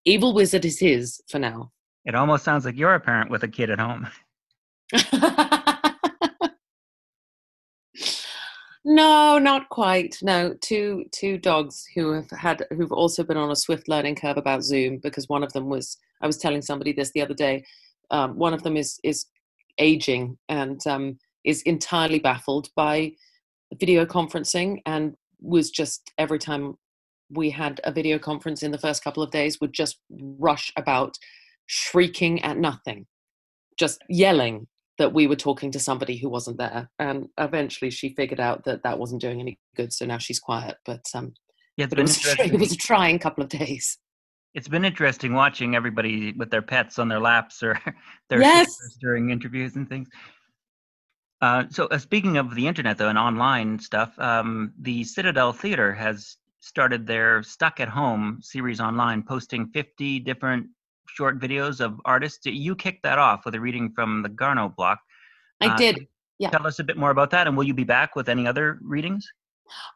evil 0.05 0.33
wizard 0.33 0.65
is 0.65 0.79
his 0.79 1.21
for 1.29 1.39
now. 1.39 1.71
It 2.05 2.15
almost 2.15 2.43
sounds 2.43 2.65
like 2.65 2.75
you're 2.75 2.95
a 2.95 2.99
parent 2.99 3.29
with 3.29 3.43
a 3.43 3.47
kid 3.47 3.69
at 3.69 3.79
home. 3.79 4.07
no, 8.83 9.37
not 9.37 9.69
quite. 9.69 10.17
No, 10.21 10.55
two 10.61 11.05
two 11.11 11.37
dogs 11.37 11.85
who 11.93 12.11
have 12.13 12.29
had 12.31 12.65
who've 12.71 12.91
also 12.91 13.23
been 13.23 13.37
on 13.37 13.51
a 13.51 13.55
swift 13.55 13.87
learning 13.87 14.15
curve 14.15 14.37
about 14.37 14.63
Zoom 14.63 14.97
because 14.97 15.29
one 15.29 15.43
of 15.43 15.53
them 15.53 15.69
was 15.69 15.97
I 16.21 16.27
was 16.27 16.37
telling 16.37 16.61
somebody 16.61 16.93
this 16.93 17.11
the 17.11 17.21
other 17.21 17.33
day. 17.33 17.63
Um, 18.09 18.37
one 18.37 18.53
of 18.53 18.63
them 18.63 18.77
is 18.77 18.99
is 19.03 19.25
aging 19.77 20.37
and 20.49 20.85
um, 20.87 21.17
is 21.43 21.61
entirely 21.63 22.19
baffled 22.19 22.69
by 22.75 23.13
video 23.79 24.05
conferencing 24.05 24.79
and 24.85 25.15
was 25.39 25.69
just 25.71 26.11
every 26.17 26.39
time 26.39 26.75
we 27.29 27.49
had 27.49 27.79
a 27.83 27.91
video 27.91 28.19
conference 28.19 28.63
in 28.63 28.71
the 28.71 28.77
first 28.77 29.03
couple 29.03 29.23
of 29.23 29.31
days 29.31 29.59
would 29.61 29.73
just 29.73 29.99
rush 30.09 30.71
about 30.75 31.15
shrieking 31.67 32.41
at 32.43 32.57
nothing 32.57 33.05
just 33.79 34.01
yelling 34.09 34.67
that 35.01 35.13
we 35.13 35.25
were 35.25 35.35
talking 35.35 35.71
to 35.71 35.79
somebody 35.79 36.15
who 36.15 36.29
wasn't 36.29 36.57
there 36.57 36.87
and 36.99 37.27
eventually 37.39 37.89
she 37.89 38.13
figured 38.13 38.39
out 38.39 38.63
that 38.65 38.83
that 38.83 38.99
wasn't 38.99 39.19
doing 39.19 39.39
any 39.39 39.57
good 39.75 39.91
so 39.91 40.05
now 40.05 40.19
she's 40.19 40.39
quiet 40.39 40.77
but 40.85 41.01
um 41.15 41.33
Yeah, 41.75 41.87
but 41.87 41.97
it 41.97 42.03
was, 42.03 42.23
it 42.39 42.59
was 42.59 42.71
a 42.71 42.77
trying 42.77 43.17
couple 43.17 43.43
of 43.43 43.49
days 43.49 43.97
It's 44.53 44.67
been 44.67 44.85
interesting 44.85 45.33
watching 45.33 45.75
everybody 45.75 46.33
with 46.33 46.51
their 46.51 46.61
pets 46.61 46.99
on 46.99 47.07
their 47.07 47.19
laps 47.19 47.63
or 47.63 47.79
their 48.29 48.41
Yes. 48.41 48.69
during 48.99 49.31
interviews 49.31 49.75
and 49.75 49.89
things. 49.89 50.07
Uh, 51.41 51.63
so, 51.69 51.87
uh, 51.87 51.97
speaking 51.97 52.37
of 52.37 52.53
the 52.53 52.67
internet 52.67 52.97
though 52.97 53.09
and 53.09 53.17
online 53.17 53.79
stuff, 53.79 54.13
um, 54.19 54.73
the 54.79 55.03
Citadel 55.03 55.51
Theater 55.51 55.91
has 55.93 56.37
started 56.59 57.07
their 57.07 57.41
Stuck 57.41 57.79
at 57.79 57.89
Home 57.89 58.37
series 58.41 58.79
online, 58.79 59.23
posting 59.23 59.65
50 59.69 60.19
different 60.19 60.67
short 61.15 61.39
videos 61.39 61.79
of 61.79 61.99
artists. 62.05 62.45
You 62.45 62.75
kicked 62.75 63.03
that 63.03 63.19
off 63.19 63.45
with 63.45 63.55
a 63.55 63.59
reading 63.59 63.91
from 63.93 64.23
the 64.23 64.29
Garneau 64.29 64.69
block. 64.69 64.99
i 65.61 65.67
Uh, 65.67 65.77
did 65.77 66.07
yeah. 66.39 66.49
Tell 66.49 66.65
us 66.65 66.79
a 66.79 66.83
bit 66.83 66.97
more 66.97 67.11
about 67.11 67.29
that, 67.31 67.45
and 67.45 67.55
will 67.55 67.65
you 67.65 67.75
be 67.75 67.83
back 67.83 68.15
with 68.15 68.27
any 68.27 68.47
other 68.47 68.79
readings? 68.81 69.31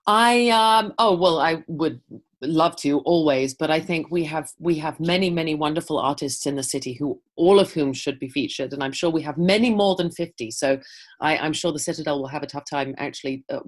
I 0.08 0.50
um 0.50 0.94
oh 0.98 1.16
well 1.16 1.40
I 1.40 1.64
would 1.68 2.00
love 2.42 2.76
to 2.78 3.00
always 3.00 3.54
but 3.54 3.72
I 3.72 3.80
think 3.80 4.12
we 4.12 4.24
have 4.26 4.52
we 4.60 4.76
have 4.76 5.00
many 5.00 5.30
many 5.30 5.56
wonderful 5.56 5.98
artists 5.98 6.46
in 6.46 6.56
the 6.56 6.64
city 6.64 6.94
who 6.94 7.20
all 7.36 7.60
of 7.60 7.72
whom 7.72 7.94
should 7.94 8.20
be 8.20 8.30
featured 8.30 8.74
and 8.74 8.84
I'm 8.84 8.92
sure 8.92 9.10
we 9.10 9.24
have 9.24 9.38
many 9.38 9.70
more 9.70 9.96
than 9.96 10.12
50 10.12 10.52
so 10.52 10.80
I, 11.20 11.38
I'm 11.38 11.54
sure 11.54 11.72
the 11.72 11.80
Citadel 11.80 12.20
will 12.20 12.28
have 12.28 12.44
a 12.44 12.48
tough 12.48 12.66
time 12.70 12.94
actually 12.98 13.44
uh, 13.52 13.60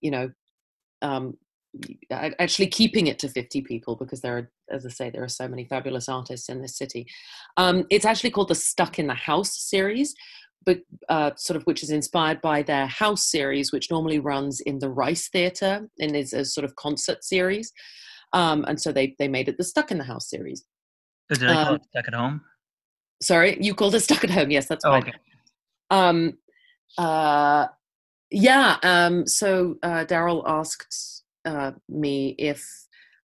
you 0.00 0.10
know 0.10 0.30
um 1.02 1.36
actually 2.10 2.66
keeping 2.66 3.06
it 3.06 3.18
to 3.18 3.28
50 3.28 3.62
people 3.62 3.96
because 3.96 4.20
there 4.20 4.36
are 4.36 4.50
as 4.70 4.84
I 4.84 4.90
say 4.90 5.10
there 5.10 5.24
are 5.24 5.28
so 5.28 5.48
many 5.48 5.64
fabulous 5.64 6.08
artists 6.08 6.48
in 6.50 6.60
this 6.60 6.76
city 6.76 7.06
um 7.56 7.86
it's 7.88 8.04
actually 8.04 8.30
called 8.30 8.48
the 8.48 8.54
Stuck 8.54 8.98
in 8.98 9.06
the 9.06 9.14
House 9.14 9.56
series 9.58 10.14
but 10.64 10.78
uh, 11.08 11.32
sort 11.36 11.56
of 11.56 11.64
which 11.64 11.82
is 11.82 11.90
inspired 11.90 12.40
by 12.40 12.62
their 12.62 12.86
house 12.86 13.24
series, 13.24 13.72
which 13.72 13.90
normally 13.90 14.20
runs 14.20 14.60
in 14.60 14.78
the 14.78 14.88
Rice 14.88 15.28
Theatre 15.28 15.88
and 15.98 16.14
is 16.14 16.32
a 16.32 16.44
sort 16.44 16.64
of 16.64 16.76
concert 16.76 17.24
series. 17.24 17.72
Um, 18.32 18.64
and 18.68 18.80
so 18.80 18.92
they 18.92 19.16
they 19.18 19.26
made 19.26 19.48
it 19.48 19.58
the 19.58 19.64
Stuck 19.64 19.90
in 19.90 19.98
the 19.98 20.04
House 20.04 20.30
series. 20.30 20.64
Or 21.32 21.36
Did 21.36 21.50
I 21.50 21.64
call 21.64 21.72
Uh, 21.72 21.74
it 21.74 21.82
Stuck 21.90 22.06
at 22.06 22.14
Home? 22.14 22.42
Sorry, 23.20 23.58
you 23.60 23.74
called 23.74 23.96
it 23.96 24.00
Stuck 24.00 24.22
at 24.22 24.30
Home. 24.30 24.52
Yes, 24.52 24.68
that's 24.68 24.84
Oh, 24.84 24.90
fine. 24.90 25.02
okay. 25.02 25.12
Um, 25.90 26.38
uh, 26.96 27.66
yeah. 28.30 28.76
Um, 28.84 29.26
so 29.26 29.76
uh, 29.82 30.04
Daryl 30.04 30.44
asked 30.46 31.21
uh, 31.44 31.72
me 31.88 32.34
if 32.38 32.64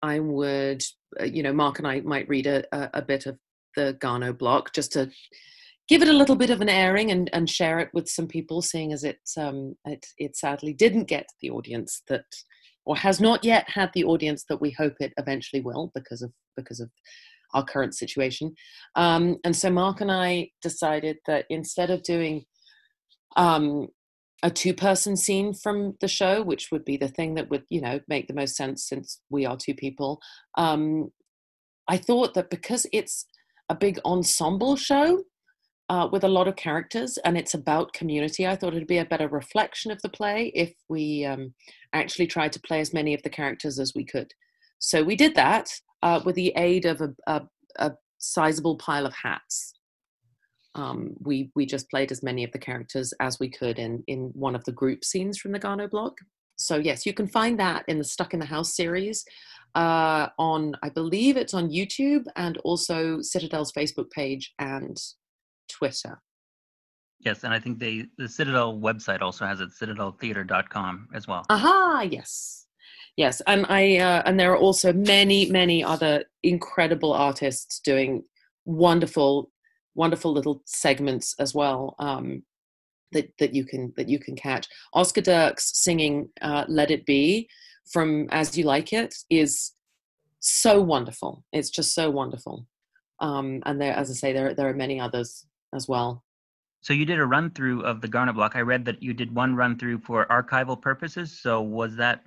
I 0.01 0.19
would, 0.19 0.83
uh, 1.19 1.25
you 1.25 1.43
know, 1.43 1.53
Mark 1.53 1.79
and 1.79 1.87
I 1.87 2.01
might 2.01 2.29
read 2.29 2.47
a, 2.47 2.63
a, 2.97 3.01
bit 3.01 3.25
of 3.25 3.37
the 3.75 3.97
Garneau 3.99 4.33
block 4.33 4.73
just 4.73 4.93
to 4.93 5.09
give 5.87 6.01
it 6.01 6.07
a 6.07 6.13
little 6.13 6.35
bit 6.35 6.49
of 6.49 6.61
an 6.61 6.69
airing 6.69 7.11
and, 7.11 7.29
and 7.33 7.49
share 7.49 7.79
it 7.79 7.89
with 7.93 8.07
some 8.07 8.27
people, 8.27 8.61
seeing 8.61 8.93
as 8.93 9.03
it, 9.03 9.19
um, 9.37 9.75
it 9.85 10.05
it 10.17 10.35
sadly 10.37 10.73
didn't 10.73 11.05
get 11.05 11.27
the 11.41 11.49
audience 11.49 12.01
that 12.07 12.25
or 12.85 12.95
has 12.95 13.19
not 13.19 13.43
yet 13.43 13.69
had 13.69 13.91
the 13.93 14.03
audience 14.03 14.45
that 14.49 14.61
we 14.61 14.71
hope 14.71 14.95
it 14.99 15.13
eventually 15.17 15.61
will 15.61 15.91
because 15.93 16.21
of 16.21 16.31
because 16.55 16.79
of 16.79 16.89
our 17.53 17.63
current 17.63 17.95
situation. 17.95 18.53
Um, 18.95 19.37
and 19.43 19.55
so 19.55 19.69
Mark 19.69 20.01
and 20.01 20.11
I 20.11 20.49
decided 20.61 21.17
that 21.27 21.45
instead 21.49 21.89
of 21.89 22.03
doing 22.03 22.45
um, 23.35 23.87
a 24.43 24.49
two 24.49 24.73
person 24.73 25.17
scene 25.17 25.53
from 25.53 25.95
the 25.99 26.07
show, 26.07 26.41
which 26.41 26.69
would 26.71 26.85
be 26.85 26.97
the 26.97 27.07
thing 27.07 27.35
that 27.35 27.49
would, 27.49 27.63
you 27.69 27.81
know, 27.81 27.99
make 28.07 28.27
the 28.27 28.33
most 28.33 28.55
sense 28.55 28.87
since 28.87 29.21
we 29.29 29.45
are 29.45 29.57
two 29.57 29.73
people, 29.73 30.19
um, 30.57 31.11
I 31.87 31.97
thought 31.97 32.35
that 32.35 32.49
because 32.49 32.85
it's 32.93 33.25
a 33.67 33.75
big 33.75 33.99
ensemble 34.05 34.75
show, 34.75 35.23
uh, 35.89 36.07
with 36.11 36.23
a 36.23 36.27
lot 36.27 36.47
of 36.47 36.55
characters 36.55 37.17
and 37.25 37.37
it's 37.37 37.55
about 37.55 37.93
community. 37.93 38.47
I 38.47 38.55
thought 38.55 38.75
it'd 38.75 38.87
be 38.87 38.99
a 38.99 39.05
better 39.05 39.27
reflection 39.27 39.91
of 39.91 40.01
the 40.01 40.09
play 40.09 40.51
if 40.55 40.73
we 40.87 41.25
um, 41.25 41.53
actually 41.93 42.27
tried 42.27 42.51
to 42.53 42.61
play 42.61 42.79
as 42.79 42.93
many 42.93 43.13
of 43.13 43.23
the 43.23 43.29
characters 43.29 43.79
as 43.79 43.93
we 43.95 44.05
could. 44.05 44.31
So 44.77 45.03
we 45.03 45.15
did 45.15 45.35
that 45.35 45.69
uh, 46.03 46.21
with 46.23 46.35
the 46.35 46.53
aid 46.55 46.85
of 46.85 47.01
a, 47.01 47.09
a, 47.27 47.41
a 47.77 47.91
sizable 48.19 48.77
pile 48.77 49.05
of 49.05 49.13
hats. 49.15 49.73
Um, 50.75 51.15
we 51.19 51.51
we 51.55 51.65
just 51.65 51.89
played 51.89 52.11
as 52.11 52.23
many 52.23 52.43
of 52.43 52.51
the 52.51 52.59
characters 52.59 53.13
as 53.19 53.39
we 53.39 53.49
could 53.49 53.79
in 53.79 54.03
in 54.07 54.31
one 54.33 54.55
of 54.55 54.63
the 54.65 54.71
group 54.71 55.03
scenes 55.03 55.37
from 55.37 55.51
the 55.51 55.59
Garneau 55.59 55.87
block. 55.87 56.17
So 56.57 56.77
yes, 56.77 57.05
you 57.05 57.13
can 57.13 57.27
find 57.27 57.59
that 57.59 57.85
in 57.87 57.97
the 57.97 58.03
Stuck 58.03 58.33
in 58.33 58.39
the 58.39 58.45
House 58.45 58.75
series 58.75 59.25
uh, 59.75 60.27
on 60.37 60.75
I 60.83 60.89
believe 60.89 61.37
it's 61.37 61.53
on 61.53 61.69
YouTube 61.69 62.25
and 62.35 62.57
also 62.59 63.21
Citadel's 63.21 63.71
Facebook 63.71 64.09
page 64.11 64.53
and 64.59 64.97
Twitter. 65.69 66.21
Yes, 67.19 67.43
and 67.43 67.53
I 67.53 67.59
think 67.59 67.79
they 67.79 68.05
the 68.17 68.29
Citadel 68.29 68.77
website 68.77 69.21
also 69.21 69.45
has 69.45 69.59
it 69.61 69.69
citadeltheater.com 69.69 71.09
as 71.13 71.27
well. 71.27 71.45
Aha, 71.49 72.07
yes. 72.09 72.65
Yes, 73.17 73.41
and 73.47 73.65
I 73.67 73.97
uh, 73.97 74.23
and 74.25 74.39
there 74.39 74.51
are 74.53 74.57
also 74.57 74.93
many 74.93 75.49
many 75.49 75.83
other 75.83 76.23
incredible 76.43 77.13
artists 77.13 77.79
doing 77.79 78.23
wonderful 78.65 79.51
wonderful 79.99 80.31
little 80.31 80.61
segments 80.65 81.35
as 81.39 81.53
well 81.53 81.95
um, 81.99 82.41
that 83.11 83.27
that 83.39 83.53
you 83.53 83.65
can 83.65 83.93
that 83.97 84.09
you 84.09 84.17
can 84.17 84.35
catch. 84.35 84.65
Oscar 84.93 85.21
Dirks 85.21 85.65
singing 85.85 86.29
uh, 86.41 86.63
"Let 86.67 86.89
It 86.89 87.05
Be" 87.05 87.49
from 87.93 88.27
"As 88.31 88.57
You 88.57 88.63
Like 88.63 88.93
It" 88.93 89.13
is 89.29 89.73
so 90.39 90.81
wonderful. 90.81 91.43
It's 91.51 91.69
just 91.69 91.93
so 91.93 92.09
wonderful. 92.09 92.65
Um, 93.19 93.61
and 93.65 93.79
there, 93.81 93.93
as 93.93 94.09
I 94.09 94.13
say, 94.13 94.33
there 94.33 94.53
there 94.55 94.69
are 94.69 94.73
many 94.85 94.99
others 94.99 95.45
as 95.75 95.87
well. 95.87 96.23
So 96.81 96.93
you 96.93 97.05
did 97.05 97.19
a 97.19 97.25
run 97.25 97.51
through 97.51 97.83
of 97.83 97.99
the 97.99 98.07
Garneau 98.07 98.33
block. 98.33 98.53
I 98.55 98.61
read 98.61 98.85
that 98.85 99.03
you 99.03 99.13
did 99.13 99.35
one 99.35 99.53
run 99.53 99.77
through 99.77 99.99
for 99.99 100.25
archival 100.27 100.81
purposes. 100.81 101.37
So 101.43 101.61
was 101.61 101.97
that 101.97 102.23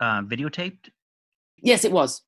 uh, 0.00 0.20
videotaped? 0.20 0.90
Yes, 1.56 1.84
it 1.86 1.92
was. 1.92 2.20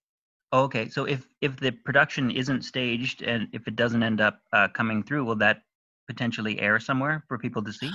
Okay, 0.53 0.89
so 0.89 1.05
if 1.05 1.27
if 1.41 1.57
the 1.57 1.73
production 1.73 2.31
isn't 2.31 2.63
staged 2.63 3.23
and 3.23 3.49
if 3.53 3.69
it 3.69 3.77
doesn't 3.77 4.03
end 4.03 4.21
up 4.21 4.41
uh, 4.53 4.69
coming 4.69 5.03
through, 5.03 5.25
will 5.25 5.37
that 5.37 5.63
potentially 6.07 6.59
air 6.59 6.81
somewhere 6.81 7.25
for 7.29 7.39
people 7.39 7.63
to 7.63 7.73
see? 7.73 7.91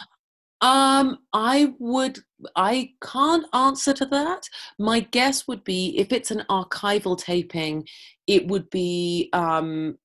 Um, 0.62 1.18
I 1.34 1.74
would. 1.80 2.20
I 2.56 2.92
can't 3.02 3.46
answer 3.54 3.92
to 3.94 4.06
that. 4.06 4.48
My 4.78 5.00
guess 5.00 5.48
would 5.48 5.64
be 5.64 5.98
if 5.98 6.14
it's 6.14 6.32
an 6.32 6.44
archival 6.50 7.18
taping, 7.18 7.88
it 8.28 8.48
would 8.48 8.70
be 8.70 9.30
um, 9.34 9.98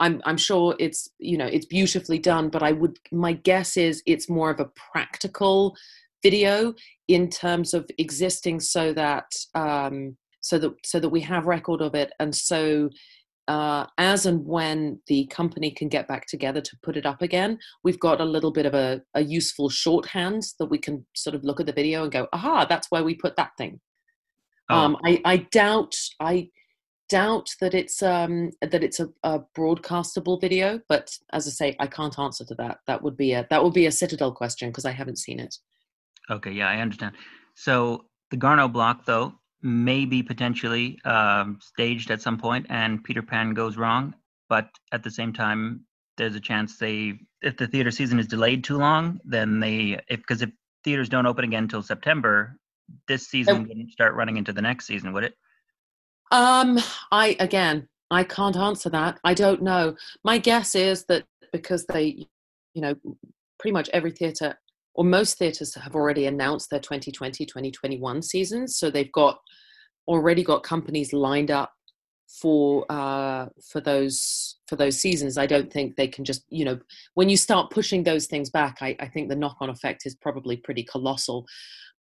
I'm 0.00 0.22
I'm 0.24 0.38
sure 0.38 0.74
it's 0.78 1.10
you 1.18 1.36
know 1.36 1.46
it's 1.46 1.66
beautifully 1.66 2.18
done, 2.18 2.48
but 2.48 2.62
I 2.62 2.72
would 2.72 2.98
my 3.12 3.34
guess 3.34 3.76
is 3.76 4.02
it's 4.06 4.28
more 4.28 4.50
of 4.50 4.58
a 4.58 4.70
practical 4.92 5.76
video 6.22 6.74
in 7.08 7.28
terms 7.28 7.74
of 7.74 7.88
existing 7.98 8.60
so 8.60 8.92
that 8.94 9.32
um, 9.54 10.16
so 10.40 10.58
that 10.58 10.72
so 10.84 11.00
that 11.00 11.08
we 11.08 11.20
have 11.20 11.46
record 11.46 11.80
of 11.80 11.94
it, 11.94 12.12
and 12.18 12.34
so 12.34 12.90
uh, 13.50 13.84
as 13.98 14.26
and 14.26 14.46
when 14.46 15.00
the 15.08 15.26
company 15.26 15.72
can 15.72 15.88
get 15.88 16.06
back 16.06 16.24
together 16.26 16.60
to 16.60 16.78
put 16.84 16.96
it 16.96 17.04
up 17.04 17.20
again, 17.20 17.58
we've 17.82 17.98
got 17.98 18.20
a 18.20 18.24
little 18.24 18.52
bit 18.52 18.64
of 18.64 18.74
a, 18.74 19.02
a 19.14 19.22
useful 19.22 19.68
shorthand 19.68 20.44
that 20.60 20.66
we 20.66 20.78
can 20.78 21.04
sort 21.16 21.34
of 21.34 21.42
look 21.42 21.58
at 21.58 21.66
the 21.66 21.72
video 21.72 22.04
and 22.04 22.12
go, 22.12 22.28
aha, 22.32 22.64
that's 22.64 22.90
where 22.92 23.02
we 23.02 23.14
put 23.14 23.34
that 23.34 23.50
thing. 23.58 23.80
Oh. 24.68 24.76
Um, 24.76 24.96
I, 25.04 25.20
I 25.24 25.36
doubt 25.38 25.96
I 26.20 26.50
doubt 27.08 27.48
that 27.60 27.74
it's 27.74 28.04
um, 28.04 28.52
that 28.62 28.84
it's 28.84 29.00
a, 29.00 29.08
a, 29.24 29.40
broadcastable 29.58 30.40
video, 30.40 30.78
but 30.88 31.10
as 31.32 31.48
I 31.48 31.50
say, 31.50 31.76
I 31.80 31.88
can't 31.88 32.18
answer 32.20 32.44
to 32.44 32.54
that. 32.54 32.78
That 32.86 33.02
would 33.02 33.16
be 33.16 33.32
a 33.32 33.48
that 33.50 33.64
would 33.64 33.74
be 33.74 33.86
a 33.86 33.92
Citadel 33.92 34.30
question 34.30 34.68
because 34.68 34.84
I 34.84 34.92
haven't 34.92 35.18
seen 35.18 35.40
it. 35.40 35.56
Okay, 36.30 36.52
yeah, 36.52 36.68
I 36.68 36.76
understand. 36.76 37.16
So 37.56 38.04
the 38.30 38.36
Garneau 38.36 38.68
block, 38.68 39.06
though, 39.06 39.34
may 39.62 40.04
be 40.04 40.22
potentially 40.22 40.98
um, 41.04 41.58
staged 41.60 42.10
at 42.10 42.22
some 42.22 42.38
point, 42.38 42.66
and 42.70 43.02
Peter 43.04 43.22
Pan 43.22 43.54
goes 43.54 43.76
wrong. 43.76 44.14
But 44.48 44.68
at 44.92 45.02
the 45.02 45.10
same 45.10 45.32
time, 45.32 45.84
there's 46.16 46.34
a 46.34 46.40
chance 46.40 46.76
they, 46.76 47.14
if 47.42 47.56
the 47.56 47.66
theater 47.66 47.90
season 47.90 48.18
is 48.18 48.26
delayed 48.26 48.64
too 48.64 48.78
long, 48.78 49.20
then 49.24 49.60
they, 49.60 50.00
if 50.08 50.20
because 50.20 50.42
if 50.42 50.50
theaters 50.84 51.08
don't 51.08 51.26
open 51.26 51.44
again 51.44 51.64
until 51.64 51.82
September, 51.82 52.56
this 53.06 53.28
season 53.28 53.56
oh. 53.56 53.60
wouldn't 53.60 53.90
start 53.90 54.14
running 54.14 54.36
into 54.36 54.52
the 54.52 54.62
next 54.62 54.86
season, 54.86 55.12
would 55.12 55.24
it? 55.24 55.34
Um, 56.32 56.78
I 57.12 57.36
again, 57.40 57.88
I 58.10 58.24
can't 58.24 58.56
answer 58.56 58.90
that. 58.90 59.18
I 59.24 59.34
don't 59.34 59.62
know. 59.62 59.96
My 60.24 60.38
guess 60.38 60.74
is 60.74 61.04
that 61.06 61.24
because 61.52 61.86
they, 61.86 62.26
you 62.74 62.82
know, 62.82 62.94
pretty 63.58 63.72
much 63.72 63.88
every 63.92 64.10
theatre 64.10 64.56
or 64.94 65.04
most 65.04 65.38
theatres 65.38 65.74
have 65.74 65.94
already 65.94 66.26
announced 66.26 66.70
their 66.70 66.80
2020 66.80 67.44
2021 67.46 68.22
seasons, 68.22 68.76
so 68.76 68.90
they've 68.90 69.12
got 69.12 69.38
already 70.08 70.42
got 70.42 70.62
companies 70.62 71.12
lined 71.12 71.50
up 71.50 71.72
for 72.40 72.90
uh, 72.90 73.46
for 73.70 73.80
those 73.80 74.56
for 74.66 74.76
those 74.76 75.00
seasons. 75.00 75.36
I 75.36 75.46
don't 75.46 75.72
think 75.72 75.96
they 75.96 76.08
can 76.08 76.24
just 76.24 76.44
you 76.48 76.64
know 76.64 76.78
when 77.14 77.28
you 77.28 77.36
start 77.36 77.70
pushing 77.70 78.04
those 78.04 78.26
things 78.26 78.50
back. 78.50 78.78
I, 78.80 78.96
I 79.00 79.08
think 79.08 79.28
the 79.28 79.36
knock 79.36 79.56
on 79.60 79.70
effect 79.70 80.02
is 80.06 80.14
probably 80.14 80.56
pretty 80.56 80.84
colossal. 80.84 81.46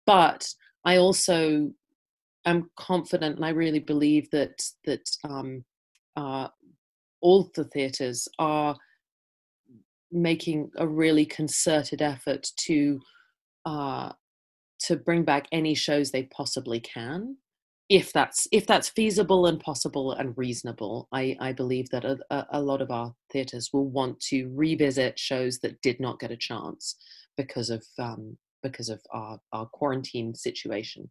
But 0.06 0.46
I 0.84 0.96
also 0.96 1.70
am 2.46 2.70
confident 2.76 3.36
and 3.36 3.44
I 3.44 3.50
really 3.50 3.78
believe 3.78 4.30
that 4.30 4.62
that 4.84 5.08
um, 5.24 5.64
uh, 6.16 6.48
all 7.20 7.50
the 7.54 7.64
theatres 7.64 8.28
are 8.38 8.76
making 10.10 10.70
a 10.76 10.86
really 10.86 11.26
concerted 11.26 12.02
effort 12.02 12.48
to 12.66 13.00
uh, 13.64 14.12
to 14.80 14.96
bring 14.96 15.24
back 15.24 15.46
any 15.50 15.74
shows 15.74 16.10
they 16.10 16.24
possibly 16.24 16.80
can. 16.80 17.36
If 17.88 18.12
that's 18.12 18.46
if 18.52 18.66
that's 18.66 18.88
feasible 18.90 19.46
and 19.46 19.58
possible 19.58 20.12
and 20.12 20.36
reasonable 20.36 21.08
i 21.10 21.34
i 21.40 21.52
believe 21.52 21.88
that 21.88 22.04
a, 22.04 22.18
a 22.50 22.60
lot 22.60 22.82
of 22.82 22.90
our 22.90 23.14
theaters 23.32 23.70
will 23.72 23.88
want 23.88 24.20
to 24.20 24.50
revisit 24.54 25.18
shows 25.18 25.58
that 25.60 25.80
did 25.80 25.98
not 25.98 26.20
get 26.20 26.30
a 26.30 26.36
chance 26.36 26.96
because 27.38 27.70
of 27.70 27.82
um, 27.98 28.36
because 28.62 28.90
of 28.90 29.00
our, 29.10 29.40
our 29.52 29.64
quarantine 29.64 30.34
situation 30.34 31.08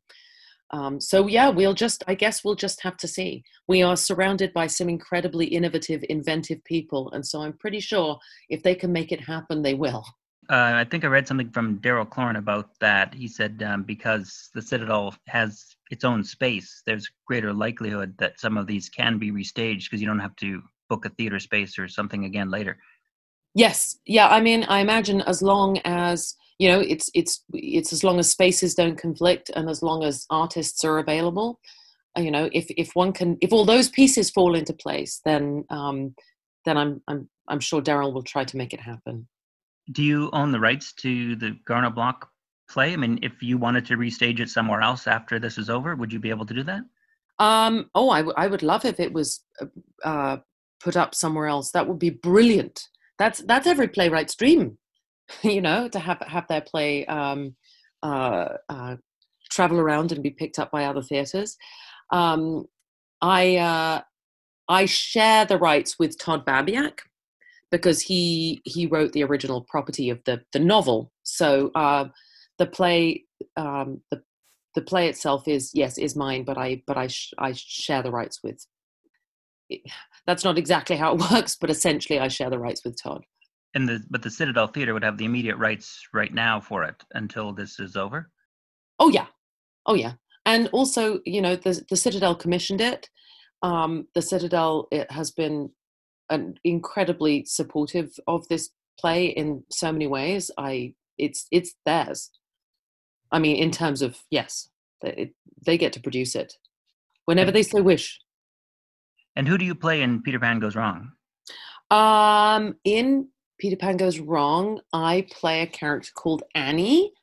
um, 0.71 0.99
so 0.99 1.27
yeah, 1.27 1.49
we'll 1.49 1.73
just, 1.73 2.03
I 2.07 2.15
guess 2.15 2.43
we'll 2.43 2.55
just 2.55 2.81
have 2.81 2.97
to 2.97 3.07
see. 3.07 3.43
We 3.67 3.81
are 3.81 3.95
surrounded 3.95 4.53
by 4.53 4.67
some 4.67 4.89
incredibly 4.89 5.45
innovative, 5.45 6.03
inventive 6.09 6.63
people. 6.65 7.11
And 7.11 7.25
so 7.25 7.41
I'm 7.41 7.53
pretty 7.53 7.79
sure 7.79 8.19
if 8.49 8.63
they 8.63 8.75
can 8.75 8.91
make 8.91 9.11
it 9.11 9.21
happen, 9.21 9.61
they 9.61 9.73
will. 9.73 10.03
Uh, 10.49 10.73
I 10.75 10.85
think 10.85 11.03
I 11.03 11.07
read 11.07 11.27
something 11.27 11.51
from 11.51 11.79
Daryl 11.79 12.07
Cloran 12.07 12.37
about 12.37 12.69
that. 12.79 13.13
He 13.13 13.27
said 13.27 13.63
um, 13.63 13.83
because 13.83 14.49
the 14.53 14.61
Citadel 14.61 15.13
has 15.27 15.75
its 15.91 16.03
own 16.03 16.23
space, 16.23 16.83
there's 16.85 17.09
greater 17.25 17.53
likelihood 17.53 18.15
that 18.17 18.39
some 18.39 18.57
of 18.57 18.67
these 18.67 18.89
can 18.89 19.17
be 19.17 19.31
restaged 19.31 19.85
because 19.85 20.01
you 20.01 20.07
don't 20.07 20.19
have 20.19 20.35
to 20.37 20.61
book 20.89 21.05
a 21.05 21.09
theater 21.09 21.39
space 21.39 21.77
or 21.77 21.87
something 21.87 22.25
again 22.25 22.49
later. 22.49 22.77
Yes. 23.55 23.97
Yeah. 24.05 24.27
I 24.27 24.39
mean, 24.39 24.63
I 24.65 24.79
imagine 24.79 25.21
as 25.21 25.41
long 25.41 25.79
as 25.83 26.35
you 26.59 26.69
know 26.69 26.79
it's 26.79 27.09
it's 27.13 27.43
it's 27.53 27.93
as 27.93 28.03
long 28.03 28.19
as 28.19 28.29
spaces 28.29 28.73
don't 28.73 28.97
conflict 28.97 29.49
and 29.55 29.69
as 29.69 29.83
long 29.83 30.03
as 30.03 30.25
artists 30.29 30.83
are 30.83 30.99
available 30.99 31.59
uh, 32.17 32.21
you 32.21 32.31
know 32.31 32.49
if 32.51 32.65
if 32.71 32.91
one 32.93 33.13
can 33.13 33.37
if 33.41 33.53
all 33.53 33.65
those 33.65 33.89
pieces 33.89 34.29
fall 34.29 34.55
into 34.55 34.73
place 34.73 35.21
then 35.25 35.63
um 35.69 36.13
then 36.65 36.77
i'm 36.77 37.01
i'm 37.07 37.29
i'm 37.47 37.59
sure 37.59 37.81
daryl 37.81 38.13
will 38.13 38.23
try 38.23 38.43
to 38.43 38.57
make 38.57 38.73
it 38.73 38.79
happen. 38.79 39.27
Do 39.91 40.03
you 40.03 40.29
own 40.33 40.51
the 40.51 40.59
rights 40.59 40.91
to 40.95 41.37
the 41.37 41.55
garneau 41.65 41.89
block 41.89 42.29
play? 42.69 42.91
I 42.91 42.97
mean 42.97 43.19
if 43.21 43.41
you 43.41 43.57
wanted 43.57 43.85
to 43.85 43.95
restage 43.95 44.41
it 44.41 44.49
somewhere 44.49 44.81
else 44.81 45.07
after 45.07 45.39
this 45.39 45.57
is 45.57 45.69
over 45.69 45.95
would 45.95 46.11
you 46.11 46.19
be 46.19 46.29
able 46.29 46.45
to 46.45 46.53
do 46.53 46.63
that? 46.63 46.81
Um 47.39 47.89
oh 47.95 48.09
I, 48.09 48.19
w- 48.19 48.35
I 48.35 48.47
would 48.47 48.63
love 48.63 48.83
if 48.83 48.99
it 48.99 49.13
was 49.13 49.43
uh, 49.61 49.67
uh 50.07 50.37
put 50.79 50.97
up 50.97 51.15
somewhere 51.15 51.47
else. 51.47 51.71
That 51.71 51.87
would 51.87 51.99
be 51.99 52.09
brilliant. 52.09 52.87
That's 53.17 53.39
that's 53.39 53.67
every 53.67 53.87
playwright's 53.87 54.35
dream 54.35 54.77
you 55.43 55.61
know, 55.61 55.87
to 55.89 55.99
have 55.99 56.21
have 56.27 56.47
their 56.47 56.61
play 56.61 57.05
um, 57.05 57.55
uh, 58.03 58.49
uh, 58.69 58.95
travel 59.49 59.79
around 59.79 60.11
and 60.11 60.23
be 60.23 60.31
picked 60.31 60.59
up 60.59 60.71
by 60.71 60.85
other 60.85 61.01
theatres. 61.01 61.57
Um, 62.11 62.65
I 63.21 63.57
uh, 63.57 64.01
I 64.69 64.85
share 64.85 65.45
the 65.45 65.57
rights 65.57 65.97
with 65.99 66.17
Todd 66.17 66.45
Babiak 66.45 66.99
because 67.71 68.01
he 68.01 68.61
he 68.65 68.85
wrote 68.85 69.13
the 69.13 69.23
original 69.23 69.61
property 69.69 70.09
of 70.09 70.23
the 70.25 70.41
the 70.53 70.59
novel. 70.59 71.11
So 71.23 71.71
uh, 71.75 72.05
the 72.57 72.67
play 72.67 73.25
um, 73.55 74.01
the 74.11 74.21
the 74.75 74.81
play 74.81 75.09
itself 75.09 75.47
is 75.47 75.71
yes 75.73 75.97
is 75.97 76.15
mine, 76.15 76.43
but 76.43 76.57
I 76.57 76.83
but 76.87 76.97
I 76.97 77.07
sh- 77.07 77.33
I 77.37 77.53
share 77.53 78.03
the 78.03 78.11
rights 78.11 78.41
with. 78.43 78.65
That's 80.25 80.45
not 80.45 80.57
exactly 80.57 80.95
how 80.95 81.15
it 81.15 81.21
works, 81.31 81.57
but 81.59 81.69
essentially 81.69 82.19
I 82.19 82.29
share 82.29 82.49
the 82.49 82.59
rights 82.59 82.83
with 82.85 83.01
Todd. 83.01 83.25
And 83.77 83.87
the 83.87 84.03
but 84.09 84.23
the 84.23 84.31
Citadel 84.31 84.65
Theater 84.65 84.95
would 84.95 85.03
have 85.03 85.19
the 85.19 85.25
immediate 85.25 85.57
rights 85.57 86.07
right 86.11 86.33
now 86.33 86.59
for 86.59 86.83
it 86.83 87.03
until 87.13 87.53
this 87.53 87.79
is 87.79 87.95
over. 87.95 88.31
Oh 88.97 89.09
yeah, 89.09 89.27
oh 89.85 89.93
yeah, 89.93 90.13
and 90.47 90.67
also 90.69 91.19
you 91.25 91.43
know 91.43 91.55
the 91.55 91.85
the 91.87 91.95
Citadel 91.95 92.33
commissioned 92.33 92.81
it. 92.81 93.07
Um, 93.61 94.07
the 94.15 94.23
Citadel 94.23 94.87
it 94.91 95.11
has 95.11 95.29
been 95.29 95.69
an 96.31 96.55
incredibly 96.63 97.45
supportive 97.45 98.19
of 98.25 98.47
this 98.47 98.71
play 98.99 99.27
in 99.27 99.63
so 99.71 99.91
many 99.91 100.07
ways. 100.07 100.49
I 100.57 100.95
it's 101.19 101.45
it's 101.51 101.75
theirs. 101.85 102.31
I 103.31 103.37
mean, 103.37 103.57
in 103.57 103.69
terms 103.69 104.01
of 104.01 104.17
yes, 104.31 104.71
they, 105.03 105.33
they 105.67 105.77
get 105.77 105.93
to 105.93 105.99
produce 105.99 106.33
it 106.33 106.51
whenever 107.25 107.51
they 107.51 107.61
so 107.61 107.83
wish. 107.83 108.19
And 109.35 109.47
who 109.47 109.59
do 109.59 109.65
you 109.65 109.75
play 109.75 110.01
in 110.01 110.23
Peter 110.23 110.39
Pan 110.39 110.57
Goes 110.57 110.75
Wrong? 110.75 111.11
Um, 111.91 112.75
in 112.83 113.27
Peter 113.57 113.75
Pan 113.75 113.97
Goes 113.97 114.19
Wrong, 114.19 114.81
I 114.93 115.27
play 115.31 115.61
a 115.61 115.67
character 115.67 116.11
called 116.13 116.43
Annie, 116.53 117.13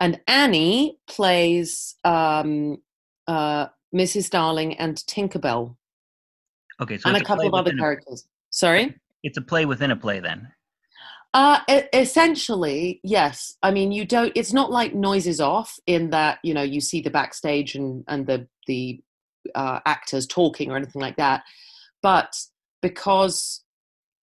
and 0.00 0.20
Annie 0.26 0.98
plays 1.06 1.96
um, 2.04 2.78
uh, 3.26 3.66
Mrs. 3.94 4.30
Darling 4.30 4.76
and 4.78 4.96
Tinkerbell. 4.96 5.76
Okay, 6.80 6.98
so 6.98 7.08
and 7.08 7.16
it's 7.16 7.24
a 7.24 7.26
couple 7.26 7.46
of 7.46 7.54
other 7.54 7.72
characters. 7.72 8.26
Sorry. 8.50 8.94
It's 9.22 9.38
a 9.38 9.42
play 9.42 9.64
within 9.64 9.90
a 9.90 9.96
play, 9.96 10.20
then. 10.20 10.48
Uh, 11.32 11.60
essentially, 11.92 13.00
yes. 13.02 13.56
I 13.62 13.70
mean, 13.70 13.92
you 13.92 14.04
don't. 14.04 14.32
It's 14.34 14.52
not 14.52 14.70
like 14.70 14.94
noises 14.94 15.40
off 15.40 15.78
in 15.86 16.10
that 16.10 16.38
you 16.42 16.54
know 16.54 16.62
you 16.62 16.80
see 16.80 17.00
the 17.00 17.10
backstage 17.10 17.74
and 17.74 18.04
and 18.08 18.26
the 18.26 18.46
the 18.66 19.02
uh, 19.54 19.80
actors 19.84 20.26
talking 20.26 20.70
or 20.70 20.76
anything 20.76 21.02
like 21.02 21.16
that, 21.16 21.42
but 22.02 22.34
because 22.80 23.64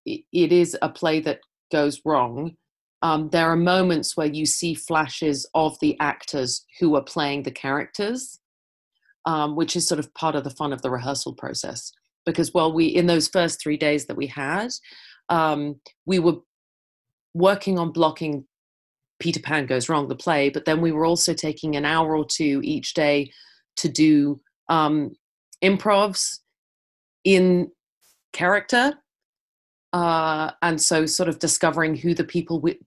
it 0.05 0.51
is 0.51 0.77
a 0.81 0.89
play 0.89 1.19
that 1.21 1.39
goes 1.71 2.01
wrong, 2.05 2.55
um, 3.01 3.29
there 3.29 3.49
are 3.49 3.55
moments 3.55 4.15
where 4.15 4.27
you 4.27 4.45
see 4.45 4.73
flashes 4.73 5.45
of 5.53 5.77
the 5.81 5.99
actors 5.99 6.65
who 6.79 6.95
are 6.95 7.03
playing 7.03 7.43
the 7.43 7.51
characters, 7.51 8.39
um, 9.25 9.55
which 9.55 9.75
is 9.75 9.87
sort 9.87 9.99
of 9.99 10.13
part 10.13 10.35
of 10.35 10.43
the 10.43 10.49
fun 10.49 10.71
of 10.71 10.81
the 10.81 10.89
rehearsal 10.89 11.33
process. 11.33 11.91
Because 12.25 12.53
well, 12.53 12.71
we 12.71 12.85
in 12.85 13.07
those 13.07 13.27
first 13.27 13.61
three 13.61 13.75
days 13.75 14.05
that 14.05 14.15
we 14.15 14.27
had, 14.27 14.69
um, 15.27 15.81
we 16.05 16.19
were 16.19 16.37
working 17.33 17.77
on 17.77 17.91
blocking 17.91 18.45
Peter 19.19 19.39
Pan 19.39 19.65
Goes 19.65 19.89
Wrong, 19.89 20.07
the 20.07 20.15
play, 20.15 20.49
but 20.49 20.65
then 20.65 20.81
we 20.81 20.91
were 20.91 21.05
also 21.05 21.33
taking 21.33 21.75
an 21.75 21.85
hour 21.85 22.15
or 22.15 22.25
two 22.25 22.61
each 22.63 22.93
day 22.93 23.31
to 23.77 23.89
do 23.89 24.39
um, 24.69 25.15
improvs 25.63 26.39
in 27.23 27.71
character. 28.33 28.93
Uh, 29.93 30.51
and 30.61 30.81
so 30.81 31.05
sort 31.05 31.29
of 31.29 31.39
discovering 31.39 31.95
who 31.95 32.13
the 32.13 32.23
people 32.23 32.59
we, 32.59 32.79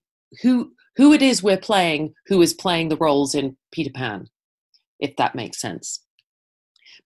who 0.42 0.72
who 0.96 1.12
it 1.12 1.22
is 1.22 1.42
we're 1.42 1.56
playing 1.56 2.12
who 2.26 2.42
is 2.42 2.52
playing 2.52 2.88
the 2.88 2.96
roles 2.96 3.34
in 3.34 3.56
Peter 3.70 3.90
Pan, 3.94 4.28
if 4.98 5.14
that 5.16 5.34
makes 5.34 5.60
sense. 5.60 6.02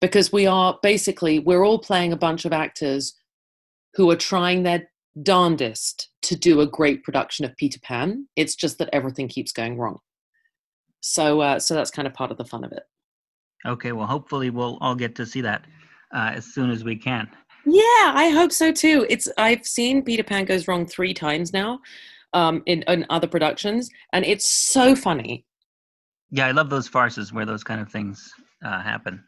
Because 0.00 0.32
we 0.32 0.46
are 0.46 0.78
basically 0.82 1.38
we're 1.38 1.64
all 1.64 1.78
playing 1.78 2.12
a 2.12 2.16
bunch 2.16 2.44
of 2.44 2.52
actors 2.52 3.14
who 3.94 4.10
are 4.10 4.16
trying 4.16 4.62
their 4.62 4.88
darndest 5.22 6.08
to 6.22 6.36
do 6.36 6.60
a 6.60 6.66
great 6.66 7.02
production 7.02 7.44
of 7.44 7.56
Peter 7.56 7.80
Pan. 7.82 8.26
It's 8.36 8.54
just 8.54 8.78
that 8.78 8.90
everything 8.92 9.28
keeps 9.28 9.52
going 9.52 9.76
wrong. 9.76 9.98
So, 11.00 11.40
uh, 11.40 11.58
so 11.58 11.74
that's 11.74 11.90
kind 11.90 12.06
of 12.06 12.14
part 12.14 12.30
of 12.30 12.38
the 12.38 12.44
fun 12.44 12.64
of 12.64 12.72
it. 12.72 12.84
Okay, 13.66 13.92
well, 13.92 14.06
hopefully 14.06 14.50
we'll 14.50 14.78
all 14.80 14.94
get 14.94 15.14
to 15.16 15.26
see 15.26 15.40
that 15.42 15.64
uh, 16.14 16.32
as 16.34 16.46
soon 16.46 16.70
as 16.70 16.84
we 16.84 16.96
can. 16.96 17.28
Yeah, 17.64 18.12
I 18.14 18.30
hope 18.34 18.52
so 18.52 18.72
too. 18.72 19.06
It's 19.08 19.28
I've 19.36 19.66
seen 19.66 20.02
Peter 20.02 20.22
Pan 20.22 20.44
Goes 20.44 20.66
Wrong 20.66 20.86
three 20.86 21.14
times 21.14 21.52
now, 21.52 21.80
um, 22.32 22.62
in, 22.66 22.82
in 22.88 23.06
other 23.10 23.26
productions, 23.26 23.90
and 24.12 24.24
it's 24.24 24.48
so 24.48 24.94
funny. 24.94 25.44
Yeah, 26.30 26.46
I 26.46 26.52
love 26.52 26.70
those 26.70 26.88
farces 26.88 27.32
where 27.32 27.46
those 27.46 27.64
kind 27.64 27.80
of 27.80 27.90
things 27.90 28.32
uh, 28.64 28.80
happen. 28.80 29.24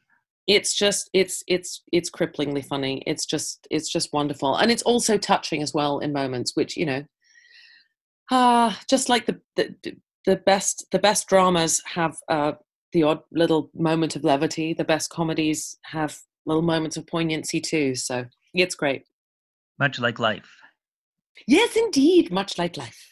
It's 0.46 0.74
just 0.74 1.10
it's 1.12 1.42
it's 1.46 1.82
it's 1.92 2.10
cripplingly 2.10 2.64
funny. 2.64 3.02
It's 3.06 3.26
just 3.26 3.66
it's 3.70 3.90
just 3.90 4.12
wonderful, 4.12 4.56
and 4.56 4.70
it's 4.70 4.82
also 4.82 5.18
touching 5.18 5.62
as 5.62 5.72
well 5.72 5.98
in 5.98 6.12
moments, 6.12 6.56
which 6.56 6.76
you 6.76 6.86
know, 6.86 7.04
ah, 8.30 8.80
just 8.88 9.08
like 9.08 9.26
the 9.26 9.40
the 9.56 9.74
the 10.26 10.36
best 10.36 10.86
the 10.90 10.98
best 10.98 11.28
dramas 11.28 11.82
have 11.94 12.16
uh, 12.28 12.52
the 12.92 13.02
odd 13.04 13.20
little 13.30 13.70
moment 13.74 14.16
of 14.16 14.24
levity. 14.24 14.74
The 14.74 14.84
best 14.84 15.10
comedies 15.10 15.76
have 15.84 16.18
little 16.46 16.62
moments 16.62 16.96
of 16.96 17.06
poignancy 17.06 17.60
too. 17.60 17.94
So 17.94 18.26
it's 18.54 18.74
great. 18.74 19.04
Much 19.78 19.98
like 19.98 20.18
life. 20.18 20.50
Yes, 21.46 21.76
indeed, 21.76 22.30
much 22.30 22.58
like 22.58 22.76
life. 22.76 23.08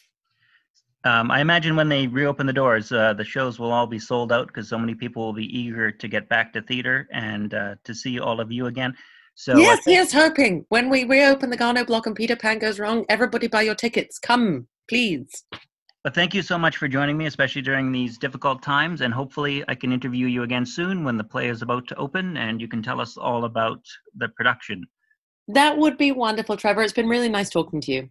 Um, 1.03 1.31
I 1.31 1.41
imagine 1.41 1.75
when 1.75 1.89
they 1.89 2.05
reopen 2.05 2.45
the 2.45 2.53
doors, 2.53 2.91
uh, 2.91 3.13
the 3.13 3.23
shows 3.23 3.57
will 3.57 3.71
all 3.71 3.87
be 3.87 3.97
sold 3.97 4.31
out 4.31 4.47
because 4.47 4.69
so 4.69 4.77
many 4.77 4.93
people 4.93 5.25
will 5.25 5.33
be 5.33 5.57
eager 5.57 5.91
to 5.91 6.07
get 6.07 6.29
back 6.29 6.53
to 6.53 6.61
theater 6.61 7.07
and 7.11 7.53
uh, 7.53 7.75
to 7.83 7.95
see 7.95 8.19
all 8.19 8.39
of 8.39 8.51
you 8.51 8.67
again. 8.67 8.93
So 9.33 9.57
yes, 9.57 9.83
think- 9.83 9.95
yes, 9.95 10.13
hoping 10.13 10.65
when 10.69 10.89
we 10.89 11.05
reopen 11.05 11.49
the 11.49 11.57
Garneau 11.57 11.85
block 11.85 12.05
and 12.05 12.15
Peter 12.15 12.35
Pan 12.35 12.59
goes 12.59 12.79
wrong, 12.79 13.05
everybody 13.09 13.47
buy 13.47 13.63
your 13.63 13.75
tickets. 13.75 14.19
Come, 14.19 14.67
please. 14.87 15.43
But 16.03 16.15
thank 16.15 16.33
you 16.33 16.41
so 16.41 16.57
much 16.57 16.77
for 16.77 16.87
joining 16.87 17.15
me, 17.15 17.27
especially 17.27 17.61
during 17.61 17.91
these 17.91 18.17
difficult 18.17 18.63
times. 18.63 19.01
And 19.01 19.13
hopefully, 19.13 19.63
I 19.67 19.75
can 19.75 19.91
interview 19.91 20.25
you 20.25 20.41
again 20.41 20.65
soon 20.65 21.03
when 21.03 21.15
the 21.15 21.23
play 21.23 21.47
is 21.47 21.61
about 21.61 21.87
to 21.89 21.95
open 21.95 22.37
and 22.37 22.59
you 22.59 22.67
can 22.67 22.81
tell 22.81 22.99
us 22.99 23.17
all 23.17 23.45
about 23.45 23.85
the 24.15 24.29
production. 24.29 24.83
That 25.47 25.77
would 25.77 25.97
be 25.97 26.11
wonderful, 26.11 26.57
Trevor. 26.57 26.81
It's 26.81 26.93
been 26.93 27.07
really 27.07 27.29
nice 27.29 27.49
talking 27.49 27.81
to 27.81 27.91
you. 27.91 28.09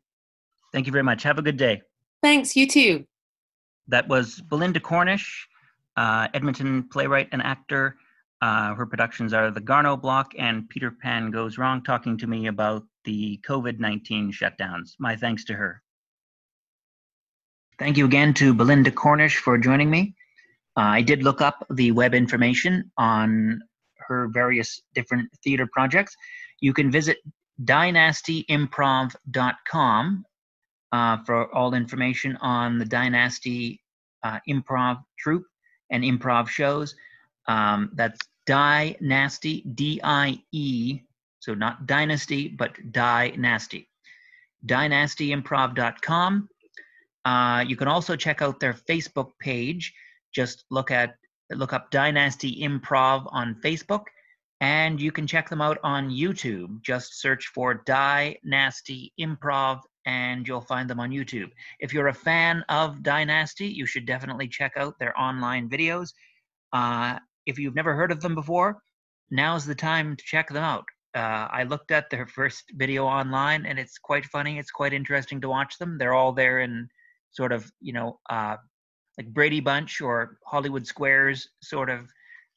Thank 0.73 0.87
you 0.87 0.93
very 0.93 1.03
much. 1.03 1.25
Have 1.25 1.39
a 1.39 1.43
good 1.43 1.57
day. 1.57 1.83
Thanks, 2.23 2.55
you 2.55 2.69
too. 2.69 3.05
That 3.89 4.07
was 4.07 4.41
Belinda 4.41 4.79
Cornish, 4.79 5.49
uh, 5.97 6.29
Edmonton 6.33 6.85
playwright 6.93 7.29
and 7.33 7.43
actor. 7.43 7.97
Uh, 8.41 8.75
her 8.75 8.87
productions 8.87 9.33
are 9.33 9.51
The 9.51 9.61
Garneau 9.61 9.97
Block 9.97 10.33
and 10.39 10.69
Peter 10.69 10.93
Pan 10.93 11.33
Goes 11.33 11.59
Wrong, 11.59 11.83
talking 11.83 12.17
to 12.19 12.29
me 12.29 12.47
about 12.47 12.85
the 13.05 13.41
COVID 13.47 13.81
19 13.81 14.33
shutdowns. 14.33 14.95
My 15.01 15.17
thanks 15.17 15.45
to 15.47 15.55
her. 15.55 15.83
Thank 17.81 17.97
you 17.97 18.05
again 18.05 18.35
to 18.35 18.53
Belinda 18.53 18.91
Cornish 18.91 19.39
for 19.39 19.57
joining 19.57 19.89
me. 19.89 20.15
Uh, 20.77 20.81
I 20.81 21.01
did 21.01 21.23
look 21.23 21.41
up 21.41 21.67
the 21.71 21.93
web 21.93 22.13
information 22.13 22.93
on 22.99 23.63
her 23.97 24.29
various 24.29 24.83
different 24.95 25.31
theater 25.43 25.67
projects. 25.67 26.15
You 26.61 26.75
can 26.75 26.91
visit 26.91 27.17
dienastyimprov.com 27.65 30.25
uh, 30.93 31.17
for 31.25 31.55
all 31.55 31.73
information 31.73 32.37
on 32.43 32.79
the 32.79 32.85
Die 32.85 33.09
Nasty 33.09 33.81
uh, 34.25 34.41
Improv 34.47 35.03
Troupe 35.19 35.47
and 35.89 36.05
improv 36.05 36.49
shows. 36.49 36.95
Um, 37.49 37.93
that's 37.95 38.21
Die 38.45 38.95
Nasty, 39.01 39.63
D 39.75 40.03
I 40.05 40.39
E, 40.53 41.01
so 41.39 41.55
not 41.55 41.87
Dynasty, 41.87 42.49
but 42.49 42.73
Die 42.93 43.33
Nasty. 43.39 43.89
DieNastyImprov.com. 44.67 46.51
Uh, 47.25 47.65
you 47.67 47.77
can 47.77 47.89
also 47.89 48.17
check 48.17 48.43
out 48.43 48.61
their 48.61 48.73
Facebook 48.73 49.31
page. 49.41 49.93
Just 50.33 50.65
look 50.71 50.91
at 50.91 51.17
look 51.51 51.73
up 51.73 51.91
Die 51.91 52.11
Nasty 52.11 52.63
Improv 52.63 53.27
on 53.31 53.57
Facebook, 53.57 54.05
and 54.61 55.01
you 55.01 55.13
can 55.13 55.27
check 55.27 55.49
them 55.49 55.61
out 55.61 55.79
on 55.83 56.11
YouTube. 56.11 56.81
Just 56.83 57.21
search 57.21 57.47
for 57.49 57.83
Die 57.87 58.37
Nasty 58.45 59.13
Improv, 59.21 59.81
and 60.07 60.47
you'll 60.47 60.61
find 60.61 60.89
them 60.89 61.01
on 61.01 61.11
YouTube. 61.11 61.51
If 61.81 61.93
you're 61.93 62.09
a 62.09 62.15
fan 62.15 62.65
of 62.69 63.03
Die 63.03 63.25
Nasty, 63.25 63.67
you 63.67 63.87
should 63.87 64.07
definitely 64.07 64.49
check 64.49 64.73
out 64.77 64.99
their 64.99 65.19
online 65.19 65.69
videos. 65.69 66.13
Uh, 66.73 67.19
if 67.47 67.59
you've 67.59 67.75
never 67.75 67.95
heard 67.95 68.13
of 68.13 68.21
them 68.21 68.35
before, 68.35 68.79
now's 69.31 69.67
the 69.67 69.75
time 69.75 70.17
to 70.17 70.25
check 70.25 70.49
them 70.49 70.63
out. 70.63 70.85
Uh, 71.15 71.49
I 71.51 71.65
looked 71.65 71.91
at 71.91 72.09
their 72.11 72.27
first 72.37 72.65
video 72.75 73.05
online, 73.05 73.67
and 73.67 73.79
it's 73.79 73.99
quite 73.99 74.25
funny. 74.27 74.59
It's 74.59 74.71
quite 74.71 74.93
interesting 74.93 75.41
to 75.41 75.49
watch 75.49 75.79
them. 75.79 75.99
They're 75.99 76.15
all 76.15 76.33
there 76.33 76.61
in 76.61 76.89
sort 77.33 77.53
of, 77.53 77.71
you 77.81 77.93
know, 77.93 78.19
uh, 78.29 78.57
like 79.19 79.33
Brady 79.33 79.61
Bunch 79.61 80.01
or 80.01 80.39
Hollywood 80.47 80.87
Squares 80.87 81.49
sort 81.63 81.91
of 81.91 82.09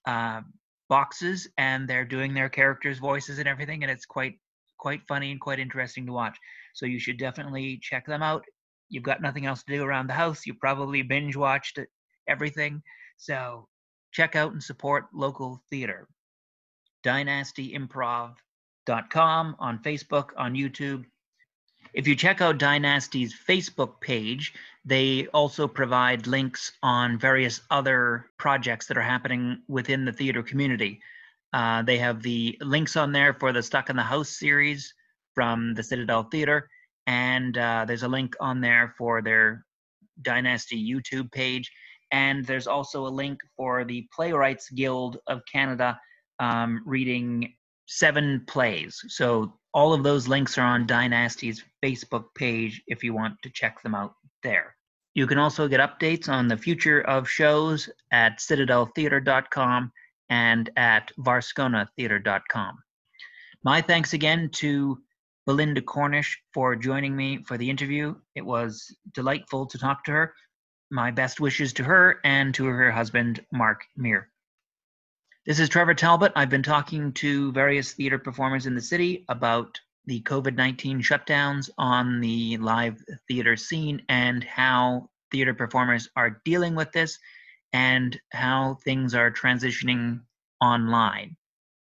uh, 0.07 0.41
boxes, 0.89 1.47
and 1.57 1.87
they're 1.87 2.05
doing 2.05 2.33
their 2.33 2.49
characters' 2.49 2.99
voices 2.99 3.39
and 3.39 3.47
everything, 3.47 3.83
and 3.83 3.91
it's 3.91 4.05
quite 4.05 4.35
quite 4.77 5.01
funny 5.07 5.31
and 5.31 5.39
quite 5.39 5.59
interesting 5.59 6.05
to 6.05 6.11
watch. 6.11 6.37
So 6.73 6.85
you 6.85 6.99
should 6.99 7.17
definitely 7.17 7.79
check 7.81 8.05
them 8.05 8.21
out. 8.21 8.43
You've 8.89 9.03
got 9.03 9.21
nothing 9.21 9.45
else 9.45 9.63
to 9.63 9.75
do 9.75 9.83
around 9.83 10.07
the 10.07 10.13
house. 10.13 10.45
You 10.45 10.53
probably 10.53 11.01
binge 11.01 11.37
watched 11.37 11.79
everything. 12.27 12.81
So 13.17 13.69
check 14.11 14.35
out 14.35 14.51
and 14.51 14.61
support 14.61 15.05
local 15.13 15.63
theater. 15.69 16.09
DieNastyImprov.com 17.05 19.55
on 19.59 19.79
Facebook, 19.79 20.29
on 20.37 20.53
YouTube. 20.53 21.05
If 21.93 22.07
you 22.07 22.15
check 22.15 22.41
out 22.41 22.57
Die 22.57 22.77
Nasty's 22.79 23.35
Facebook 23.47 24.01
page, 24.01 24.53
they 24.83 25.27
also 25.27 25.67
provide 25.67 26.27
links 26.27 26.73
on 26.81 27.19
various 27.19 27.61
other 27.69 28.25
projects 28.37 28.87
that 28.87 28.97
are 28.97 29.01
happening 29.01 29.61
within 29.67 30.03
the 30.05 30.11
theater 30.11 30.41
community. 30.41 30.99
Uh, 31.53 31.83
they 31.83 31.97
have 31.99 32.23
the 32.23 32.57
links 32.61 32.97
on 32.97 33.11
there 33.11 33.33
for 33.33 33.53
the 33.53 33.61
Stuck 33.61 33.89
in 33.89 33.95
the 33.95 34.01
House 34.01 34.29
series 34.29 34.93
from 35.35 35.75
the 35.75 35.83
Citadel 35.83 36.23
Theater, 36.23 36.67
and 37.05 37.57
uh, 37.57 37.85
there's 37.87 38.03
a 38.03 38.07
link 38.07 38.35
on 38.39 38.59
there 38.59 38.95
for 38.97 39.21
their 39.21 39.65
Die 40.21 40.41
Nasty 40.41 40.91
YouTube 40.91 41.31
page. 41.31 41.71
And 42.11 42.45
there's 42.45 42.67
also 42.67 43.07
a 43.07 43.09
link 43.09 43.39
for 43.57 43.83
the 43.83 44.07
Playwrights 44.13 44.69
Guild 44.69 45.17
of 45.27 45.41
Canada 45.51 45.99
um, 46.39 46.81
reading 46.85 47.53
seven 47.87 48.43
plays. 48.47 49.01
So 49.07 49.57
all 49.73 49.93
of 49.93 50.03
those 50.03 50.27
links 50.27 50.57
are 50.57 50.65
on 50.65 50.85
Die 50.85 51.07
Nasty's 51.07 51.63
Facebook 51.83 52.25
page 52.35 52.81
if 52.87 53.03
you 53.03 53.13
want 53.13 53.41
to 53.41 53.49
check 53.49 53.81
them 53.81 53.95
out 53.95 54.13
there. 54.43 54.75
You 55.15 55.27
can 55.27 55.37
also 55.37 55.67
get 55.67 55.79
updates 55.79 56.27
on 56.27 56.47
the 56.47 56.57
future 56.57 57.01
of 57.01 57.29
shows 57.29 57.89
at 58.11 58.39
citadeltheater.com 58.39 59.91
and 60.29 60.69
at 60.75 61.11
varsconatheater.com. 61.19 62.77
My 63.63 63.81
thanks 63.81 64.13
again 64.13 64.49
to 64.53 64.99
Belinda 65.45 65.81
Cornish 65.81 66.37
for 66.53 66.75
joining 66.75 67.15
me 67.15 67.43
for 67.43 67.57
the 67.57 67.69
interview. 67.69 68.15
It 68.35 68.45
was 68.45 68.95
delightful 69.13 69.65
to 69.67 69.77
talk 69.77 70.03
to 70.05 70.11
her. 70.11 70.33
My 70.89 71.11
best 71.11 71.39
wishes 71.39 71.73
to 71.73 71.83
her 71.83 72.19
and 72.23 72.53
to 72.55 72.65
her 72.65 72.91
husband, 72.91 73.45
Mark 73.51 73.81
Meer. 73.95 74.29
This 75.45 75.59
is 75.59 75.67
Trevor 75.67 75.93
Talbot. 75.93 76.31
I've 76.37 76.49
been 76.49 76.63
talking 76.63 77.11
to 77.15 77.51
various 77.51 77.91
theater 77.91 78.17
performers 78.17 78.65
in 78.65 78.75
the 78.75 78.81
city 78.81 79.25
about 79.27 79.77
the 80.05 80.21
COVID 80.21 80.55
19 80.55 81.01
shutdowns 81.01 81.69
on 81.77 82.21
the 82.21 82.55
live 82.59 83.03
theater 83.27 83.57
scene 83.57 84.03
and 84.07 84.41
how 84.41 85.09
theater 85.31 85.53
performers 85.53 86.07
are 86.15 86.41
dealing 86.45 86.75
with 86.75 86.93
this 86.93 87.19
and 87.73 88.17
how 88.31 88.75
things 88.85 89.13
are 89.13 89.29
transitioning 89.29 90.21
online. 90.61 91.35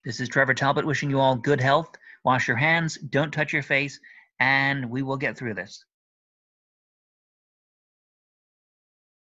This 0.04 0.20
is 0.20 0.30
Trevor 0.30 0.56
Talbot 0.56 0.84
wishing 0.84 1.12
you 1.12 1.20
all 1.20 1.36
good 1.36 1.62
health. 1.62 1.96
Wash 2.26 2.48
your 2.48 2.58
hands, 2.58 2.98
don't 2.98 3.32
touch 3.32 3.54
your 3.54 3.62
face, 3.62 4.00
and 4.40 4.90
we 4.90 5.04
will 5.04 5.18
get 5.18 5.38
through 5.38 5.54
this. 5.54 5.86